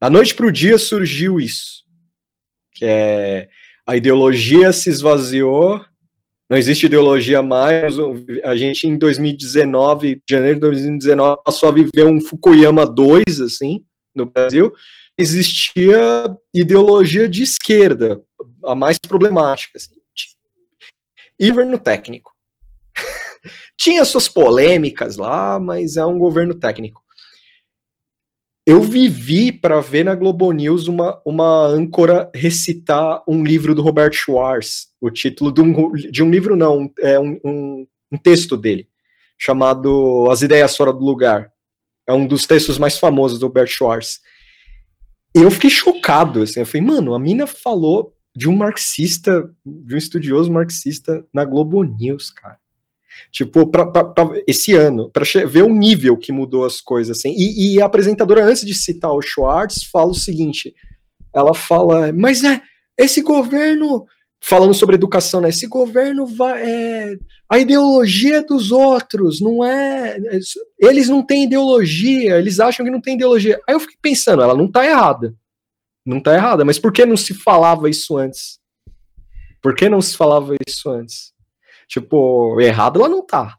[0.00, 1.84] Da noite para o dia surgiu isso.
[2.72, 3.48] Que é
[3.86, 5.84] a ideologia se esvaziou,
[6.48, 7.94] não existe ideologia mais.
[8.44, 13.84] A gente, em 2019, janeiro de 2019, passou a viver um Fukuyama 2, assim,
[14.14, 14.72] no Brasil.
[15.18, 18.20] Existia ideologia de esquerda,
[18.64, 19.76] a mais problemática.
[19.76, 19.94] Assim.
[21.40, 22.32] Governo técnico.
[23.76, 27.02] Tinha suas polêmicas lá, mas é um governo técnico.
[28.66, 34.12] Eu vivi para ver na Globo News uma, uma âncora recitar um livro do Robert
[34.12, 38.86] Schwartz, o título de um, de um livro, não, é um, um, um texto dele,
[39.38, 41.50] chamado As Ideias Fora do Lugar.
[42.06, 44.20] É um dos textos mais famosos do Robert Schwartz.
[45.34, 49.98] Eu fiquei chocado, assim, eu falei, mano, a mina falou de um marxista, de um
[49.98, 52.58] estudioso marxista na Globo News, cara.
[53.30, 57.34] Tipo, pra, pra, pra esse ano, para ver o nível que mudou as coisas, assim.
[57.36, 60.74] E, e, a apresentadora, antes de citar o Schwartz, fala o seguinte:
[61.34, 62.60] ela fala, mas é,
[62.98, 64.06] esse governo,
[64.40, 65.48] falando sobre educação, né?
[65.48, 66.62] Esse governo vai.
[66.62, 67.18] É,
[67.48, 70.18] a ideologia é dos outros, não é.
[70.78, 73.60] Eles não têm ideologia, eles acham que não tem ideologia.
[73.68, 75.34] Aí eu fiquei pensando, ela não tá errada.
[76.04, 78.58] Não tá errada, mas por que não se falava isso antes?
[79.62, 81.32] Por que não se falava isso antes?
[81.90, 83.56] Tipo, errado ela não tá.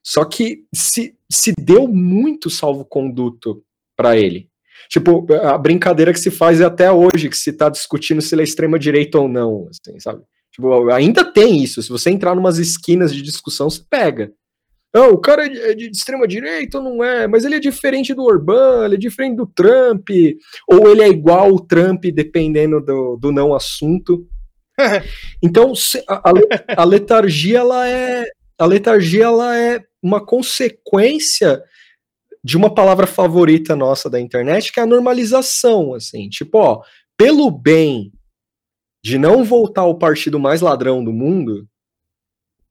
[0.00, 3.64] Só que se, se deu muito salvo-conduto
[3.96, 4.48] para ele.
[4.88, 8.42] Tipo, a brincadeira que se faz é até hoje, que se tá discutindo se ele
[8.42, 10.22] é extrema-direita ou não, assim, sabe?
[10.52, 11.82] Tipo, ainda tem isso.
[11.82, 14.32] Se você entrar numas esquinas de discussão, você pega.
[14.94, 17.26] Não, o cara é de, extrema direita ou não é?
[17.26, 20.08] Mas ele é diferente do Orbán, ele é diferente do Trump,
[20.68, 24.24] ou ele é igual o Trump, dependendo do, do não assunto.
[25.42, 25.72] então,
[26.08, 26.32] a,
[26.82, 28.24] a letargia ela é
[28.58, 31.60] a letargia ela é uma consequência
[32.44, 36.82] de uma palavra favorita nossa da internet, que é a normalização, assim, tipo, ó,
[37.16, 38.12] pelo bem
[39.04, 41.68] de não voltar ao partido mais ladrão do mundo,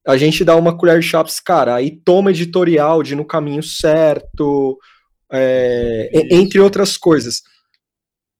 [0.05, 1.75] a gente dá uma colher de chá cara.
[1.75, 4.77] Aí toma editorial de no caminho certo,
[5.31, 7.41] é, entre outras coisas.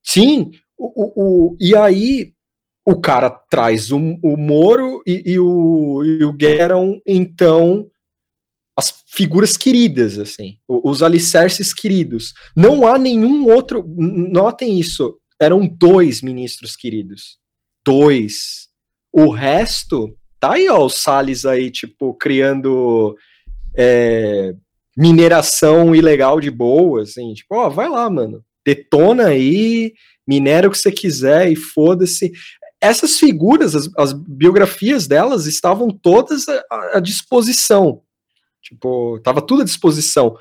[0.04, 2.34] Sim, o, o, o- e aí
[2.86, 7.90] o cara traz o, o Moro e, e o, e o Gueron, então,
[8.78, 12.34] as figuras queridas, assim, os alicerces queridos.
[12.56, 13.86] Não há nenhum outro.
[13.88, 17.38] Notem isso, eram dois ministros queridos.
[17.86, 18.68] Dois.
[19.12, 23.16] O resto, tá aí, ó, o Salles aí, tipo, criando
[23.78, 24.56] é,
[24.98, 28.44] mineração ilegal de boa, assim, tipo, ó, vai lá, mano.
[28.66, 29.94] Detona aí,
[30.28, 32.32] minera o que você quiser e foda-se.
[32.84, 36.64] Essas figuras, as, as biografias delas estavam todas à,
[36.96, 38.02] à disposição.
[38.62, 40.36] Tipo, tava tudo à disposição.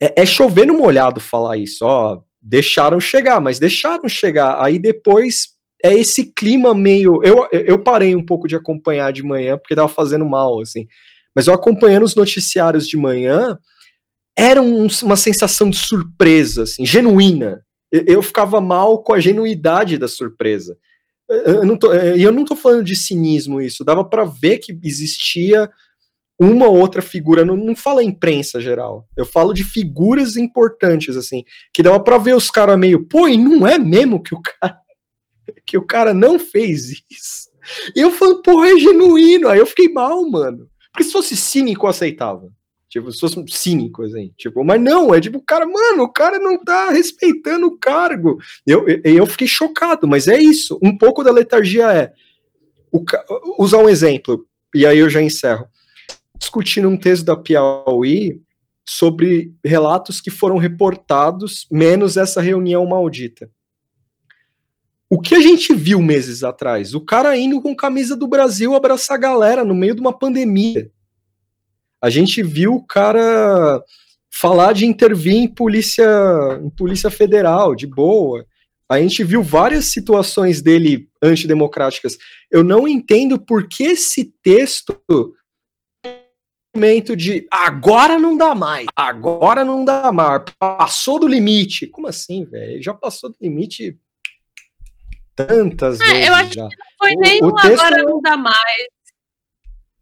[0.00, 2.20] É, é chover no molhado falar isso, ó.
[2.40, 4.62] Deixaram chegar, mas deixaram chegar.
[4.62, 5.48] Aí depois
[5.82, 7.20] é esse clima meio.
[7.22, 10.86] Eu, eu parei um pouco de acompanhar de manhã, porque tava fazendo mal, assim.
[11.34, 13.58] Mas eu acompanhando os noticiários de manhã,
[14.36, 17.64] era um- uma sensação de surpresa, assim, genuína.
[17.90, 20.76] Eu, eu ficava mal com a genuidade da surpresa.
[21.28, 24.78] Eu não tô, e eu não tô falando de cinismo isso, dava para ver que
[24.82, 25.70] existia
[26.40, 31.44] uma ou outra figura, não, não falo imprensa geral, eu falo de figuras importantes, assim,
[31.74, 34.78] que dava para ver os caras meio, pô, e não é mesmo que o cara,
[35.66, 37.48] que o cara não fez isso?
[37.94, 40.68] E eu falo, porra, é genuíno, aí eu fiquei mal, mano.
[40.90, 42.50] Porque se fosse cínico, eu aceitava.
[42.98, 44.32] Tipo, se fosse cínico, assim.
[44.36, 48.38] Tipo, mas não, é tipo, cara, mano, o cara não tá respeitando o cargo.
[48.66, 50.78] Eu, eu, eu fiquei chocado, mas é isso.
[50.82, 52.12] Um pouco da letargia é.
[52.90, 53.04] O,
[53.62, 55.66] usar um exemplo, e aí eu já encerro.
[56.36, 58.40] Discutindo um texto da Piauí
[58.86, 63.50] sobre relatos que foram reportados, menos essa reunião maldita.
[65.10, 66.94] O que a gente viu meses atrás?
[66.94, 70.90] O cara indo com camisa do Brasil abraçar a galera no meio de uma pandemia.
[72.02, 73.82] A gente viu o cara
[74.30, 76.06] falar de intervir em polícia,
[76.62, 78.44] em polícia federal, de boa.
[78.90, 82.16] A gente viu várias situações dele antidemocráticas.
[82.50, 84.98] Eu não entendo por que esse texto
[86.74, 91.86] momento de agora não dá mais, agora não dá mais, passou do limite.
[91.88, 92.80] Como assim, velho?
[92.82, 93.98] Já passou do limite
[95.34, 96.14] tantas vezes.
[96.14, 96.68] É, eu acho já.
[96.68, 98.86] que não foi O- nem o um texto agora não dá mais.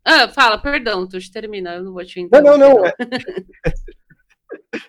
[0.08, 2.58] Ah, fala, perdão, tu termina, eu não vou te Não, interromper.
[2.58, 2.86] não, não.
[2.86, 2.94] é-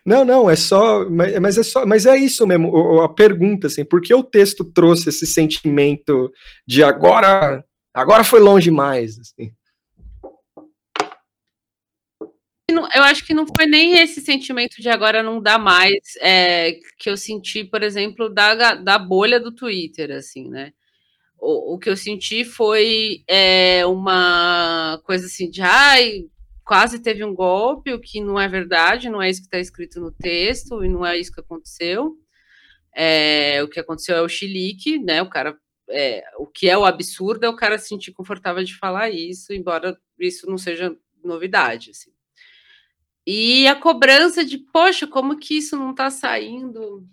[0.05, 3.99] Não, não, é só, mas, é só, mas é isso mesmo, a pergunta assim, por
[3.99, 6.31] que o texto trouxe esse sentimento
[6.67, 9.51] de agora, agora foi longe demais, assim.
[12.69, 16.73] não- eu acho que não foi nem esse sentimento de agora não dá mais é,
[16.99, 20.73] que eu senti, por exemplo, da, da bolha do Twitter, assim, né?
[21.39, 26.25] O, o que eu senti foi é, uma coisa assim de ai,
[26.65, 30.01] quase teve um golpe, o que não é verdade, não é isso que está escrito
[30.01, 32.17] no texto, e não é isso que aconteceu.
[32.93, 35.21] É, o que aconteceu é o chilique, né?
[35.21, 35.57] O cara.
[35.89, 39.53] é, o que é o absurdo é o cara se sentir confortável de falar isso,
[39.53, 41.91] embora isso não seja novidade.
[41.91, 42.11] Assim.
[43.25, 47.05] E a cobrança de, poxa, como que isso não está saindo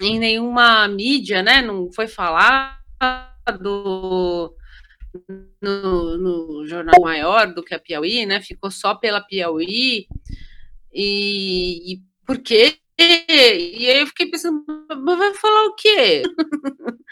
[0.00, 1.62] em nenhuma mídia, né?
[1.62, 2.75] Não foi falado
[3.60, 4.54] no,
[6.18, 8.40] no jornal maior do que a Piauí, né?
[8.40, 10.06] Ficou só pela Piauí.
[10.92, 12.78] E, e por quê?
[12.98, 16.22] E aí eu fiquei pensando, vai falar o quê?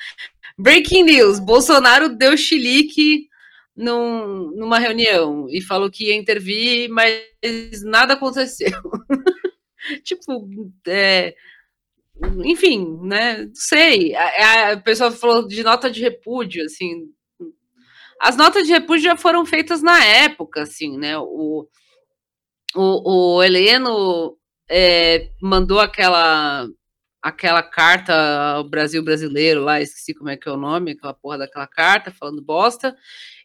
[0.58, 3.28] Breaking news: Bolsonaro deu chilique
[3.76, 7.22] num, numa reunião e falou que ia intervir, mas
[7.84, 8.80] nada aconteceu.
[10.04, 10.48] tipo,
[10.86, 11.34] é,
[12.44, 13.44] enfim, né?
[13.44, 14.14] Não sei.
[14.14, 17.10] A, a pessoa falou de nota de repúdio, assim.
[18.20, 21.18] As notas de repúdio já foram feitas na época, assim, né?
[21.18, 21.68] O,
[22.74, 24.36] o, o Heleno
[24.68, 26.68] é, mandou aquela
[27.22, 28.12] aquela carta
[28.54, 32.12] ao Brasil brasileiro lá, esqueci como é que é o nome, aquela porra daquela carta,
[32.12, 32.94] falando bosta.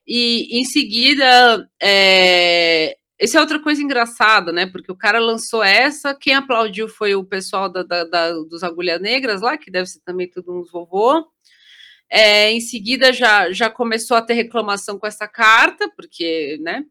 [0.05, 4.65] E em seguida, é, essa é outra coisa engraçada, né?
[4.65, 9.01] Porque o cara lançou essa, quem aplaudiu foi o pessoal da, da, da, dos Agulhas
[9.01, 11.27] Negras lá, que deve ser também tudo uns vovô.
[12.09, 16.85] É, em seguida já, já começou a ter reclamação com essa carta, porque, né?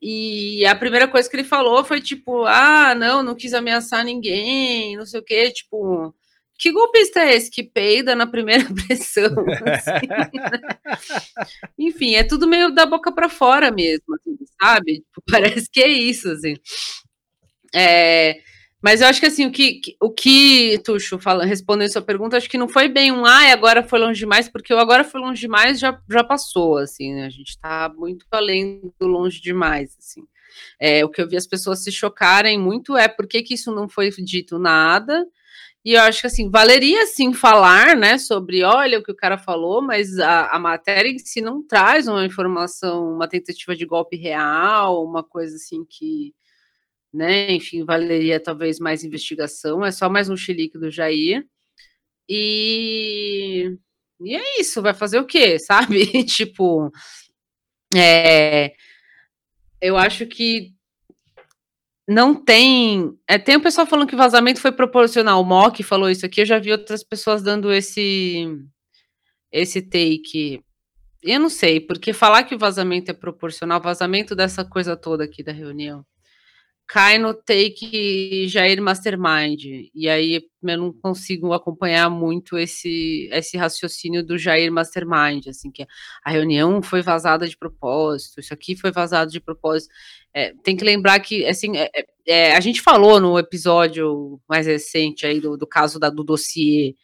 [0.00, 4.96] E a primeira coisa que ele falou foi tipo, ah, não, não quis ameaçar ninguém,
[4.96, 6.14] não sei o quê, tipo,
[6.58, 9.48] que golpista é esse que peida na primeira pressão?
[9.72, 10.30] Assim, né?
[11.78, 14.94] Enfim, é tudo meio da boca para fora mesmo, assim, sabe?
[15.00, 16.54] Tipo, parece que é isso, assim.
[17.74, 18.40] É,
[18.82, 22.48] Mas eu acho que assim, o que, o que Tuxo, fala, respondendo sua pergunta, acho
[22.50, 25.40] que não foi bem um ai, agora foi longe demais, porque o agora foi longe
[25.40, 27.26] demais já, já passou, assim, né?
[27.26, 30.22] A gente tá muito além do longe demais, assim.
[30.80, 33.74] É, o que eu vi as pessoas se chocarem muito é por que, que isso
[33.74, 35.26] não foi dito nada.
[35.84, 39.38] E eu acho que assim, valeria sim falar, né, sobre olha o que o cara
[39.38, 44.16] falou, mas a, a matéria em si não traz uma informação, uma tentativa de golpe
[44.16, 46.34] real, uma coisa assim que
[47.12, 47.52] né?
[47.52, 51.46] Enfim, valeria talvez mais investigação, é só mais um chilique do Jair.
[52.28, 53.76] E,
[54.20, 56.24] e é isso, vai fazer o quê, sabe?
[56.24, 56.90] tipo,
[57.94, 58.74] é,
[59.80, 60.74] eu acho que
[62.08, 63.12] não tem.
[63.28, 65.40] É, tem o pessoal falando que vazamento foi proporcional.
[65.42, 68.46] O Mock falou isso aqui, eu já vi outras pessoas dando esse,
[69.52, 70.62] esse take.
[71.22, 75.42] Eu não sei, porque falar que o vazamento é proporcional, vazamento dessa coisa toda aqui
[75.42, 76.04] da reunião
[76.88, 79.90] cai no take Jair Mastermind.
[79.94, 85.86] E aí eu não consigo acompanhar muito esse, esse raciocínio do Jair Mastermind, assim, que
[86.24, 89.92] a reunião foi vazada de propósito, isso aqui foi vazado de propósito.
[90.32, 91.90] É, tem que lembrar que, assim, é,
[92.26, 96.96] é, a gente falou no episódio mais recente aí do, do caso da, do dossiê,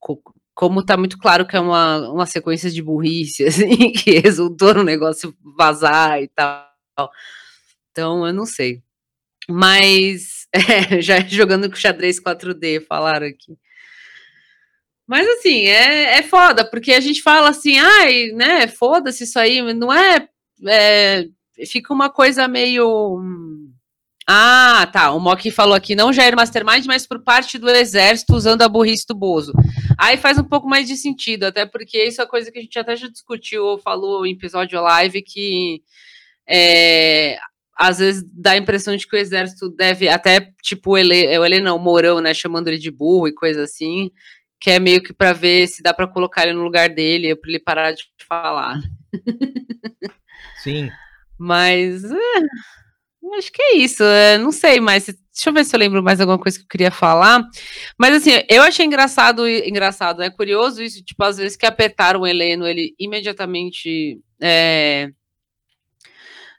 [0.00, 0.20] co,
[0.54, 4.82] como tá muito claro que é uma, uma sequência de burrice, assim, que resultou no
[4.82, 6.66] negócio vazar e tal.
[7.92, 8.85] Então, eu não sei.
[9.48, 13.56] Mas, é, já jogando com xadrez 4D, falaram aqui.
[15.06, 19.62] Mas, assim, é, é foda, porque a gente fala assim, ai, né, foda-se isso aí,
[19.72, 20.28] não é,
[20.66, 21.28] é,
[21.64, 23.22] Fica uma coisa meio.
[24.28, 25.12] Ah, tá.
[25.12, 29.06] O Mock falou aqui, não Jair Mastermind, mas por parte do exército usando a burrice
[29.08, 29.52] do Bozo.
[29.96, 32.78] Aí faz um pouco mais de sentido, até porque isso é coisa que a gente
[32.78, 35.82] até já discutiu ou falou em episódio live, que
[36.46, 37.38] é,
[37.76, 41.44] às vezes dá a impressão de que o exército deve, até tipo o Ele, o
[41.44, 44.10] Ele não, Mourão, né, chamando ele de burro e coisa assim,
[44.60, 47.50] que é meio que para ver se dá para colocar ele no lugar dele, para
[47.50, 48.80] ele parar de falar.
[50.62, 50.90] Sim.
[51.38, 52.40] Mas é,
[53.36, 54.02] acho que é isso.
[54.02, 55.04] É, não sei mais.
[55.04, 57.46] Deixa eu ver se eu lembro mais alguma coisa que eu queria falar.
[57.98, 60.34] Mas assim, eu achei engraçado, engraçado, é né?
[60.34, 65.10] curioso isso, tipo, às vezes que apertaram o Heleno, ele imediatamente é,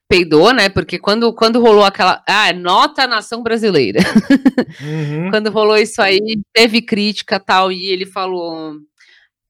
[0.07, 0.69] peidou, né?
[0.69, 2.23] Porque quando, quando rolou aquela.
[2.27, 3.99] Ah, nota a nação brasileira.
[4.81, 5.29] Uhum.
[5.31, 8.75] quando rolou isso aí, teve crítica tal, e ele falou.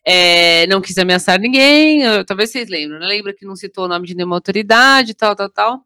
[0.10, 3.06] É, não quis ameaçar ninguém, eu, talvez vocês lembrem, né?
[3.06, 5.82] Lembra que não citou o nome de nenhuma autoridade, tal, tal, tal.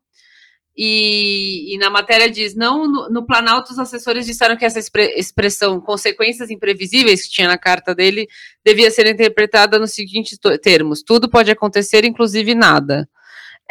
[0.77, 5.05] E, e na matéria diz: não, no, no, Planalto, os assessores disseram que essa expre,
[5.17, 8.27] expressão consequências imprevisíveis que tinha na carta dele
[8.63, 13.09] devia ser interpretada nos seguintes termos: tudo pode acontecer, inclusive nada.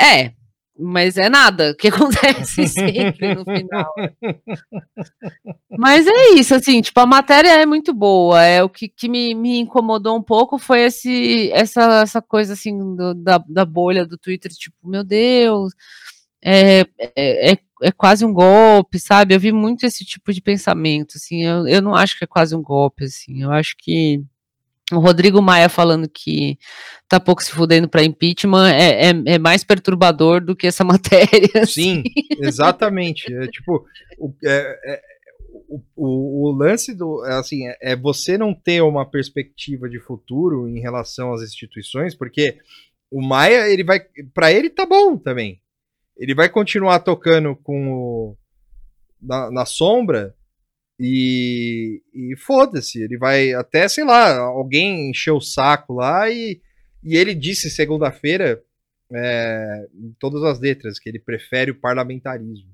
[0.01, 0.33] É,
[0.81, 3.93] mas é nada que acontece sempre no final.
[5.79, 8.43] Mas é isso, assim, tipo, a matéria é muito boa.
[8.43, 12.97] É o que, que me, me incomodou um pouco foi esse, essa, essa coisa assim
[12.97, 15.73] do, da, da bolha do Twitter, tipo, meu Deus,
[16.43, 19.35] é, é, é, é, quase um golpe, sabe?
[19.35, 22.57] Eu vi muito esse tipo de pensamento, assim, eu, eu não acho que é quase
[22.57, 24.23] um golpe, assim, eu acho que
[24.93, 26.59] o Rodrigo Maia falando que
[27.09, 31.63] tá pouco se fudendo para impeachment é, é, é, mais perturbador do que essa matéria.
[31.63, 32.03] Assim.
[32.03, 32.05] Sim,
[32.41, 33.33] exatamente.
[33.33, 33.85] É tipo,
[34.19, 35.01] o, é,
[35.69, 37.23] o, o, o, lance do.
[37.23, 42.59] Assim, é você não ter uma perspectiva de futuro em relação às instituições, porque
[43.11, 44.01] o Maia, ele vai.
[44.33, 45.61] para ele tá bom também.
[46.17, 48.37] Ele vai continuar tocando com o.
[49.21, 50.35] na, na sombra
[51.03, 56.61] e, e foda-se, ele vai até, sei lá, alguém encheu o saco lá e,
[57.03, 58.63] e ele disse segunda-feira,
[59.11, 62.69] é, em todas as letras, que ele prefere o parlamentarismo.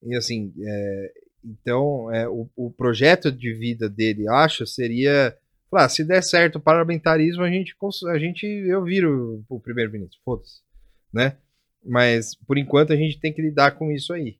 [0.00, 1.12] E assim, é,
[1.44, 5.36] então, é, o, o, projeto de vida dele, acho, seria.
[5.72, 7.74] Ah, se der certo o parlamentarismo, a gente,
[8.08, 10.60] a gente eu viro o primeiro-ministro, foda-se,
[11.12, 11.36] né?
[11.84, 14.36] Mas, por enquanto, a gente tem que lidar com isso aí.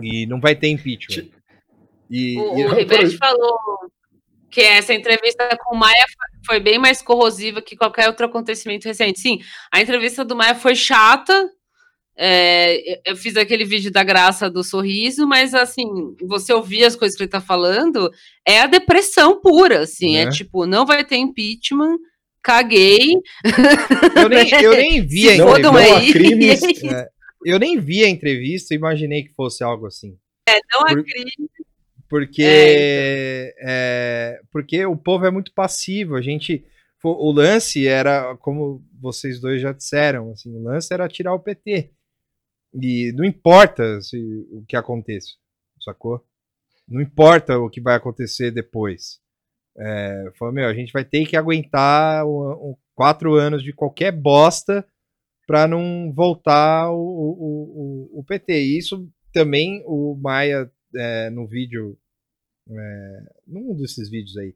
[0.00, 1.28] E não vai ter impeachment.
[2.14, 2.64] E, o, e...
[2.66, 3.58] o Rivete falou
[4.48, 6.04] que essa entrevista com o Maia
[6.46, 9.18] foi bem mais corrosiva que qualquer outro acontecimento recente.
[9.18, 9.40] Sim,
[9.72, 11.50] a entrevista do Maia foi chata.
[12.16, 15.84] É, eu fiz aquele vídeo da graça do sorriso, mas assim,
[16.22, 18.08] você ouvir as coisas que ele tá falando,
[18.46, 21.98] é a depressão pura, assim, é, é tipo, não vai ter impeachment,
[22.40, 23.14] caguei.
[24.14, 26.86] Eu nem, eu nem vi a entrevista.
[26.86, 27.08] É,
[27.44, 30.16] eu nem vi a entrevista imaginei que fosse algo assim.
[30.48, 31.04] É, não há Por...
[31.04, 31.32] crime,
[32.14, 36.14] porque, é, é, porque o povo é muito passivo.
[36.14, 36.64] A gente.
[37.02, 41.90] O lance era, como vocês dois já disseram, assim, o lance era tirar o PT.
[42.80, 44.16] E não importa se,
[44.52, 45.32] o que aconteça,
[45.84, 46.24] sacou?
[46.88, 49.18] Não importa o que vai acontecer depois.
[49.76, 54.12] É, falou, meu, a gente vai ter que aguentar o- o- quatro anos de qualquer
[54.12, 54.86] bosta
[55.48, 58.52] para não voltar o, o, o, o PT.
[58.62, 61.98] E isso também o Maia, é, no vídeo,
[62.70, 64.54] é, num desses vídeos aí,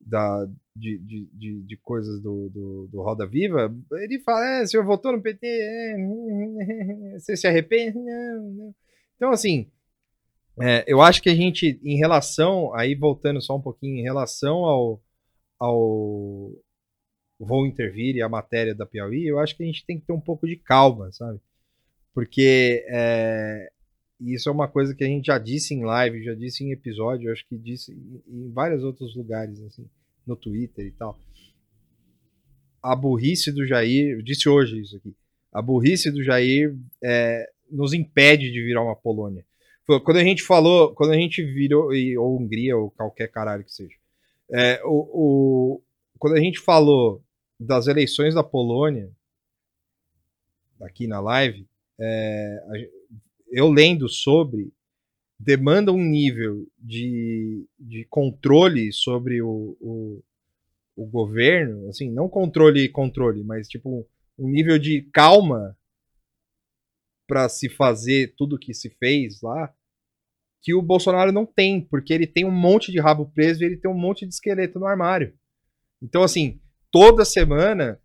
[0.00, 4.66] da, de, de, de, de coisas do, do, do Roda Viva, ele fala, é, o
[4.66, 5.96] senhor votou no PT, é,
[7.18, 7.98] você se arrepende?
[7.98, 8.74] Não, não.
[9.16, 9.70] Então, assim,
[10.60, 14.64] é, eu acho que a gente, em relação, aí voltando só um pouquinho, em relação
[14.64, 15.02] ao,
[15.58, 16.52] ao
[17.38, 20.12] Vou Intervir e a matéria da Piauí, eu acho que a gente tem que ter
[20.12, 21.40] um pouco de calma, sabe?
[22.12, 23.70] Porque é,
[24.32, 27.30] isso é uma coisa que a gente já disse em live, já disse em episódio,
[27.32, 29.86] acho que disse em, vários outros lugares, assim,
[30.26, 31.18] no Twitter e tal.
[32.82, 35.14] A burrice do Jair, eu disse hoje isso aqui,
[35.52, 39.44] a burrice do Jair é, nos impede de virar uma Polônia.
[39.86, 43.72] Quando a gente falou, quando a gente virou, e- ou Hungria, ou qualquer caralho que
[43.72, 43.94] seja,
[44.50, 45.82] é, o, o-
[46.18, 47.22] quando a gente falou
[47.60, 49.10] das eleições da Polônia,
[50.80, 51.66] aqui na live,
[51.98, 52.90] é,
[53.54, 54.72] eu lendo sobre,
[55.38, 60.22] demanda um nível de, de controle sobre o, o,
[60.96, 64.06] o governo, assim, não controle controle, mas tipo
[64.36, 65.78] um nível de calma
[67.28, 69.72] para se fazer tudo que se fez lá,
[70.60, 73.76] que o Bolsonaro não tem, porque ele tem um monte de rabo preso e ele
[73.76, 75.32] tem um monte de esqueleto no armário.
[76.02, 76.60] Então, assim,
[76.90, 78.00] toda semana,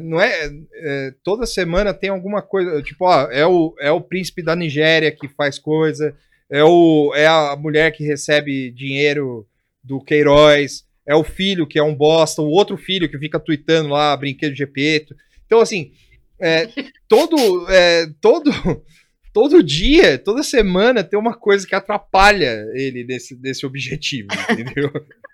[0.00, 4.42] não é, é, toda semana tem alguma coisa, tipo, ó, é o, é o príncipe
[4.42, 6.16] da Nigéria que faz coisa,
[6.50, 9.46] é, o, é a mulher que recebe dinheiro
[9.82, 13.88] do Queiroz, é o filho que é um bosta, o outro filho que fica tweetando
[13.88, 15.16] lá, brinquedo de Gepeto.
[15.46, 15.92] Então, assim,
[16.40, 16.68] é,
[17.08, 18.50] todo, é, todo,
[19.32, 24.90] todo dia, toda semana tem uma coisa que atrapalha ele nesse, nesse objetivo, entendeu?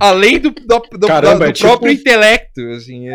[0.00, 3.08] Além do, do, do- Caramba, do é tipo- próprio intelecto, assim.
[3.08, 3.14] é-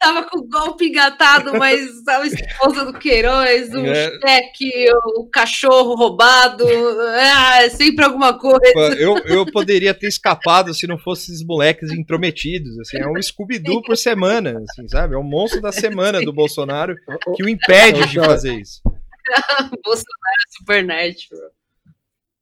[0.00, 4.18] Tava com o golpe engatado, mas a esposa do Queiroz, o É.
[4.20, 4.70] cheque,
[5.16, 8.62] o cachorro roubado, ah, é sempre alguma coisa.
[8.98, 13.82] eu, eu poderia ter escapado se não fossem esses moleques intrometidos, assim, é um Scooby-Doo
[13.82, 15.14] por semana, assim, sabe?
[15.14, 16.94] É o monstro da semana do Bolsonaro
[17.36, 18.80] que o impede de fazer isso.
[19.84, 21.50] Bolsonaro é Supernatural.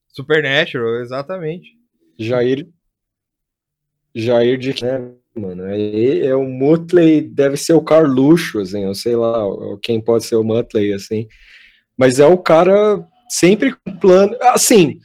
[0.08, 1.68] Supernatural, exatamente.
[2.18, 2.66] Jair.
[4.14, 4.82] Jair de.
[4.82, 5.64] Né, mano?
[5.66, 9.44] É, é o Mutley, deve ser o Carluxo, assim, eu sei lá
[9.82, 11.26] quem pode ser o Mutley, assim.
[11.96, 14.36] Mas é o cara sempre com plano.
[14.40, 14.98] Assim,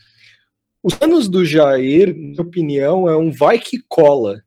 [0.82, 4.41] os planos do Jair, na minha opinião, é um vai que cola.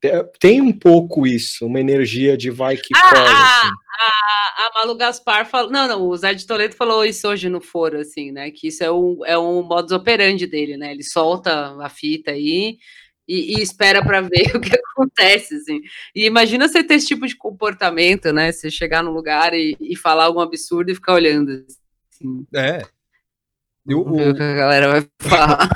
[0.00, 3.28] Te- Tem um pouco isso, uma energia de vai que Ah, cola.
[3.28, 3.70] ah, assim.
[3.98, 5.70] a, a Malu Gaspar falou.
[5.70, 8.50] Não, não, o Zé de Toledo falou isso hoje no foro, assim, né?
[8.50, 10.92] Que isso é um, é um modus operandi dele, né?
[10.92, 12.78] Ele solta a fita aí e,
[13.28, 15.80] e espera para ver o que acontece, assim.
[16.14, 18.52] E imagina você ter esse tipo de comportamento, né?
[18.52, 21.64] Você chegar num lugar e, e falar algum absurdo e ficar olhando.
[22.12, 22.82] Assim, É.
[23.88, 25.68] E o- o que a galera vai falar.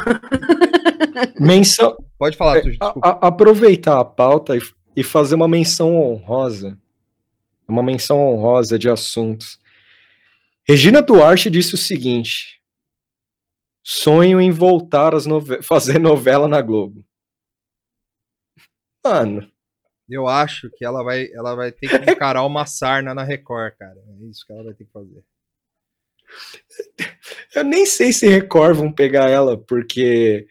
[1.38, 3.00] Menção, pode falar, É, a- desculpa.
[3.08, 4.60] a- aproveitar a pauta e,
[4.96, 6.78] e fazer uma menção honrosa.
[7.68, 9.58] Uma menção honrosa de assuntos.
[10.66, 12.60] Regina Duarte disse o seguinte:
[13.82, 17.04] sonho em voltar a nove fazer novela na Globo.
[19.04, 19.50] Mano,
[20.08, 23.96] Eu acho que ela vai, ela vai ter que encarar uma sarna na Record, cara.
[23.96, 25.22] É isso que ela vai ter que fazer.
[27.54, 30.46] eu nem sei se Record vão pegar ela, porque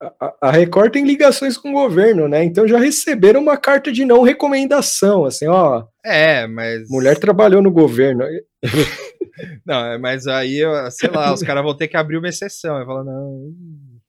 [0.00, 2.42] a- a, Record tem ligações com o governo, né?
[2.44, 6.88] Então já receberam uma carta de não recomendação, assim, ó, É, mas.
[6.88, 8.24] mulher trabalhou no governo.
[9.64, 12.78] Não, é, mas aí, eu- sei lá, os caras vão ter que abrir uma exceção.
[12.78, 13.48] Eu falo, não.
[13.48, 14.00] ih,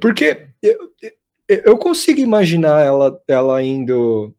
[0.00, 0.78] Porque eu,
[1.64, 4.34] eu- consigo imaginar ela, ela indo,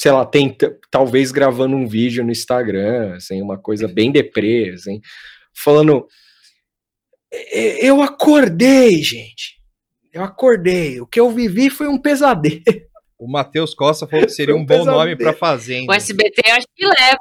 [0.00, 5.00] sei lá, tenta, talvez gravando um vídeo no Instagram, assim, uma coisa bem deprê, assim,
[5.54, 6.06] falando.
[7.32, 9.58] "E- Eu acordei, gente.
[10.12, 11.00] Eu acordei.
[11.00, 12.62] O que eu vivi foi um pesadelo.
[13.18, 15.90] O Matheus Costa falou que seria um um bom nome pra Fazenda.
[15.92, 17.20] O SBT acho que leva,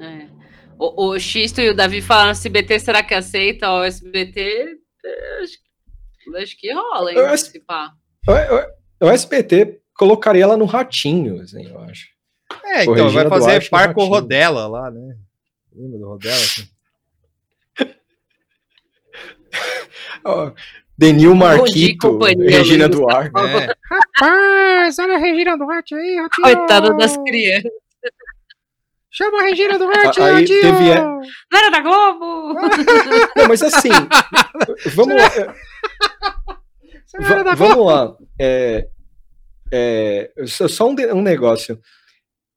[0.00, 0.28] hein?
[0.30, 0.44] É.
[0.78, 3.70] O, o Xisto e o Davi falaram SBT, será que aceita?
[3.72, 4.76] O SBT,
[5.42, 5.54] acho,
[6.36, 7.18] acho que rola, hein?
[7.18, 7.92] Eu acho- se pá.
[9.00, 12.06] O, o SBT colocaria ela no ratinho, assim, eu acho.
[12.64, 14.20] É, então, vai fazer Duarte no par com o Ratinho.
[14.20, 15.16] Rodela lá, né?
[15.74, 16.34] Lembra do Rodela?
[16.36, 16.68] assim?
[20.24, 20.52] Ó,
[20.96, 23.32] Denil dia, Marquito, companhia, Regina Luiz Duarte.
[23.38, 23.74] É.
[24.20, 26.42] Rapaz, olha a Regina Duarte aí, Ratinho.
[26.56, 27.72] Coitada das crianças.
[29.16, 30.94] Chama a Regina Duarte, Aí teve-
[31.52, 32.54] Vera da Globo!
[33.36, 33.88] Não, mas assim,
[34.94, 35.54] vamos lá.
[37.20, 38.16] Vera da Va- vamos lá.
[38.40, 38.88] É,
[39.72, 41.78] é, só um, um negócio.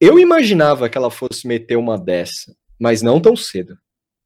[0.02, 3.78] Eu imaginava que ela fosse meter uma dessa, mas não tão cedo.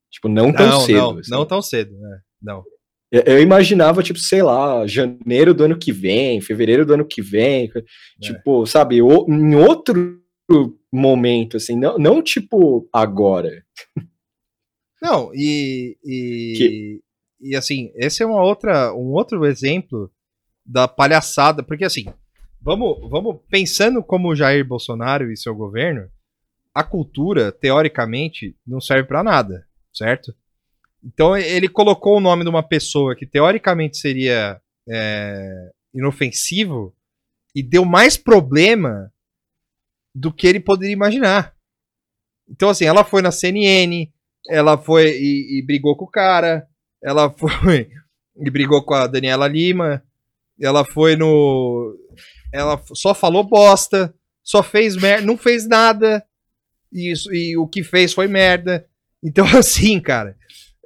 [0.09, 0.97] Tipo, não tão Não, cedo.
[0.97, 1.31] não, assim.
[1.31, 2.19] não tão cedo, né?
[2.41, 2.63] Não.
[3.11, 7.21] Eu, eu imaginava, tipo, sei lá, janeiro do ano que vem, fevereiro do ano que
[7.21, 7.69] vem.
[7.75, 7.81] É.
[8.21, 10.17] Tipo, sabe, o- em outro
[10.91, 13.63] momento, assim, não, não tipo agora.
[15.01, 17.01] Não, e, e,
[17.39, 20.11] e assim, esse é uma outra, um outro exemplo
[20.63, 22.05] da palhaçada, porque assim,
[22.61, 26.07] vamos, vamos pensando como Jair Bolsonaro e seu governo,
[26.73, 30.33] a cultura, teoricamente, não serve pra nada, certo?
[31.03, 36.95] Então ele colocou o nome de uma pessoa que teoricamente seria é, inofensivo
[37.55, 39.11] e deu mais problema
[40.13, 41.53] do que ele poderia imaginar.
[42.49, 44.09] Então, assim, ela foi na CNN,
[44.49, 46.67] ela foi e, e brigou com o cara,
[47.03, 47.89] ela foi
[48.35, 50.03] e brigou com a Daniela Lima,
[50.59, 51.95] ela foi no.
[52.53, 54.13] Ela só falou bosta,
[54.43, 56.23] só fez merda, não fez nada,
[56.91, 58.85] e, e o que fez foi merda.
[59.23, 60.35] Então, assim, cara,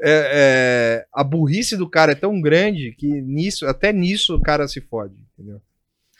[0.01, 4.67] é- é, a burrice do cara é tão grande que nisso, até nisso o cara
[4.67, 5.61] se fode, entendeu?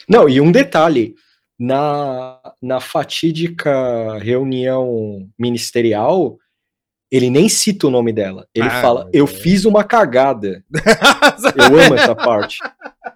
[0.08, 1.16] Não, e um detalhe.
[1.58, 6.38] Na, na fatídica reunião ministerial,
[7.12, 8.46] ele nem cita o nome dela.
[8.54, 9.28] Ele Ah, fala, eu é.
[9.28, 10.64] fiz uma cagada.
[11.56, 12.58] Eu amo essa parte.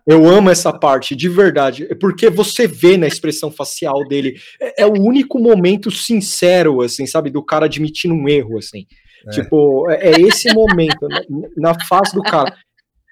[0.07, 1.85] Eu amo essa parte, de verdade.
[1.99, 4.35] Porque você vê na expressão facial dele.
[4.61, 7.29] É, é o único momento sincero, assim, sabe?
[7.29, 8.85] Do cara admitindo um erro, assim.
[9.27, 9.31] É.
[9.31, 11.21] Tipo, é, é esse momento, na,
[11.57, 12.55] na face do cara.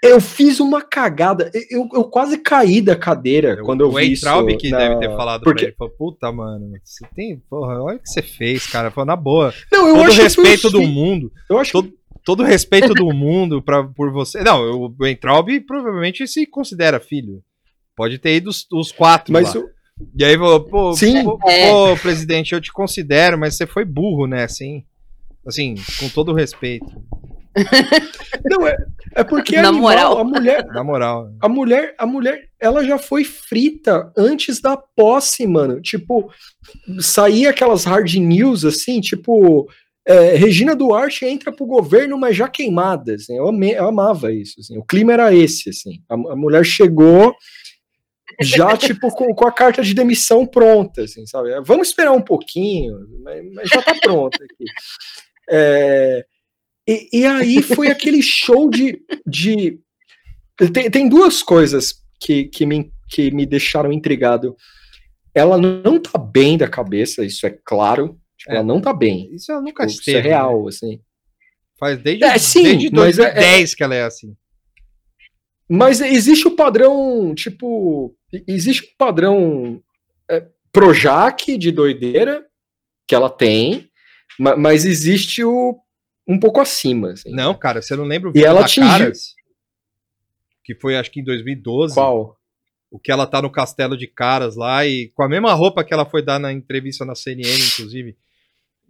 [0.03, 1.49] Eu fiz uma cagada.
[1.72, 4.26] Eu, eu quase caí da cadeira quando eu o vi isso.
[4.26, 5.60] Weintraub que na- deve ter falado porque...
[5.61, 9.07] pra ele, falou, puta, mano, você tem, porra, olha o que você fez, cara, falou,
[9.07, 11.91] na boa, Não, eu todo acho que respeito os do mundo, Eu acho todo,
[12.24, 17.41] todo respeito do mundo pra, por você, não, o Weintraub provavelmente se considera filho,
[17.95, 19.61] pode ter ido os, os quatro Mas lá.
[19.61, 19.69] o-
[20.15, 21.24] E aí falou, pô, Sim.
[21.24, 21.72] pô, É.
[21.72, 24.86] pô, presidente, eu te considero, mas você foi burro, né, assim,
[25.48, 26.86] assim, com todo o respeito,
[28.46, 28.76] Não, é,
[29.16, 30.18] é porque Na animal, moral.
[30.20, 31.32] a mulher, na moral.
[31.42, 35.82] a mulher, a mulher, ela já foi frita antes da posse, mano.
[35.82, 36.32] Tipo,
[37.00, 39.68] saía aquelas hard news assim, tipo,
[40.08, 43.16] é, Regina Duarte entra pro governo, mas já queimada.
[43.16, 44.60] Assim, eu, amei- eu amava isso.
[44.60, 46.02] Assim, o clima era esse, assim.
[46.10, 47.36] A, a mulher chegou
[48.40, 51.50] já, tipo, com, com a carta de demissão pronta, assim, sabe?
[51.62, 54.66] Vamos esperar um pouquinho, mas, mas já tá pronta aqui.
[55.50, 56.26] É,
[56.88, 59.00] e, e aí foi aquele show de.
[59.26, 59.80] de
[60.74, 64.56] tem, tem duas coisas que, que, me, que me deixaram intrigado.
[65.36, 68.20] Ela não tá bem da cabeça, isso é claro.
[68.38, 68.56] Tipo, É.
[68.56, 69.34] Ela não tá bem.
[69.34, 71.00] Isso ela nunca Tipo, esteve, isso é real, assim.
[71.80, 74.36] Faz desde, É, sim, desde mas é- 2010 que ela é assim.
[75.70, 78.16] Mas existe o padrão, tipo,
[78.48, 79.82] existe o padrão
[80.30, 82.46] é, Projac de doideira
[83.08, 83.90] que ela tem,
[84.40, 85.78] ma- mas existe o
[86.28, 87.12] um pouco acima.
[87.12, 87.32] Assim.
[87.32, 89.36] Não, cara, você não lembra o E vídeo ela da atingiu- Caras?
[90.64, 91.94] Que foi, acho que em 2012.
[91.94, 92.36] Qual?
[92.91, 95.94] O que ela tá no castelo de Caras lá e com a mesma roupa que
[95.94, 98.18] ela foi dar na entrevista na CNN, inclusive.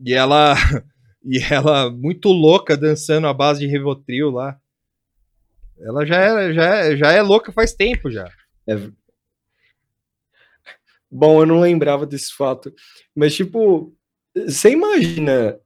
[0.04, 0.54] E ela.
[1.30, 4.58] E ela muito louca dançando à base de Rivotril lá.
[5.78, 8.32] Ela já é, já é, já é louca faz tempo já.
[11.12, 12.74] Bom, eu não lembrava desse fato.
[13.16, 13.94] Mas, tipo,
[14.36, 15.60] você imagina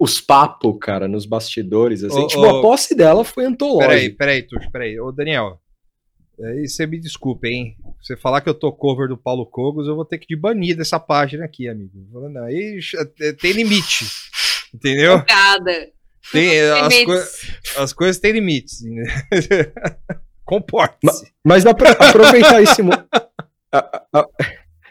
[0.00, 2.18] os papos, cara, nos bastidores, assim.
[2.22, 4.16] Ô, tipo, ô, a posse dela foi Peraí, antológica.
[4.18, 4.98] peraí, Tuxo, peraí.
[4.98, 5.60] Ô, Daniel.
[6.42, 7.76] Aí você me desculpa, hein?
[8.02, 10.74] Você falar que eu tô cover do Paulo Cogos, eu vou ter que te banir
[10.74, 11.92] dessa página aqui, amigo.
[12.10, 13.04] Falando, Aí já-
[13.38, 14.06] tem limite.
[14.74, 15.18] Entendeu?
[15.18, 15.88] Focada.
[16.32, 17.24] Tem, as, coi-
[17.84, 18.80] as coisas têm limites.
[18.82, 19.02] né?
[20.44, 21.30] Comporte-se.
[21.44, 23.26] Mas dá pra aproveitar esse mo- a-
[23.72, 24.26] a- a-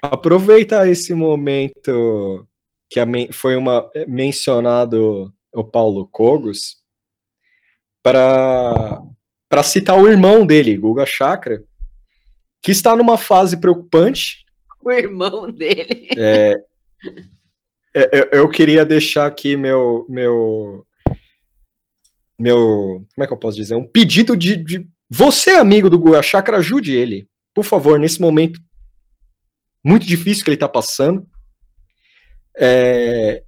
[0.04, 2.46] aproveitar esse momento
[2.90, 3.00] que
[3.32, 6.78] foi uma é, mencionado o Paulo Cogos
[8.02, 9.02] para
[9.48, 11.64] para citar o irmão dele, Guga Chakra,
[12.62, 14.46] que está numa fase preocupante.
[14.80, 16.08] O irmão dele.
[16.16, 16.56] É,
[17.96, 20.86] é, eu, eu queria deixar aqui meu meu
[22.38, 26.22] meu como é que eu posso dizer um pedido de, de você amigo do Guga
[26.22, 28.62] Chakra ajude ele por favor nesse momento
[29.84, 31.28] muito difícil que ele está passando
[32.60, 33.44] É,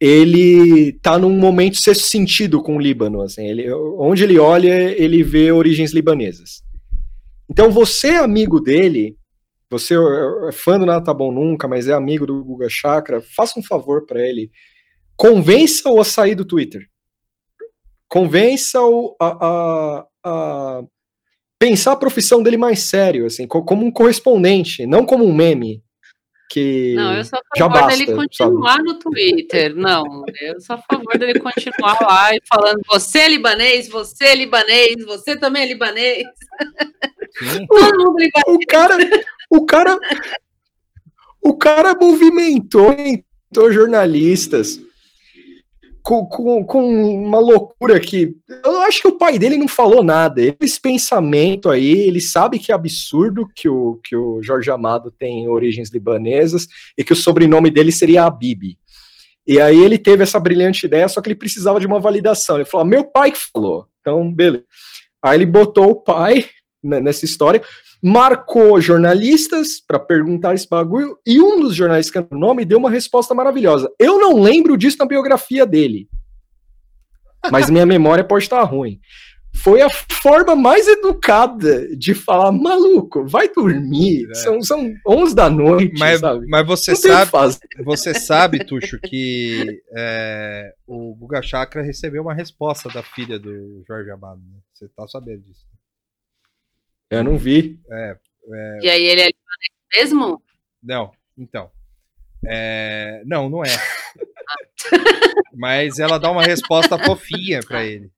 [0.00, 5.22] ele tá num momento sexto sentido com o Líbano assim ele, onde ele olha ele
[5.22, 6.62] vê origens libanesas
[7.50, 9.16] então você amigo dele
[9.70, 9.94] você
[10.48, 13.62] é fã do Nada Tá Bom Nunca, mas é amigo do Guga Chakra, faça um
[13.62, 14.50] favor para ele.
[15.16, 16.86] Convença-o a sair do Twitter.
[18.08, 20.82] Convença-o a, a, a
[21.58, 25.82] pensar a profissão dele mais sério, assim, co- como um correspondente, não como um meme.
[26.54, 28.16] Que Não, eu sou a já favor basta, dele sabe?
[28.16, 29.74] continuar no Twitter.
[29.74, 34.34] Não, eu sou a favor dele continuar lá e falando: você é libanês, você é
[34.36, 36.24] libanês, você também é libanês.
[37.38, 37.66] Sim.
[37.66, 38.44] Todo mundo libanês.
[38.46, 38.96] O cara,
[39.50, 39.98] o cara,
[41.42, 44.80] o cara movimentou, movimentou jornalistas
[46.04, 50.42] com, com, com uma loucura que eu acho que o pai dele não falou nada.
[50.60, 55.48] Esse pensamento aí, ele sabe que é absurdo que o, que o Jorge Amado tem
[55.48, 58.76] origens libanesas e que o sobrenome dele seria Habib.
[59.46, 62.56] E aí ele teve essa brilhante ideia, só que ele precisava de uma validação.
[62.56, 63.86] Ele falou: "Ah, meu pai que falou.
[64.00, 64.64] Então, beleza.
[65.22, 66.44] Aí ele botou o pai
[66.82, 67.62] né, nessa história,
[68.06, 72.90] marcou jornalistas para perguntar esse bagulho, e um dos jornalistas que o nome deu uma
[72.90, 73.90] resposta maravilhosa.
[73.98, 76.06] Eu não lembro disso na biografia dele.
[77.50, 79.00] Mas minha memória pode estar ruim.
[79.56, 84.28] Foi a forma mais educada de falar, maluco, vai dormir.
[84.30, 84.34] É.
[84.34, 86.46] São, são 11 da noite, Mas, sabe?
[86.46, 92.90] mas você Não sabe, você sabe, Tuxo, que é, o Guga Chakra recebeu uma resposta
[92.90, 94.40] da filha do Jorge Amado.
[94.40, 94.58] né?
[94.74, 95.64] Você tá sabendo disso.
[97.10, 97.80] Eu não vi.
[98.80, 99.32] E aí ele é libanês
[99.94, 100.42] mesmo?
[100.82, 101.70] Não, então.
[102.46, 103.68] É, não, não é.
[105.54, 108.10] Mas ela dá uma resposta fofinha pra ele.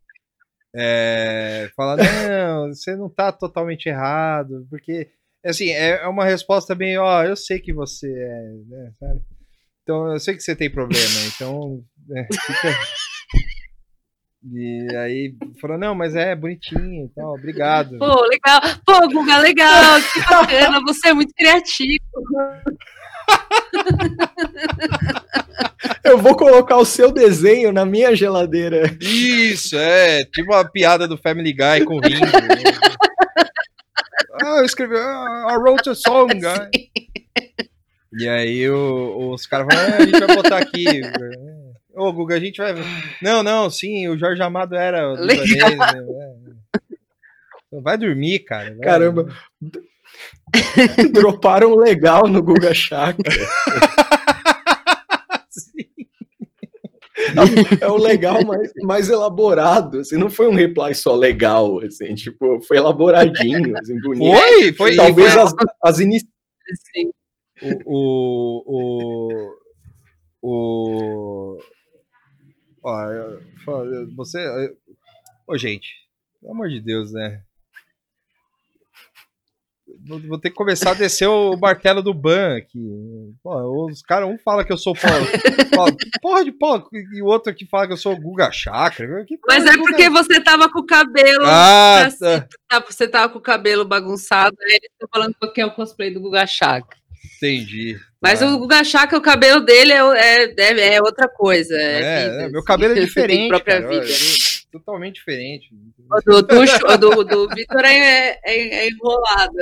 [0.75, 5.09] É, fala, não, você não tá totalmente errado, porque,
[5.43, 9.23] assim, é, é uma resposta bem, ó, eu sei que você é, né, sabe?
[9.83, 12.69] Então, eu sei que você tem problema, então, né, fica...
[14.45, 17.99] E aí, falou, não, mas é bonitinho, então, obrigado.
[17.99, 18.61] Pô, legal.
[18.87, 20.01] Pô, Guga, legal.
[20.13, 20.81] Que bacana.
[20.87, 22.05] Você é muito criativo.
[26.05, 28.97] Eu vou colocar o seu desenho na minha geladeira.
[29.01, 32.25] Isso, é, tipo uma piada do Family Guy com o Ringo.
[32.25, 32.73] né?
[34.43, 36.33] ah, eu escrevi, ah, I wrote a song.
[36.47, 36.69] ah.
[38.19, 40.85] E aí o- os caras falam, ah, a gente vai botar aqui.
[41.97, 42.75] Ô, Guga, a gente vai.
[43.23, 45.13] Não, não, sim, o Jorge Amado era.
[45.13, 45.45] Legal.
[45.47, 46.57] libanês, né?
[47.73, 47.81] É.
[47.81, 48.71] Vai dormir, cara.
[48.71, 48.81] vai.
[48.81, 49.27] Caramba.
[51.13, 53.33] Droparam legal no Guga Chakra.
[57.81, 62.61] É o legal mais, mais elaborado, assim, não foi um reply só legal, assim, tipo,
[62.63, 64.37] foi elaboradinho, assim, bonito.
[64.37, 64.97] Foi, foi.
[64.97, 66.31] Talvez foi- as, as iniciais.
[66.95, 67.11] Sim.
[67.87, 69.53] o, o,
[70.43, 71.59] o, o,
[72.87, 73.37] ó,
[74.15, 74.39] você,
[75.47, 75.89] ô gente,
[76.41, 77.43] pelo amor de Deus, né?
[80.29, 82.79] Vou, ter que começar a descer o martelo do ban aqui.
[83.43, 85.27] Pô, os caras, um fala que eu sou Paulo,
[85.75, 89.25] Paulo- porra de Paulo, e o outro aqui fala que eu sou o Guga Chakra.
[89.49, 91.45] Mas é Guga- porque você tava com o cabelo.
[91.45, 92.49] Ah, assim, tá.
[92.69, 96.13] tá, Você tava com o cabelo bagunçado, aí eles estão falando que é o cosplay
[96.13, 96.97] do Guga Chakra.
[97.37, 97.99] entendi.
[98.29, 98.47] Mas Ah.
[98.55, 101.75] o Guga Chakra, o cabelo dele é, é, é, é outra coisa.
[101.77, 102.67] É, É, é, meu assim.
[102.67, 103.49] cabelo é diferente.
[103.49, 104.15] própria cara, vida.
[104.73, 105.69] totalmente diferente.
[106.11, 109.57] O do, do, do, do Vitor é, é, é enrolado.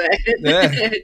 [0.47, 1.03] É.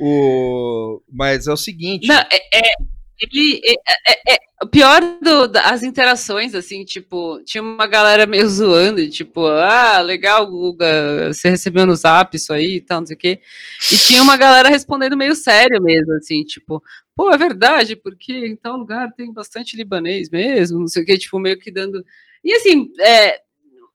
[0.00, 1.02] o...
[1.12, 2.06] Mas é o seguinte.
[2.06, 3.72] Não, é, é- ele é,
[4.12, 9.46] é- é- o pior do- das interações, assim, tipo, tinha uma galera meio zoando, tipo,
[9.46, 13.40] ah, legal, Guga, você recebeu no zap isso aí e tal, não sei o quê.
[13.92, 16.82] E tinha uma galera respondendo meio sério mesmo, assim, tipo,
[17.14, 21.18] pô, é verdade, porque em tal lugar tem bastante libanês mesmo, não sei o quê,
[21.18, 22.02] tipo, meio que dando.
[22.44, 23.40] E assim, é,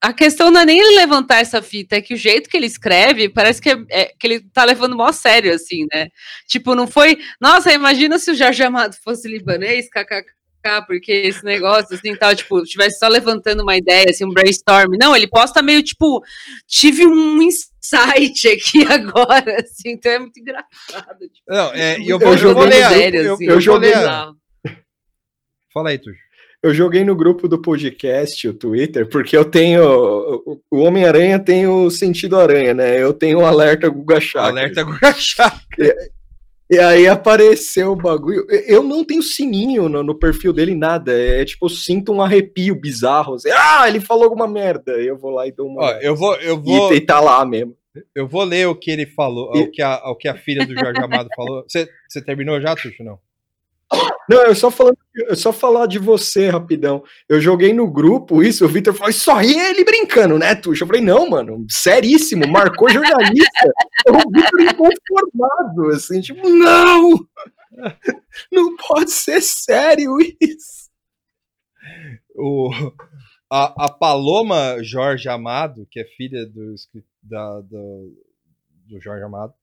[0.02, 2.66] a questão não é nem ele levantar essa fita, é que o jeito que ele
[2.66, 6.08] escreve parece que, é- é- que ele tá levando mó sério, assim, né?
[6.48, 7.18] Tipo, não foi.
[7.40, 10.26] Nossa, imagina se o Jorge Amado fosse libanês, kkk,
[10.88, 14.96] porque esse negócio, assim, tal, tipo, tivesse só levantando uma ideia, assim, um brainstorm.
[15.00, 16.24] Não, ele posta meio, tipo,
[16.68, 21.20] tive um insight aqui agora, assim, então é muito engraçado.
[21.20, 22.88] Tipo, Não, é, e eu Eu vou, eu ler.
[22.90, 24.36] sério, eu, assim, eu, eu bizarro.
[25.74, 26.20] Fala aí, Tuxo.
[26.64, 29.84] Eu joguei no grupo do podcast, o Twitter, porque eu tenho.
[29.84, 33.02] o- Homem-Aranha tem o sentido aranha, né?
[33.02, 34.50] Eu tenho o alerta Guga Chakra.
[34.50, 35.96] Alerta Guga Chakra.
[36.70, 38.46] E aí apareceu o bagulho.
[38.68, 41.12] Eu não tenho sininho no, no perfil dele, nada.
[41.12, 43.34] É tipo, eu sinto um arrepio bizarro.
[43.34, 44.92] assim, ah, ele falou alguma merda.
[44.94, 45.82] Eu vou lá e dou uma.
[45.84, 47.76] Ó, eu vou, eu vou, E, e tá lá mesmo.
[48.16, 50.66] eu vou ler o que ele falou, E- o que a, o que a filha
[50.66, 51.66] do Jorge Amado falou.
[51.68, 53.04] Você terminou já, Tuxo?
[53.04, 53.18] Não.
[54.30, 57.04] Não, eu só falando, eu só falar de você rapidão.
[57.28, 60.84] Eu joguei no grupo isso, o Vitor falou, só ri ele brincando, né, Tuxa?
[60.84, 63.74] Eu falei, não, mano, seríssimo, marcou jornalista.
[64.08, 67.20] o Vitor inconformado, assim, tipo, não!
[68.52, 70.90] Não pode ser sério isso.
[72.36, 72.70] O,
[73.52, 76.76] a, a Paloma Jorge Amado, que é filha do,
[77.22, 78.14] da, do,
[78.88, 79.54] do Jorge Amado,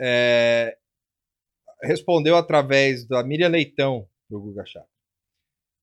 [0.00, 0.76] é,
[1.82, 4.88] respondeu através da Miriam Leitão pro Guga Chakra.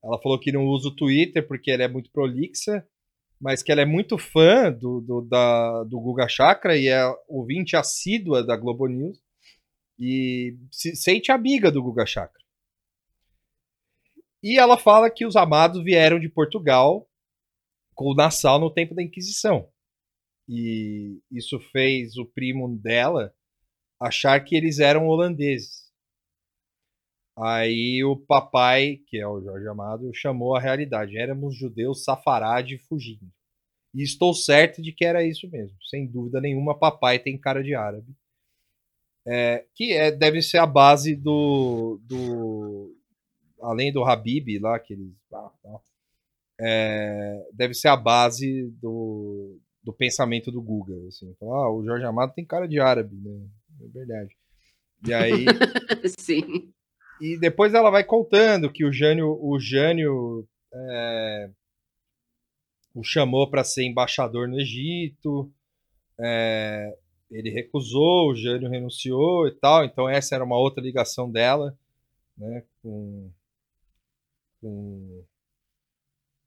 [0.03, 2.85] Ela falou que não usa o Twitter porque ela é muito prolixa,
[3.39, 7.76] mas que ela é muito fã do, do, da, do Guga Chakra e é ouvinte
[7.76, 9.19] assídua da Globo News
[9.99, 12.41] e se sente amiga do Guga Chakra.
[14.43, 17.07] E ela fala que os amados vieram de Portugal
[17.93, 19.69] com o Nassau no tempo da Inquisição.
[20.49, 23.34] E isso fez o primo dela
[24.02, 25.91] achar que eles eram holandeses.
[27.38, 31.18] Aí o papai, que é o Jorge Amado, chamou a realidade.
[31.18, 33.32] Éramos judeus safarade fugindo.
[33.94, 35.78] E estou certo de que era isso mesmo.
[35.90, 38.14] Sem dúvida nenhuma, papai tem cara de árabe.
[39.26, 42.95] É, que é, deve ser a base do, do.
[43.61, 45.14] Além do Habib lá, que eles.
[45.34, 45.52] ah.
[46.60, 50.95] É, deve ser a base do, do pensamento do Guga.
[51.07, 51.30] Assim.
[51.30, 53.48] Então, ah, o Jorge Amado tem cara de árabe, né?
[53.83, 54.35] É verdade.
[55.07, 55.45] E aí.
[56.19, 56.73] Sim.
[57.19, 61.49] E depois ela vai contando que o Jânio, o Jânio é,
[62.93, 65.51] o chamou para ser embaixador no Egito.
[66.19, 66.97] é,
[67.29, 69.85] ele recusou, o Jânio renunciou e tal.
[69.85, 71.77] Então essa era uma outra ligação dela,
[72.37, 73.31] né, com,
[74.59, 75.25] com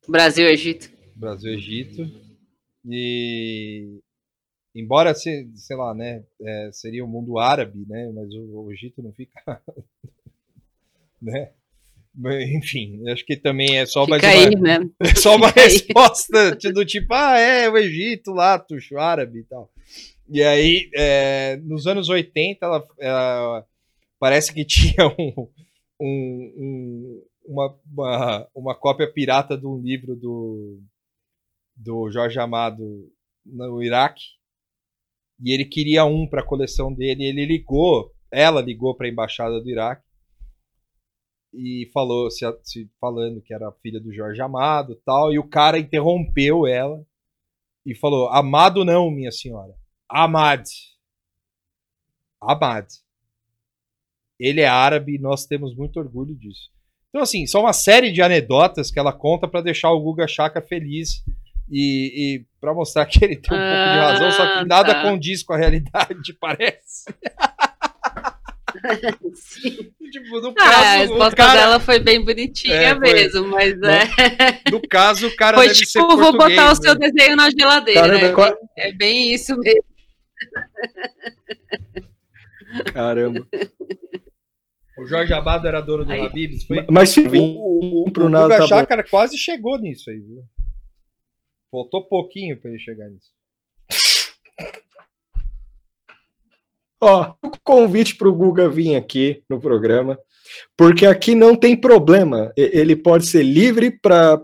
[0.06, 0.90] Brasil, Egito.
[1.16, 2.02] Brasil Egito.
[2.86, 4.02] E
[4.74, 9.02] embora se, sei lá, né, é, seria o mundo árabe, né, mas o, o Egito
[9.02, 9.40] não fica,
[11.20, 11.50] né?
[12.56, 14.90] Enfim, acho que também é só mais Fica uma, aí, né?
[15.00, 15.66] é só uma Fica aí.
[15.68, 19.68] resposta de- do tipo, ah, é o Egito lá, tuxo árabe e tal.
[20.28, 23.66] E aí, é, nos anos 80, ela, ela-
[24.18, 24.64] parece que
[24.96, 25.48] tinha um,
[26.00, 30.80] um- um- uma, uma, uma cópia pirata de um livro do,
[31.76, 33.10] do Jorge Amado
[33.44, 34.22] no Iraque.
[35.40, 37.24] E ele queria um para a coleção dele.
[37.24, 40.02] Ele ligou, ela ligou para a embaixada do Iraque
[41.52, 45.78] e falou se, se- falando que era filha do Jorge Amado tal e o cara
[45.78, 47.00] interrompeu ela
[47.86, 49.72] e falou Amado não minha senhora
[50.08, 50.64] Amad
[52.40, 52.88] Amad
[54.38, 56.70] ele é árabe e nós temos muito orgulho disso
[57.10, 60.60] então assim são uma série de anedotas que ela conta para deixar o Guga Chakra
[60.60, 61.22] feliz
[61.70, 64.94] e, e para mostrar que ele tem um pouco de razão só que Ah, nada
[64.94, 65.02] tá.
[65.02, 67.04] condiz com a realidade parece
[69.34, 69.92] Sim.
[70.10, 73.12] tipo, no Ah, a caso, o resposta cara- dela foi bem bonitinha É, foi.
[73.12, 74.70] mesmo, mas é.
[74.70, 76.74] No caso, o cara Foi deve tipo, ser vou botar o né?
[76.74, 78.00] seu desenho na geladeira.
[78.00, 79.84] Caramba, é, qual- bem, é bem isso mesmo.
[82.92, 83.46] Caramba.
[84.98, 86.12] O Jorge Amado era dono do.
[86.12, 86.64] Habibs.
[86.64, 86.84] Foi...
[86.90, 88.66] Mas se O, o, o, o tá bom.
[88.66, 90.42] Chakra quase chegou nisso aí, viu?
[91.74, 93.30] Faltou pouquinho pra ele chegar nisso.
[97.00, 97.34] Ó,
[97.64, 100.16] convite para o Guga vir aqui no programa,
[100.76, 102.52] porque aqui não tem problema.
[102.56, 104.40] Ele pode ser livre para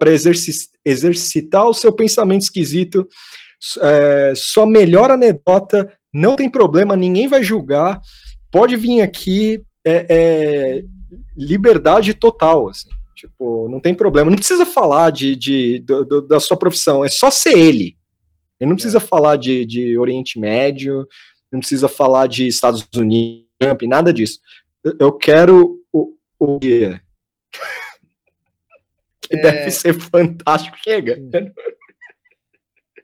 [0.85, 3.07] exercitar o seu pensamento esquisito.
[3.81, 8.01] É, sua melhor anedota, não tem problema, ninguém vai julgar.
[8.51, 10.85] Pode vir aqui, é, é
[11.37, 12.71] liberdade total.
[12.71, 12.89] Assim,
[13.21, 14.31] tipo, não tem problema.
[14.31, 17.97] Não precisa falar de, de- do- do- da sua profissão, é só ser ele.
[18.59, 21.07] Ele não precisa falar de, de Oriente Médio,
[21.51, 23.47] não precisa falar de Estados Unidos,
[23.89, 24.39] nada disso.
[24.85, 27.03] Eu- quero o, o guia.
[29.23, 29.41] que É.
[29.43, 30.77] deve ser fantástico.
[30.83, 31.19] Chega.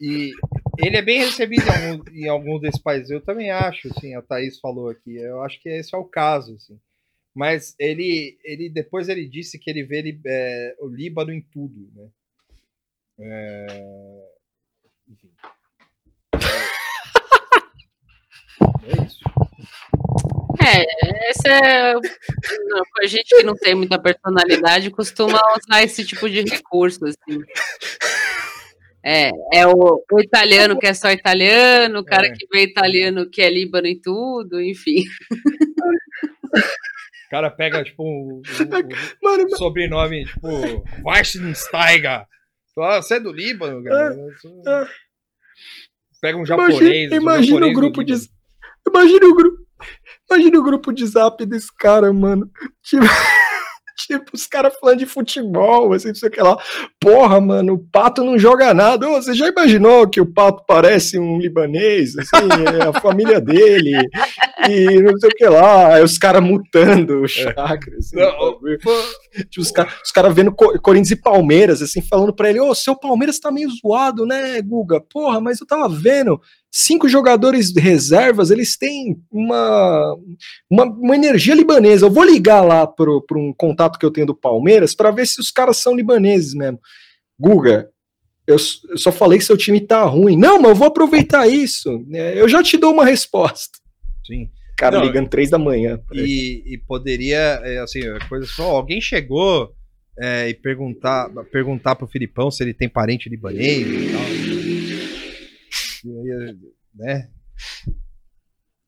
[0.01, 0.32] E
[0.78, 1.62] ele é bem recebido
[2.12, 3.10] em algum, em desses países.
[3.10, 5.16] Eu também acho, assim, a Thaís falou aqui.
[5.16, 6.78] Eu acho que esse é o caso, assim.
[7.36, 11.86] Mas ele, ele depois ele disse que ele vê ele, é, o Líbano em tudo,
[11.94, 12.08] né?
[13.18, 13.66] É,
[15.06, 15.30] Enfim.
[16.32, 16.38] É,
[18.88, 19.20] é isso.
[20.64, 21.92] É, esse é.
[21.92, 27.42] Não, a gente que não tem muita personalidade costuma usar esse tipo de recurso, assim.
[29.04, 32.32] É, é o, o italiano que é só italiano, o cara É.
[32.32, 35.04] que vê italiano que é líbano em tudo, enfim.
[37.27, 40.48] O cara pega, tipo, o, o- o- Mano, o sobrenome, tipo,
[41.05, 42.24] Weissensteiger.
[42.74, 44.15] Você é do Líbano, cara?
[44.15, 44.62] Eu sou-
[46.20, 47.11] Pega um japonês.
[47.12, 48.15] imagina, um o grupo de.
[48.89, 49.66] Imagina o grupo.
[50.31, 52.51] Imagina o grupo de zap desse cara, mano.
[52.82, 53.03] Tipo,
[54.06, 56.56] Tipo, os caras falando de futebol, assim, não sei o que lá.
[57.01, 59.09] Porra, mano, o Pato não joga nada.
[59.09, 62.14] Ô, você já imaginou que o Pato parece um libanês?
[62.16, 62.47] Assim,
[62.81, 63.93] é a família dele.
[64.68, 65.94] E não sei o que lá.
[65.94, 67.97] Aí os caras mutando o chakra.
[67.98, 68.16] Assim,
[69.48, 72.97] tipo, os caras cara vendo Co- Corinthians e Palmeiras, assim, falando pra ele: Ô, seu
[72.97, 75.01] Palmeiras tá meio zoado, né, Guga?
[75.01, 76.40] Porra, mas eu tava vendo.
[76.78, 80.15] Cinco jogadores reservas, eles têm uma,
[80.69, 82.05] uma, uma energia libanesa.
[82.05, 85.40] Eu vou ligar lá para um contato que eu tenho do Palmeiras para ver se
[85.40, 86.78] os caras são libaneses mesmo.
[87.40, 87.89] Guga,
[88.47, 88.57] eu,
[88.90, 90.36] eu só falei que seu time tá ruim.
[90.36, 92.05] Não, mas eu vou aproveitar isso.
[92.07, 92.39] né?
[92.39, 93.78] Eu já te dou uma resposta.
[94.27, 94.51] Sim.
[94.77, 95.98] Cara, Não, ligando três da manhã.
[96.12, 99.73] E, e poderia, é, assim, coisa só, alguém chegou
[100.19, 104.26] é, e perguntar, perguntar pro Filipão se ele tem parente libanês e tal.
[106.94, 107.30] Né?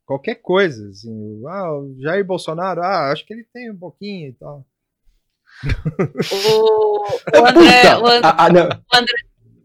[0.06, 4.28] Qualquer coisa, assim, o- ah, o Jair Bolsonaro, ah, acho que ele tem um pouquinho
[4.30, 4.66] e tal.
[6.32, 7.04] O,
[7.40, 7.98] o André, Puta!
[8.00, 9.14] o And- Ah, ah, o André,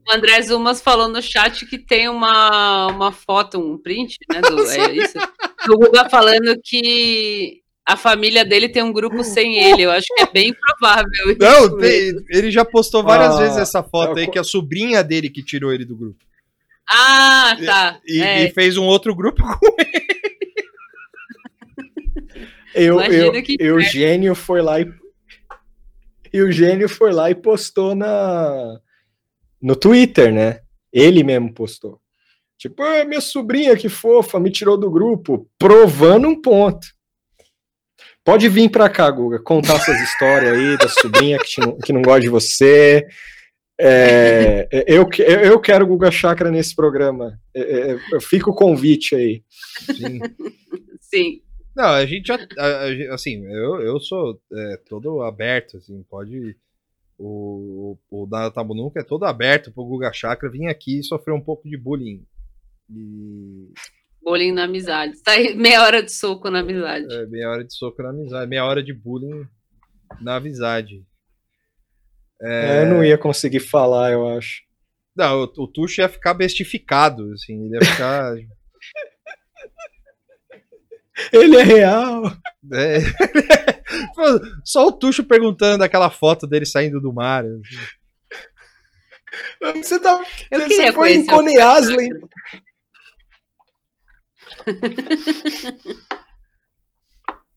[0.07, 4.41] o André Zumas falou no chat que tem uma, uma foto, um print, né?
[4.41, 5.17] Do, é isso?
[5.65, 9.83] Do Guga falando que a família dele tem um grupo sem ele.
[9.83, 11.37] Eu acho que é bem provável.
[11.39, 14.43] Não, tem- ele já postou várias Ah, vezes essa foto eu aí, que é a
[14.43, 16.23] sobrinha dele que tirou ele do grupo.
[16.89, 17.99] Ah, tá.
[18.05, 20.03] E, É, e fez um outro grupo com ele.
[22.75, 24.91] Eu, Imagina eu, que Eugênio foi lá e
[26.31, 28.79] Eugênio foi lá e postou na
[29.61, 30.61] no Twitter, né?
[30.91, 32.01] Ele mesmo postou.
[32.57, 36.87] Tipo, ah, minha sobrinha que fofa me tirou do grupo, provando um ponto.
[38.23, 42.01] Pode vir pra cá, Guga, contar essas histórias aí da sobrinha que, te que não
[42.01, 43.05] gosta de você.
[43.79, 47.39] É, eu, que- eu eu quero Guga Chakra nesse programa.
[47.55, 49.43] É, é, Fica o convite aí.
[49.95, 50.19] Sim.
[51.01, 51.41] sim.
[51.75, 52.35] Não, a gente já.
[52.57, 56.55] a- a gente- assim, eu, eu sou é, todo aberto, assim, pode.
[57.17, 61.03] O, o, o Nada Tabu Nunca é todo aberto pro Guga Chakra vir aqui e
[61.03, 62.23] sofrer um pouco de bullying.
[62.89, 63.71] E
[64.21, 65.21] Bolinho na amizade.
[65.23, 67.05] Tá aí meia hora de soco na amizade.
[67.13, 69.45] é, meia hora de soco na amizade, meia hora de bullying
[70.21, 71.03] na amizade.
[72.43, 74.61] É, eu não ia conseguir falar, eu acho.
[75.15, 78.35] Não, o, o Tuxo ia ficar bestificado, assim, ele ia ficar.
[81.31, 82.23] Ele é real.
[82.73, 82.97] é.
[84.15, 84.23] Pô,
[84.65, 87.45] Só o Tuxo perguntando daquela foto dele saindo do mar.
[87.45, 87.61] assim.
[89.81, 92.19] Você, tá, Eu você foi em Coney Island.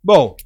[0.05, 0.37] Bom,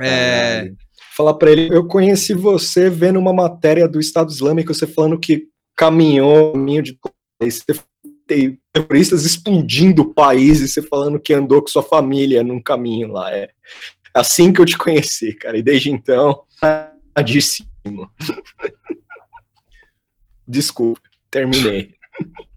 [0.00, 0.70] é,
[1.16, 5.48] Falar pra ele, eu conheci você vendo uma matéria do Estado Islâmico, você falando que
[5.74, 6.98] caminhou caminho de
[8.26, 13.32] terroristas explodindo o país e você falando que andou com sua família num caminho lá.
[13.32, 13.48] É
[14.12, 15.56] assim que eu te conheci, cara.
[15.56, 16.44] E desde então,
[17.14, 17.66] tadíssimo.
[20.46, 21.94] Desculpa, terminei.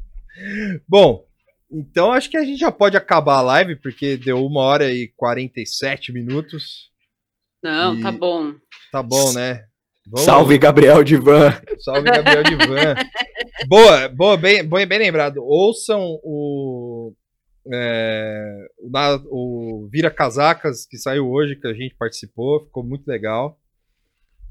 [0.85, 1.25] Bom,
[1.71, 5.07] então acho que a gente já pode acabar a live, porque deu uma hora e
[5.15, 6.88] 47 minutos.
[7.63, 8.53] Não, E- tá bom.
[8.91, 9.63] Tá bom, né?
[10.07, 11.53] Vamos- Salve, Gabriel Divan.
[11.79, 12.95] Salve, Gabriel Divan.
[13.67, 15.37] boa, boa, bem, bem, bem lembrado.
[15.43, 17.13] Ouçam o,
[17.71, 23.07] é, o, na- o Vira Casacas, que saiu hoje, que a gente participou, ficou muito
[23.07, 23.59] legal.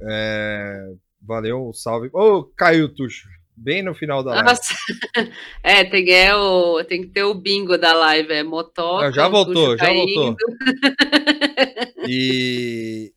[0.08, 0.90] É,
[1.20, 2.08] valeu, salve.
[2.12, 3.26] Ô, caiu o Tuxo,
[3.56, 4.48] bem no final da live.
[4.48, 4.74] Nossa.
[5.64, 9.06] É, tem, é o, tem que ter o bingo da live, é motoca.
[9.08, 10.36] Ah, já voltou, já voltou.
[12.08, 13.12] E.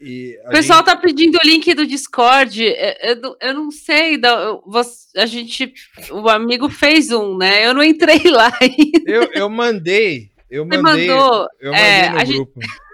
[0.00, 2.66] e O pessoal gente- tá pedindo o link do Discord.
[2.66, 4.16] é, Eu, não- eu não sei.
[4.18, 5.72] da- eu- você- a gente.
[6.10, 7.66] O amigo fez um, né?
[7.66, 9.10] Eu não entrei lá ainda.
[9.10, 10.30] eu, eu mandei.
[10.50, 11.08] Eu Você mandei.
[11.08, 11.46] mandou.
[11.60, 12.60] Eu mandei É, no a gente- grupo.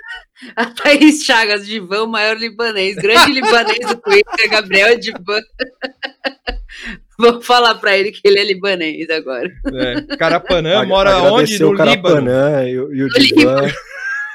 [0.56, 2.97] A Thaís Chagas, Divan, o maior libanês.
[2.97, 5.40] Grande libanês do Twitter, Gabriel Divan.
[7.19, 9.48] Vou falar pra ele que ele é libanês agora.
[9.73, 11.59] É, Carapanã mora Agradecer onde?
[11.61, 11.94] No o Líbano.
[12.27, 13.62] Carapanã e, o- e o Divan.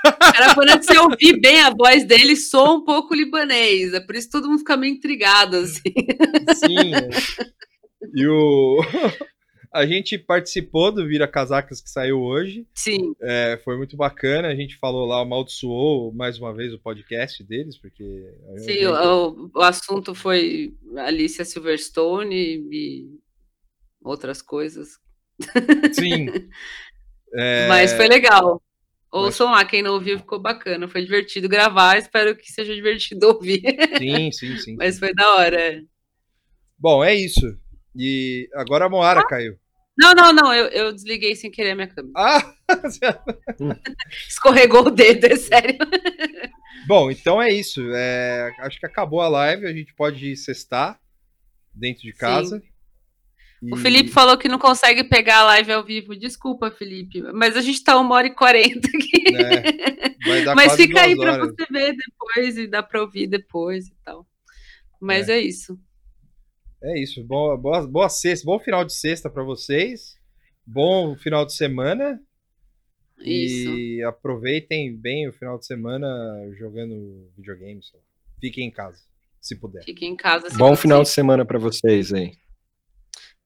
[0.03, 3.93] Cara, quando você ouvir bem a voz dele, soa um pouco libanês.
[3.93, 5.93] É por isso que todo mundo fica meio intrigado, assim.
[6.55, 6.93] Sim.
[6.95, 7.09] é.
[8.13, 8.79] E o.
[9.71, 12.65] A gente participou do Vira Casacas que saiu hoje.
[12.73, 13.13] Sim.
[13.21, 14.47] É, foi muito bacana.
[14.47, 18.33] A gente falou lá, amaldiçoou mais uma vez o podcast deles, porque.
[18.57, 22.35] Sim, o, o assunto foi Alicia Silverstone
[22.71, 23.19] e
[24.03, 24.97] outras coisas.
[25.93, 26.49] Sim.
[27.33, 28.59] É, Mas foi legal.
[29.11, 30.87] Ouçam lá, quem não ouviu ficou bacana.
[30.87, 33.61] Foi divertido gravar, espero que seja divertido ouvir.
[33.97, 34.75] Sim, sim, sim.
[34.75, 35.83] Mas foi da hora.
[36.77, 37.57] Bom, é isso.
[37.95, 39.57] E agora a Moara caiu.
[39.97, 42.13] Não, não, não, eu, eu desliguei sem querer a minha câmera.
[42.15, 42.53] Ah!
[44.29, 45.77] Escorregou o dedo, é sério.
[46.87, 47.81] Bom, então é isso.
[47.93, 49.65] É, acho que acabou a live.
[49.65, 50.97] A gente pode sextar
[51.73, 52.57] dentro de casa.
[52.57, 52.68] O
[53.61, 56.15] E- Felipe falou que não consegue pegar a live ao vivo.
[56.15, 59.31] Desculpa, Felipe, mas a gente tá uma hora e quarenta aqui.
[60.25, 61.37] vai dar Mas fica aí horas.
[61.49, 64.25] você ver depois e dá pra ouvir depois e tal.
[65.01, 65.77] Mas é, isso.
[66.81, 67.23] É isso.
[67.23, 68.45] Boa, boa, boa sexta.
[68.45, 70.15] Bom final de sexta pra vocês.
[70.65, 72.19] Bom final de semana.
[73.19, 73.69] Isso.
[73.71, 76.07] E aproveitem bem o final de semana
[76.57, 77.91] jogando videogames.
[78.39, 79.01] Fiquem em casa,
[79.41, 79.83] se puder.
[79.83, 80.49] Fiquem em casa.
[80.49, 80.81] se Bom possível.
[80.81, 82.31] final de semana pra vocês aí.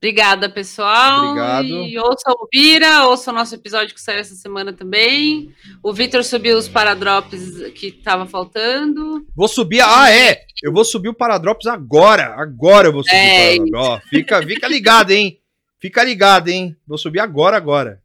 [0.03, 1.27] Obrigada, pessoal.
[1.29, 1.65] Obrigado.
[1.65, 5.55] E ouça o Vira, ouça o nosso episódio que saiu essa semana também.
[5.81, 9.25] O Vitor subiu os paradrops que tava faltando.
[9.33, 9.79] Vou subir.
[9.79, 10.43] Ah, é!
[10.61, 12.35] Eu vou subir o Paradrops agora.
[12.35, 13.87] Agora eu vou subir É o Paradrops.
[13.87, 15.39] Ó, fica, fica ligado, hein?
[15.79, 16.75] Fica ligado, hein?
[16.85, 18.03] Vou subir agora, agora.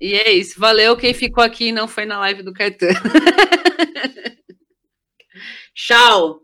[0.00, 0.58] E é isso.
[0.58, 2.98] Valeu quem ficou aqui e não foi na live do Caetano.
[5.76, 6.40] Tchau.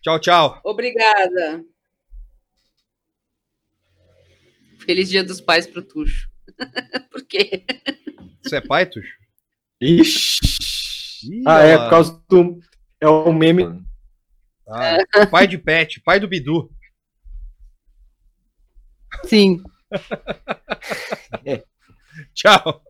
[0.00, 0.60] Tchau, tchau.
[0.64, 1.62] Obrigada.
[4.88, 6.30] Feliz Dia dos Pais pro Tuxo.
[7.12, 7.62] Por quê?
[8.42, 9.12] Você é pai, Tuxo?
[9.78, 10.38] Ixi.
[11.30, 12.58] Ih, Ah, é, por causa do.
[12.98, 13.84] É o meme.
[14.66, 14.96] Ah,
[15.30, 16.72] pai de pet, pai do Bidu.
[19.26, 19.62] Sim.
[22.32, 22.82] Tchau.